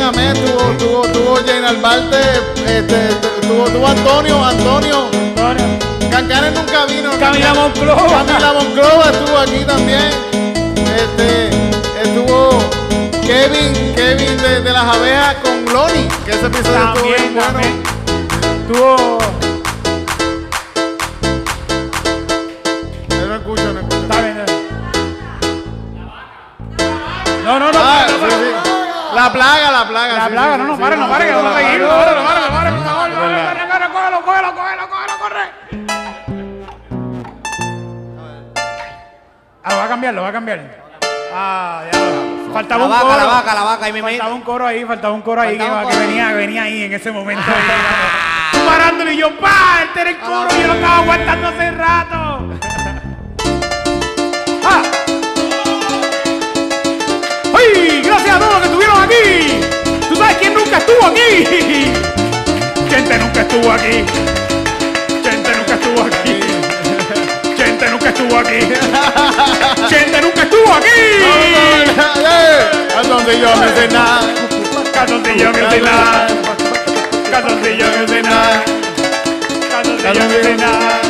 Amé, 0.07 0.31
estuvo, 0.31 0.71
estuvo, 0.71 1.05
estuvo 1.05 1.35
Jane 1.35 1.67
Albarte, 1.67 2.17
este, 2.65 3.09
estuvo, 3.09 3.65
estuvo 3.65 3.87
Antonio, 3.87 4.41
Antonio. 4.41 5.09
Cancanes 6.09 6.53
nunca 6.53 6.85
vino. 6.85 7.11
Camila 7.19 7.53
Monclova. 7.53 8.23
Camila 8.25 8.53
Monclova 8.53 9.11
estuvo 9.11 9.37
aquí 9.37 9.65
también. 9.65 10.09
Este, 10.95 11.49
estuvo 12.01 12.57
Kevin, 13.21 13.73
Kevin 13.95 14.37
de, 14.37 14.61
de 14.61 14.71
las 14.71 14.95
abejas 14.95 15.35
con 15.43 15.73
Loni, 15.73 16.07
que 16.23 16.31
ese 16.31 16.45
episodio 16.45 16.77
estuvo 16.77 16.93
También, 16.93 17.15
bien 17.17 17.33
bueno. 17.33 17.51
también. 17.51 19.36
La 29.27 29.33
plaga, 29.33 29.71
la 29.71 29.87
plaga. 29.89 30.13
La 30.13 30.29
plaga, 30.29 30.57
no, 30.57 30.63
no, 30.63 30.79
pare, 30.79 30.95
no 30.95 31.09
pare, 31.09 31.25
que. 31.25 31.31
No 31.33 31.43
no 31.43 31.49
pare, 31.51 32.15
no 32.15 32.23
pare, 32.23 32.71
por 32.71 32.85
favor, 32.85 33.09
no 33.09 33.17
no 33.17 33.67
pare, 33.67 33.89
cógelo, 33.91 34.21
cógelo, 34.23 34.55
cógelo, 34.55 34.89
cógelo, 34.89 35.13
corre. 35.19 35.45
Ah, 39.63 39.69
lo 39.69 39.77
va 39.79 39.83
a 39.83 39.87
cambiar, 39.89 40.13
lo 40.13 40.21
va 40.21 40.29
a 40.29 40.31
cambiar. 40.31 40.59
Ah, 41.33 41.83
ya. 41.91 42.53
Faltaba 42.53 42.85
un 42.85 42.91
coro. 42.93 43.17
la 43.17 43.25
vaca, 43.25 43.53
la 43.53 43.63
vaca, 43.63 43.89
y 43.89 43.91
mi 43.91 44.01
Faltaba 44.01 44.33
un 44.33 44.41
coro 44.43 44.65
ahí, 44.65 44.85
faltaba 44.85 45.13
un 45.13 45.21
coro 45.21 45.41
ahí 45.41 45.57
que, 45.57 45.97
venía, 45.97 46.31
venía 46.31 46.63
ahí 46.63 46.83
en 46.83 46.93
ese 46.93 47.11
momento. 47.11 47.51
Tú 48.53 48.59
parándole 48.65 49.13
y 49.13 49.17
yo, 49.17 49.37
pa, 49.39 49.81
este 49.83 50.01
era 50.01 50.09
el 50.11 50.19
coro, 50.19 50.47
yo 50.57 50.67
lo 50.67 50.73
estaba 50.73 50.99
aguantando 50.99 51.47
hace 51.49 51.71
rato. 51.71 52.26
aquí. 59.07 59.59
¿Tú 60.09 60.15
sabes 60.15 60.37
quién 60.37 60.53
nunca 60.53 60.77
estuvo 60.77 61.05
aquí? 61.05 61.45
Gente 62.89 63.17
nunca 63.17 63.41
estuvo 63.41 63.71
aquí. 63.71 64.05
Gente 65.23 65.55
nunca 65.55 65.73
estuvo 65.73 66.01
aquí. 66.01 66.39
Gente 67.57 67.89
nunca 67.89 68.09
estuvo 68.09 68.37
aquí. 68.39 68.59
Gente 69.89 70.21
nunca 70.21 70.41
estuvo 70.43 70.73
aquí. 70.73 70.99
A 72.97 73.03
donde 73.03 73.39
yo 73.39 73.55
me 73.55 73.67
cenar. 73.71 74.23
A 74.99 75.05
donde 75.05 75.37
yo 75.37 75.51
me 75.51 75.69
cenar. 75.69 76.27
A 77.33 77.41
donde 77.41 77.77
yo 77.77 77.85
me 77.85 78.07
cenar. 78.07 78.65
A 79.73 79.83
donde 79.83 80.13
yo 80.13 80.23
me 80.27 80.43
cenar. 80.43 81.06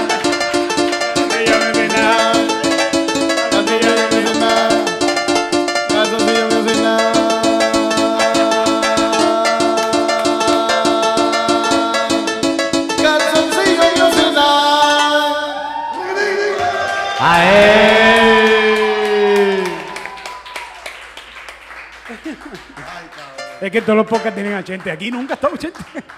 Es 23.61 23.71
que 23.71 23.81
todos 23.81 23.97
los 23.97 24.05
podcasts 24.05 24.35
tienen 24.35 24.53
a 24.53 24.63
Chente. 24.63 24.91
Aquí 24.91 25.09
nunca 25.11 25.33
ha 25.33 25.35
estado. 25.35 25.53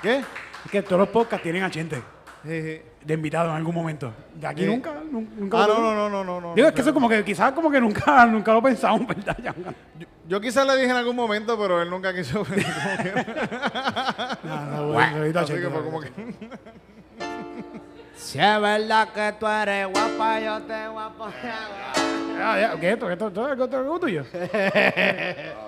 ¿Qué? 0.01 0.17
Es 0.65 0.71
que 0.71 0.81
todos 0.81 0.99
los 0.99 1.09
podcasts 1.09 1.43
tienen 1.43 1.63
a 1.63 1.71
Chente 1.71 2.01
de 2.43 3.13
invitado 3.13 3.49
en 3.49 3.55
algún 3.55 3.73
momento. 3.75 4.13
De 4.35 4.47
aquí 4.47 4.65
nunca, 4.65 4.91
nun- 4.93 5.29
nunca. 5.35 5.63
Ah, 5.63 5.67
lo 5.67 5.73
no, 5.79 5.81
no, 5.81 6.09
no, 6.09 6.09
no, 6.09 6.23
no, 6.23 6.41
no. 6.49 6.55
Digo, 6.55 6.67
es 6.67 6.73
que 6.73 6.81
eso 6.81 6.93
como 6.93 7.07
que 7.09 7.23
quizás 7.23 7.51
como 7.53 7.71
que 7.71 7.79
nunca, 7.79 8.25
nunca 8.27 8.53
lo 8.53 8.61
pensamos, 8.61 9.07
¿verdad? 9.07 9.37
Ya, 9.41 9.53
Yo, 9.97 10.07
yo 10.27 10.41
quizás 10.41 10.65
le 10.67 10.75
dije 10.77 10.89
en 10.91 10.97
algún 10.97 11.15
momento, 11.15 11.57
pero 11.57 11.81
él 11.81 11.89
nunca 11.89 12.13
quiso 12.13 12.43
venir. 12.45 12.65
como 12.65 12.97
que- 12.97 13.13
Nada, 14.47 14.81
bueno, 14.81 15.39
Así 15.39 15.53
que 15.53 15.69
fue 15.69 15.83
como 15.83 16.01
que. 16.01 16.11
Si 18.21 18.37
es 18.37 18.61
verdad 18.61 19.07
que 19.09 19.33
tú 19.39 19.47
eres 19.47 19.87
guapa, 19.87 20.39
yo 20.39 20.59
te 20.63 20.87
voy 20.89 21.03
a 21.03 21.09
poner 21.09 21.53
Ya, 22.37 22.59
ya, 22.59 22.79
¿qué 22.79 22.87
es 22.89 22.93
esto? 22.93 23.07
¿Qué 23.07 23.13
es 23.13 23.21
esto? 23.21 23.51
¿Esto 23.53 23.95
es 23.95 24.01
tuyo? 24.01 24.25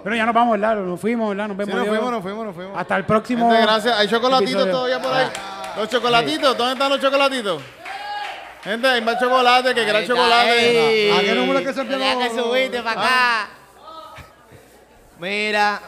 Pero 0.03 0.15
ya 0.15 0.25
nos 0.25 0.35
vamos, 0.35 0.59
¿verdad? 0.59 0.75
Nos 0.75 0.99
fuimos, 0.99 1.29
¿verdad? 1.29 1.47
Nos 1.47 1.55
Sí, 1.57 1.59
vemos. 1.63 1.75
nos 1.75 1.83
Dios. 1.85 1.95
fuimos, 1.95 2.11
nos 2.11 2.21
fuimos, 2.21 2.45
nos 2.45 2.55
fuimos. 2.55 2.77
Hasta 2.77 2.97
el 2.97 3.05
próximo. 3.05 3.49
Gente, 3.49 3.61
gracias. 3.65 3.97
Hay 3.97 4.07
chocolatitos 4.07 4.51
episodio. 4.63 4.71
todavía 4.73 5.01
por 5.01 5.13
ahí. 5.13 5.27
Los 5.77 5.89
chocolatitos, 5.89 6.57
¿dónde 6.57 6.73
están 6.73 6.89
los 6.89 6.99
chocolatitos? 7.01 7.61
Gente, 8.63 8.87
hay 8.87 9.01
más 9.01 9.19
chocolate, 9.19 9.73
que 9.73 9.85
gran 9.85 10.05
chocolate. 10.05 11.11
¿A 11.13 11.19
qué 11.21 11.33
número 11.35 11.59
es 11.59 11.65
que 11.67 11.73
se 11.73 11.85
Tenía 11.85 12.17
que 12.19 12.29
subirte 12.29 12.81
para 12.83 13.01
acá. 13.01 13.47
Mira, 15.19 15.81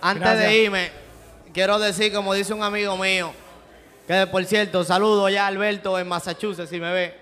antes 0.00 0.22
Gracias. 0.22 0.46
de 0.48 0.56
irme, 0.58 0.90
quiero 1.52 1.78
decir, 1.78 2.12
como 2.12 2.32
dice 2.34 2.54
un 2.54 2.62
amigo 2.62 2.96
mío, 2.96 3.32
que 4.08 4.26
por 4.26 4.44
cierto, 4.44 4.82
saludo 4.82 5.28
ya 5.28 5.44
a 5.44 5.46
Alberto 5.46 5.96
en 5.98 6.08
Massachusetts, 6.08 6.68
si 6.70 6.80
me 6.80 6.92
ve. 6.92 7.20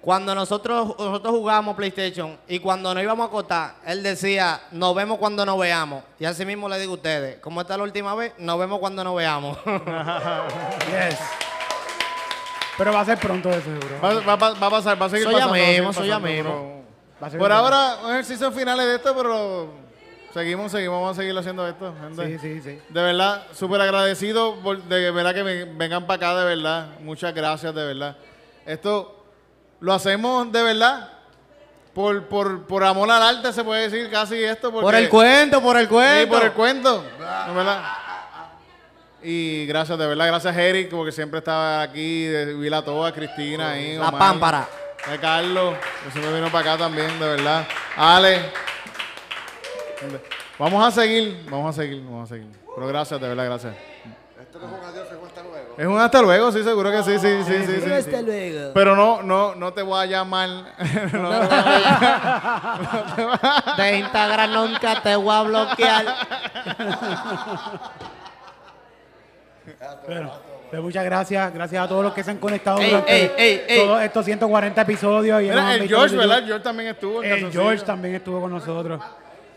Cuando 0.00 0.34
nosotros, 0.34 0.94
nosotros 0.98 1.32
jugábamos 1.34 1.76
PlayStation 1.76 2.38
y 2.46 2.58
cuando 2.58 2.92
nos 2.94 3.02
íbamos 3.02 3.24
a 3.24 3.28
acostar, 3.28 3.74
él 3.86 4.02
decía, 4.02 4.60
nos 4.70 4.94
vemos 4.94 5.18
cuando 5.18 5.46
nos 5.46 5.58
veamos. 5.58 6.04
Y 6.18 6.26
así 6.26 6.44
mismo 6.44 6.68
le 6.68 6.78
digo 6.78 6.92
a 6.92 6.96
ustedes, 6.96 7.38
como 7.40 7.60
esta 7.62 7.72
es 7.74 7.78
la 7.78 7.84
última 7.84 8.14
vez, 8.14 8.32
nos 8.38 8.58
vemos 8.58 8.78
cuando 8.80 9.02
nos 9.02 9.16
veamos. 9.16 9.56
Yes. 9.66 11.18
Pero 12.76 12.92
va 12.92 13.00
a 13.00 13.04
ser 13.04 13.18
pronto 13.18 13.48
de 13.48 13.62
seguro. 13.62 14.00
Va, 14.02 14.14
va- 14.20 14.36
va- 14.36 14.54
va 14.54 14.66
a 14.66 14.70
pasar, 14.70 15.00
va 15.00 15.06
a 15.06 15.08
seguir 15.08 15.26
Eso 15.28 15.38
ya 15.38 15.44
pasando. 15.48 15.64
mismo, 15.66 15.90
eso 15.90 16.04
ya 16.04 16.18
mismo. 16.18 16.84
Por 17.38 17.52
ahora, 17.52 17.98
un 18.04 18.10
ejercicio 18.10 18.50
finales 18.52 18.84
de 18.86 18.94
esto, 18.96 19.14
pero 19.16 19.68
seguimos, 20.34 20.70
seguimos, 20.72 21.00
vamos 21.00 21.16
a 21.16 21.20
seguir 21.22 21.38
haciendo 21.38 21.66
esto. 21.66 21.94
gente. 22.00 22.26
Sí, 22.26 22.38
sí, 22.38 22.60
sí. 22.62 22.78
De 22.90 23.02
verdad, 23.02 23.44
súper 23.54 23.80
agradecido 23.80 24.56
por- 24.56 24.82
de 24.82 25.10
verdad 25.10 25.32
que 25.34 25.44
me- 25.44 25.64
vengan 25.64 26.06
para 26.06 26.16
acá, 26.16 26.40
de 26.40 26.44
verdad. 26.56 26.88
Muchas 27.00 27.32
gracias, 27.32 27.74
de 27.74 27.84
verdad. 27.86 28.16
Esto 28.66 29.24
lo 29.80 29.94
hacemos 29.94 30.50
de 30.52 30.62
verdad. 30.62 31.10
Por, 31.94 32.24
por, 32.24 32.66
por 32.66 32.82
amor 32.82 33.08
al 33.08 33.22
arte 33.22 33.52
se 33.52 33.62
puede 33.62 33.88
decir 33.88 34.10
casi 34.10 34.42
esto. 34.42 34.72
Porque, 34.72 34.82
por 34.84 34.94
el 34.96 35.08
cuento, 35.08 35.62
por 35.62 35.76
el 35.76 35.88
cuento. 35.88 36.20
Sí, 36.22 36.26
por 36.26 36.42
el 36.42 36.52
cuento. 36.52 37.02
de 37.02 37.54
verdad. 37.54 37.82
Y 39.22 39.64
gracias, 39.66 39.96
de 39.98 40.06
verdad, 40.06 40.26
gracias 40.26 40.54
Eric, 40.56 40.90
porque 40.90 41.12
siempre 41.12 41.38
estaba 41.38 41.80
aquí, 41.80 42.24
de 42.24 42.52
Vila 42.54 42.82
Toa, 42.84 43.10
Cristina, 43.12 43.70
ahí, 43.70 43.96
La 43.96 44.08
Omar, 44.08 44.18
pámpara. 44.18 44.68
de 45.10 45.18
Carlos, 45.18 45.76
que 46.04 46.10
siempre 46.10 46.34
vino 46.34 46.50
para 46.52 46.72
acá 46.72 46.84
también, 46.84 47.18
de 47.18 47.26
verdad. 47.28 47.66
Ale. 47.96 48.63
Vamos 50.58 50.86
a 50.86 50.90
seguir, 50.90 51.44
vamos 51.50 51.76
a 51.76 51.82
seguir, 51.82 52.02
vamos 52.04 52.30
a 52.30 52.34
seguir. 52.34 52.48
Pero 52.74 52.86
gracias, 52.88 53.20
de 53.20 53.28
verdad, 53.28 53.44
gracias. 53.46 53.74
Esto 54.40 54.58
no 54.58 54.66
es 54.66 54.72
un 54.72 54.84
adiós, 54.84 55.06
es 55.10 55.16
un 55.18 55.26
hasta 55.26 55.42
luego. 55.42 55.74
Es 55.78 55.86
un 55.86 55.98
hasta 56.00 56.22
luego, 56.22 56.52
sí, 56.52 56.62
seguro 56.62 56.90
que 56.90 57.02
sí, 57.02 57.18
sí, 57.18 57.42
sí, 57.44 57.54
sí. 57.66 57.80
sí, 57.84 57.92
Hasta 57.92 58.18
sí. 58.18 58.24
luego. 58.24 58.70
Pero 58.74 58.94
no, 58.96 59.22
no, 59.22 59.54
no 59.54 59.72
te 59.72 59.82
voy 59.82 60.00
a 60.00 60.06
llamar. 60.06 60.48
No 61.12 61.30
te 61.30 63.22
voy 63.24 63.38
a- 63.42 63.74
De 63.76 63.98
Instagram 63.98 64.52
nunca 64.52 65.02
te 65.02 65.16
voy 65.16 65.34
a 65.34 65.42
bloquear. 65.42 66.04
Bueno, 70.06 70.30
pues 70.70 70.82
muchas 70.82 71.04
gracias. 71.04 71.54
Gracias 71.54 71.84
a 71.84 71.88
todos 71.88 72.04
los 72.04 72.12
que 72.14 72.22
se 72.22 72.30
han 72.32 72.38
conectado 72.38 72.78
Ey, 72.78 72.90
durante 72.90 73.16
ey, 73.16 73.32
ey, 73.36 73.62
ey. 73.68 73.78
todos 73.86 74.02
estos 74.02 74.24
140 74.24 74.80
episodios. 74.82 75.40
y 75.42 75.44
Mira, 75.44 75.74
el 75.74 75.88
George, 75.88 76.16
¿verdad? 76.16 76.38
El 76.38 76.46
George 76.46 76.62
también 76.64 76.88
estuvo. 76.90 77.22
en 77.22 77.32
El. 77.32 77.50
George 77.52 77.84
también 77.84 78.14
estuvo 78.16 78.40
con 78.40 78.50
nosotros. 78.50 79.00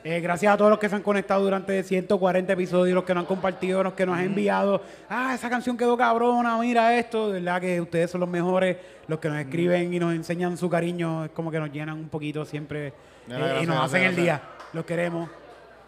Eh, 0.09 0.21
gracias 0.21 0.53
a 0.53 0.55
todos 0.55 0.69
los 0.69 0.79
que 0.79 0.87
se 0.87 0.95
han 0.95 1.01
conectado 1.01 1.43
durante 1.43 1.83
140 1.83 2.53
episodios, 2.53 2.95
los 2.95 3.03
que 3.03 3.13
nos 3.13 3.23
han 3.23 3.27
compartido, 3.27 3.83
los 3.83 3.91
que 3.91 4.05
nos 4.05 4.17
han 4.17 4.23
enviado. 4.23 4.81
Ah, 5.09 5.33
esa 5.35 5.49
canción 5.49 5.75
quedó 5.75 5.97
cabrona, 5.97 6.57
mira 6.59 6.97
esto. 6.97 7.27
De 7.27 7.41
verdad 7.41 7.59
que 7.59 7.81
ustedes 7.81 8.09
son 8.09 8.21
los 8.21 8.29
mejores. 8.29 8.77
Los 9.09 9.19
que 9.19 9.27
nos 9.27 9.37
escriben 9.37 9.93
y 9.93 9.99
nos 9.99 10.13
enseñan 10.13 10.55
su 10.55 10.69
cariño, 10.69 11.25
es 11.25 11.31
como 11.31 11.51
que 11.51 11.59
nos 11.59 11.73
llenan 11.73 11.97
un 11.97 12.07
poquito 12.07 12.45
siempre. 12.45 12.93
Eh, 13.29 13.59
y 13.63 13.65
nos 13.65 13.83
hacen 13.83 14.03
el 14.03 14.15
día. 14.15 14.41
Los 14.71 14.85
queremos 14.85 15.29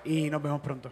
y 0.04 0.30
nos 0.30 0.44
vemos 0.44 0.60
pronto. 0.60 0.91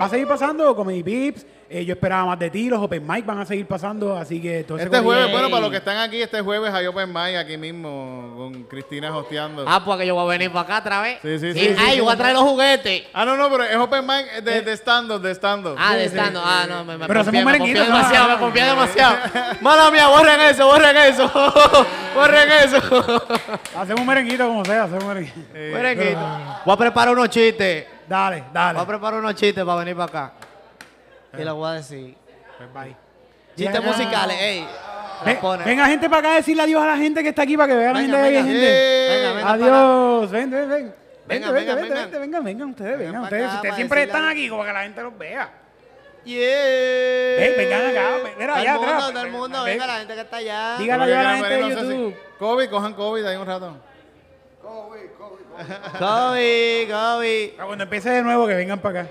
Va 0.00 0.06
a 0.06 0.08
seguir 0.08 0.26
pasando 0.26 0.74
Comedy 0.74 1.02
Pips. 1.02 1.46
eh, 1.68 1.84
yo 1.84 1.94
esperaba 1.94 2.26
más 2.26 2.38
de 2.38 2.50
ti. 2.50 2.68
Los 2.68 2.80
Open 2.80 3.06
Mic 3.06 3.24
van 3.24 3.38
a 3.40 3.46
seguir 3.46 3.66
pasando. 3.66 4.16
Así 4.16 4.40
que 4.40 4.64
todo 4.64 4.78
Este 4.78 4.98
jueves, 5.00 5.30
bueno, 5.30 5.48
para 5.48 5.60
los 5.62 5.70
que 5.70 5.76
están 5.78 5.98
aquí, 5.98 6.20
este 6.20 6.40
jueves 6.40 6.72
hay 6.72 6.86
Open 6.86 7.08
Mic 7.12 7.36
aquí 7.36 7.56
mismo 7.56 8.34
con 8.36 8.64
Cristina 8.64 9.16
hosteando. 9.16 9.64
Ah, 9.66 9.84
pues 9.84 9.98
que 9.98 10.06
yo 10.06 10.14
voy 10.14 10.24
a 10.24 10.38
venir 10.38 10.50
para 10.50 10.62
acá 10.62 10.78
otra 10.78 11.02
vez. 11.02 11.18
Sí, 11.22 11.38
sí, 11.38 11.52
sí, 11.52 11.60
sí, 11.60 11.76
ay, 11.78 11.94
sí. 11.96 12.00
voy 12.00 12.12
a 12.12 12.16
traer 12.16 12.34
los 12.34 12.44
juguetes. 12.44 13.02
Ah, 13.12 13.24
no, 13.24 13.36
no, 13.36 13.50
pero 13.50 13.64
es 13.64 13.76
Open 13.76 14.06
Mic 14.06 14.42
de, 14.42 14.62
de 14.62 14.72
stand-up, 14.76 15.20
de 15.20 15.34
stand-up. 15.34 15.76
Ah, 15.78 15.94
de 15.96 16.04
estando. 16.04 16.40
Ah, 16.44 16.66
no, 16.68 16.84
me, 16.84 16.98
me 16.98 17.06
Pero 17.06 17.24
confié, 17.24 17.44
me 17.44 17.58
demasiado, 17.58 18.28
me 18.28 18.38
confié 18.38 18.64
demasiado. 18.64 19.16
Mala 19.60 19.90
mía, 19.90 20.08
borren 20.08 20.40
eso, 20.40 20.66
borren 20.66 20.96
eso. 20.96 21.30
borren 22.14 22.50
eso. 22.64 23.26
Hacemos 23.76 24.00
un 24.00 24.06
merenguito 24.06 24.46
como 24.46 24.64
sea. 24.64 24.84
Hacemos 24.84 25.04
un 25.04 25.08
merenguito. 25.08 25.36
Merenguito. 25.52 26.20
Voy 26.64 26.74
a 26.74 26.76
preparar 26.76 27.14
unos 27.14 27.28
chistes. 27.30 27.95
Dale, 28.08 28.44
dale. 28.52 28.74
Voy 28.78 28.84
a 28.84 28.86
preparar 28.86 29.20
unos 29.20 29.34
chistes 29.34 29.64
para 29.64 29.78
venir 29.80 29.96
para 29.96 30.04
acá. 30.06 30.32
Y 31.38 31.44
les 31.44 31.52
voy 31.52 31.68
a 31.68 31.72
decir. 31.72 32.16
Pues 32.58 32.72
bye. 32.72 32.96
Chistes 33.56 33.82
musicales, 33.84 34.36
ey. 34.40 34.66
Ven- 35.24 35.34
Los 35.34 35.40
pone. 35.42 35.64
venga 35.64 35.86
gente 35.86 36.08
para 36.10 36.18
acá 36.20 36.32
a 36.32 36.36
decirle 36.36 36.62
adiós 36.62 36.82
a 36.82 36.86
la 36.88 36.96
gente 36.98 37.22
que 37.22 37.30
está 37.30 37.42
aquí 37.42 37.56
para 37.56 37.68
que 37.72 37.74
vea 37.78 37.90
a 37.90 37.92
la 37.94 38.00
Venga, 38.00 38.16
gente. 38.18 38.30
que 38.30 38.36
hay 38.38 38.42
venga. 38.44 38.52
gente. 38.52 39.16
Venga, 39.16 39.32
venga 39.32 39.52
Adiós. 39.52 40.30
Ven, 40.30 40.50
ven, 40.50 40.68
ven. 40.68 40.94
Vente, 41.26 41.50
Venga, 41.50 41.50
vente, 41.52 41.52
venga, 41.52 41.74
vente, 41.74 41.88
venga. 41.88 42.00
vente, 42.04 42.18
vengan, 42.18 42.44
vengan 42.44 42.68
ustedes, 42.70 42.98
vengan 42.98 43.22
ustedes. 43.22 43.44
acá 43.46 43.54
Ustedes 43.56 43.62
para 43.70 43.76
siempre 43.76 44.00
decirle 44.00 44.18
están 44.18 44.30
aquí 44.32 44.48
como 44.48 44.64
que 44.64 44.72
la 44.72 44.82
gente 44.82 45.02
los 45.02 45.18
vea. 45.18 45.50
Yeah. 46.24 47.38
Ven, 47.40 47.54
vengan 47.56 47.86
acá, 47.90 48.08
ven, 48.24 48.32
mira, 48.38 48.46
Todo 48.52 48.60
allá 48.60 48.72
el 48.72 48.78
mundo, 48.78 48.92
atrás. 48.94 49.12
todo 49.12 49.22
el 49.24 49.30
mundo, 49.32 49.64
Ven. 49.64 49.74
venga, 49.78 49.86
la 49.86 49.98
gente 50.00 50.14
que 50.14 50.20
está 50.20 50.36
allá. 50.36 50.76
Dígale 50.78 51.04
adiós 51.04 51.18
a 51.18 51.22
la 51.22 51.36
gente 51.36 51.48
de 51.54 51.60
no 51.60 51.68
sé 51.68 51.74
si- 51.74 51.80
YouTube. 51.88 52.16
COVID, 52.38 52.70
cojan 52.70 52.94
COVID 52.94 53.24
ahí 53.26 53.36
un 53.36 53.46
rato. 53.46 53.76
Kobe, 55.98 56.88
Kobe, 56.90 57.54
Ah, 57.58 57.64
Cuando 57.66 57.84
empiece 57.84 58.10
de 58.10 58.22
nuevo, 58.22 58.46
que 58.46 58.54
vengan 58.54 58.78
para 58.78 59.00
acá. 59.02 59.10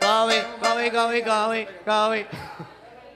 Kobe, 0.00 0.44
Kobe, 0.62 0.92
Kobe, 0.92 1.22
Kobe, 1.24 1.68
Kobe. 1.84 2.26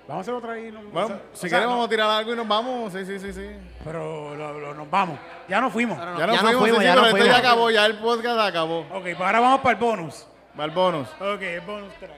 Vamos 0.08 0.18
a 0.18 0.20
hacer 0.22 0.34
otra 0.34 0.52
ahí. 0.54 0.70
no- 0.72 0.82
Bueno, 0.92 1.16
si 1.32 1.46
queremos 1.48 1.64
no, 1.66 1.70
vamos 1.70 1.86
a 1.86 1.90
tirar 1.90 2.10
algo 2.10 2.32
y 2.32 2.36
nos 2.36 2.48
vamos. 2.48 2.92
Sí, 2.92 3.06
sí, 3.06 3.18
sí, 3.18 3.32
sí. 3.32 3.46
Pero 3.84 4.34
lo- 4.34 4.58
lo- 4.60 4.74
nos 4.74 4.90
vamos. 4.90 5.18
Ya 5.48 5.60
nos 5.60 5.72
fuimos. 5.72 5.96
Pero 5.98 6.18
Ya 6.18 6.26
nos 6.26 6.36
ya 6.36 6.42
nos 6.42 6.50
fuimos, 6.50 6.60
fuimos, 6.60 6.78
sí, 6.80 6.84
ya 6.84 6.92
sí, 6.92 6.98
pero 6.98 7.02
nos 7.02 7.08
esto 7.14 7.18
ya 7.18 7.24
fuimos. 7.32 7.38
acabó, 7.50 7.70
ya 7.70 7.86
el 7.86 7.96
podcast 7.98 8.40
acabó. 8.40 8.80
Ok, 8.80 9.02
pues 9.02 9.20
ahora 9.20 9.40
vamos 9.40 9.60
para 9.60 9.78
el 9.78 9.84
bonus. 9.84 10.26
Va 10.58 10.64
el 10.64 10.70
bonus. 10.72 11.08
Ok, 11.20 11.42
el 11.42 11.60
bonus 11.62 11.94
track. 11.94 12.10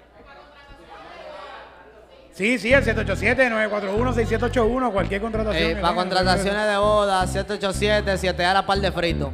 Sí, 2.33 2.59
sí, 2.59 2.73
el 2.73 2.83
787-941-6781, 2.83 4.91
cualquier 4.91 5.21
contratación. 5.21 5.63
Eh, 5.63 5.69
que 5.69 5.75
para 5.81 5.89
tengan. 5.91 6.09
contrataciones 6.09 6.67
de 6.67 6.77
boda, 6.79 7.25
787, 7.29 8.19
7 8.19 8.45
a 8.45 8.55
la 8.55 8.67
par 8.67 8.79
de 8.79 8.91
frito. 8.91 9.31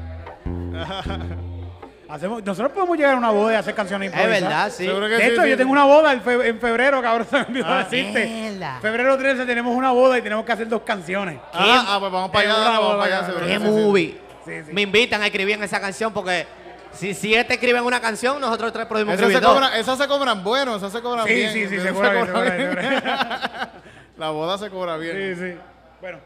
Hacemos, 2.08 2.42
nosotros 2.42 2.72
podemos 2.72 2.96
llegar 2.96 3.14
a 3.14 3.18
una 3.18 3.30
boda 3.30 3.52
y 3.52 3.56
hacer 3.56 3.72
canciones 3.72 4.08
Es 4.08 4.14
improvisadas. 4.14 4.42
verdad, 4.50 4.72
sí. 4.76 4.84
Seguro 4.84 5.06
que 5.06 5.14
De 5.14 5.20
sí, 5.20 5.26
hecho, 5.30 5.42
sí, 5.42 5.48
yo 5.48 5.54
sí. 5.54 5.58
tengo 5.58 5.70
una 5.72 5.84
boda 5.84 6.12
en, 6.12 6.20
fe- 6.22 6.48
en 6.48 6.58
febrero, 6.58 7.00
cabrón, 7.00 7.26
se 7.30 7.36
me 7.36 7.42
olvidó 7.44 7.66
Ah, 7.68 7.84
decirte. 7.88 8.58
Febrero 8.82 9.16
13 9.16 9.46
tenemos 9.46 9.76
una 9.76 9.92
boda 9.92 10.18
y 10.18 10.22
tenemos 10.22 10.44
que 10.44 10.50
hacer 10.50 10.68
dos 10.68 10.82
canciones. 10.82 11.38
Ah, 11.52 11.84
ah, 11.86 11.96
pues 12.00 12.10
vamos 12.10 12.30
para 12.32 12.50
allá, 12.52 12.58
vamos 12.64 12.80
boda, 12.84 12.98
para 12.98 13.16
allá. 13.18 13.26
seguro 13.26 13.46
¡Qué 13.46 13.58
sí, 13.58 13.64
sí. 13.64 13.70
movie! 13.70 14.20
Sí, 14.44 14.52
sí. 14.66 14.72
Me 14.72 14.82
invitan 14.82 15.22
a 15.22 15.26
escribir 15.26 15.54
en 15.54 15.62
esa 15.62 15.80
canción 15.80 16.12
porque 16.12 16.48
si 16.94 17.14
siete 17.14 17.54
escriben 17.54 17.84
una 17.84 18.00
canción, 18.00 18.40
nosotros 18.40 18.72
tres 18.72 18.86
podemos 18.86 19.14
se, 19.16 19.22
escribir 19.22 19.46
cobran, 19.46 19.72
esas 19.74 19.96
se 19.96 20.08
cobran 20.08 20.42
bueno, 20.42 20.74
esas 20.76 20.90
se 20.90 21.00
cobran 21.00 21.26
Sí, 21.28 21.34
bien. 21.34 21.52
sí, 21.52 21.68
sí, 21.68 21.74
Esas 21.76 21.86
se 21.86 21.92
cobra 21.94 22.10
bien, 22.12 22.26
se 22.26 22.32
cobran 22.32 22.48
cobra 22.50 22.56
bien, 22.56 22.72
se 22.74 22.90
bien. 22.90 23.02
La 24.16 24.30
boda 24.30 24.58
se 24.58 24.68
cobra 24.68 24.96
bien. 24.96 25.36
Sí, 25.36 25.40
sí. 25.52 25.58
Bueno. 26.00 26.18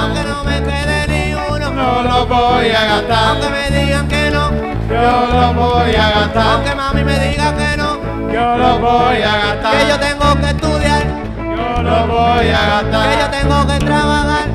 Aunque 0.00 0.22
no 0.24 0.44
me 0.44 0.62
quede 0.62 1.06
ni 1.08 1.34
uno, 1.34 1.70
No 1.70 2.02
lo 2.02 2.26
voy 2.26 2.68
a 2.70 2.84
gastar. 2.84 3.28
Aunque 3.28 3.48
me 3.50 3.70
digan 3.78 4.08
que 4.08 4.30
no, 4.30 4.50
Yo 4.88 5.26
lo 5.40 5.54
voy 5.54 5.94
a 5.94 6.10
gastar. 6.10 6.46
aunque 6.52 6.74
mami 6.74 7.04
me 7.04 7.18
diga 7.18 7.54
que 7.56 7.76
no, 7.76 7.90
yo 8.32 8.56
lo 8.58 8.78
voy 8.78 9.22
a 9.22 9.32
gastar. 9.44 9.72
Que 9.76 9.88
yo 9.88 9.98
tengo 9.98 10.40
que 10.40 10.46
estudiar, 10.54 11.02
Yo 11.36 11.82
lo 11.82 12.06
voy 12.06 12.48
a 12.48 12.62
gastar. 12.72 13.08
que 13.10 13.18
yo 13.22 13.28
tengo 13.38 13.66
que 13.66 13.78
trabajar. 13.84 14.46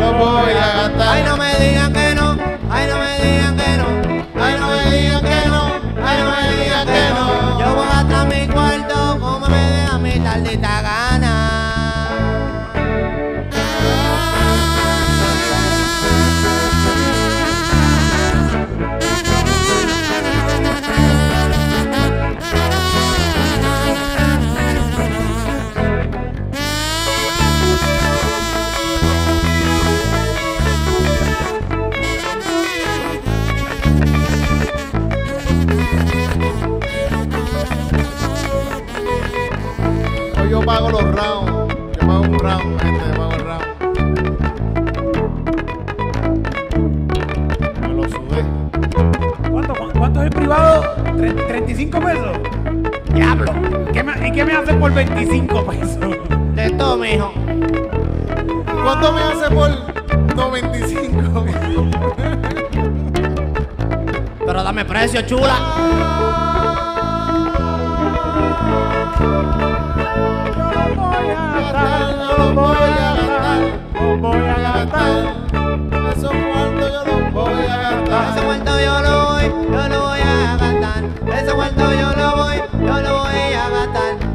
Lo 0.00 0.12
voy 0.12 0.52
a 0.52 0.66
gastar. 0.82 1.08
Ay, 1.08 1.22
no 1.24 1.36
me 1.36 1.54
digan 1.56 1.92
que 1.92 2.14
no, 2.14 2.36
ay, 2.70 2.86
no 2.90 2.96
me 2.98 3.12
digan 3.26 3.56
que 3.56 3.76
no, 3.80 3.86
ay, 4.44 4.54
no 4.60 4.66
me 4.68 4.90
digan 4.96 5.22
que 5.30 5.48
no, 5.48 5.62
ay, 6.06 6.16
no 6.20 6.24
me 6.30 6.42
digan 6.64 6.86
que 6.86 7.02
no. 7.16 7.58
Yo 7.60 7.74
voy 7.74 7.86
a 7.86 7.94
gastar 8.02 8.26
mi 8.28 8.46
cuarto 8.48 9.18
como 9.20 9.48
me 9.48 9.58
dé 9.72 9.82
a 9.92 9.98
mi 9.98 10.18
tardita 10.20 10.82
pago 40.66 40.90
los 40.90 41.02
rounds. 41.02 41.74
Yo 42.00 42.06
pago 42.06 42.20
un 42.22 42.38
round, 42.38 42.80
gente, 42.82 43.00
yo 43.08 43.14
pago 43.16 43.32
el 43.32 43.40
round. 43.40 43.66
Me 47.80 47.88
lo 47.88 48.02
sudé. 48.08 48.44
¿Cuánto, 49.50 49.74
cu- 49.74 49.98
¿Cuánto 49.98 50.20
es 50.20 50.24
el 50.26 50.30
privado? 50.32 50.82
Tre- 51.16 51.66
¿35 51.66 52.04
pesos? 52.04 52.38
Diablo. 53.14 53.52
¿Qué 53.92 54.02
me- 54.02 54.28
¿Y 54.28 54.32
qué 54.32 54.44
me 54.44 54.52
hacen 54.54 54.78
por 54.80 54.92
25 54.92 55.64
pesos? 55.66 56.16
De 56.54 56.70
todo, 56.70 56.96
mijo. 56.98 57.32
¿Cuánto 58.84 59.12
me 59.12 59.20
hace 59.22 59.50
por 59.54 59.70
95? 60.36 61.44
Pero 64.46 64.62
dame 64.62 64.84
precio, 64.84 65.22
chula. 65.22 65.54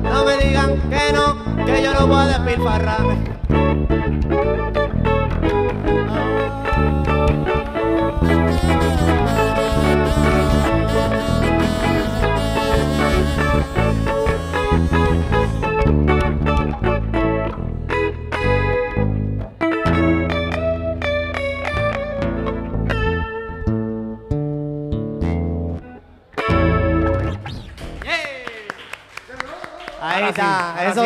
No 0.03 0.25
que 0.25 1.13
no, 1.13 1.35
yo 1.81 1.93
lo 1.93 2.07
voy 2.07 2.17
a 2.17 2.27
despilfarrar. 2.27 3.40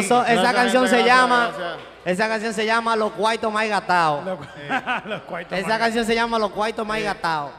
Eso 0.05 0.21
esa 0.23 0.33
Gracias, 0.33 0.53
canción 0.53 0.83
gente, 0.83 0.97
se 0.97 1.03
gracias, 1.03 1.17
llama. 1.21 1.47
gracias. 1.57 1.77
Esa 2.05 2.27
canción 2.29 2.53
se 2.53 2.65
llama 2.65 2.95
Los 2.95 3.11
cuartos 3.13 3.51
más. 3.51 3.67
Los 5.05 5.21
cuartos 5.23 5.57
Esa 5.57 5.67
más- 5.69 5.77
canción 5.79 6.05
se 6.05 6.15
llama 6.15 6.39
Los 6.39 6.51
cuartos 6.51 6.85
más 6.85 7.01
gastados. 7.01 7.51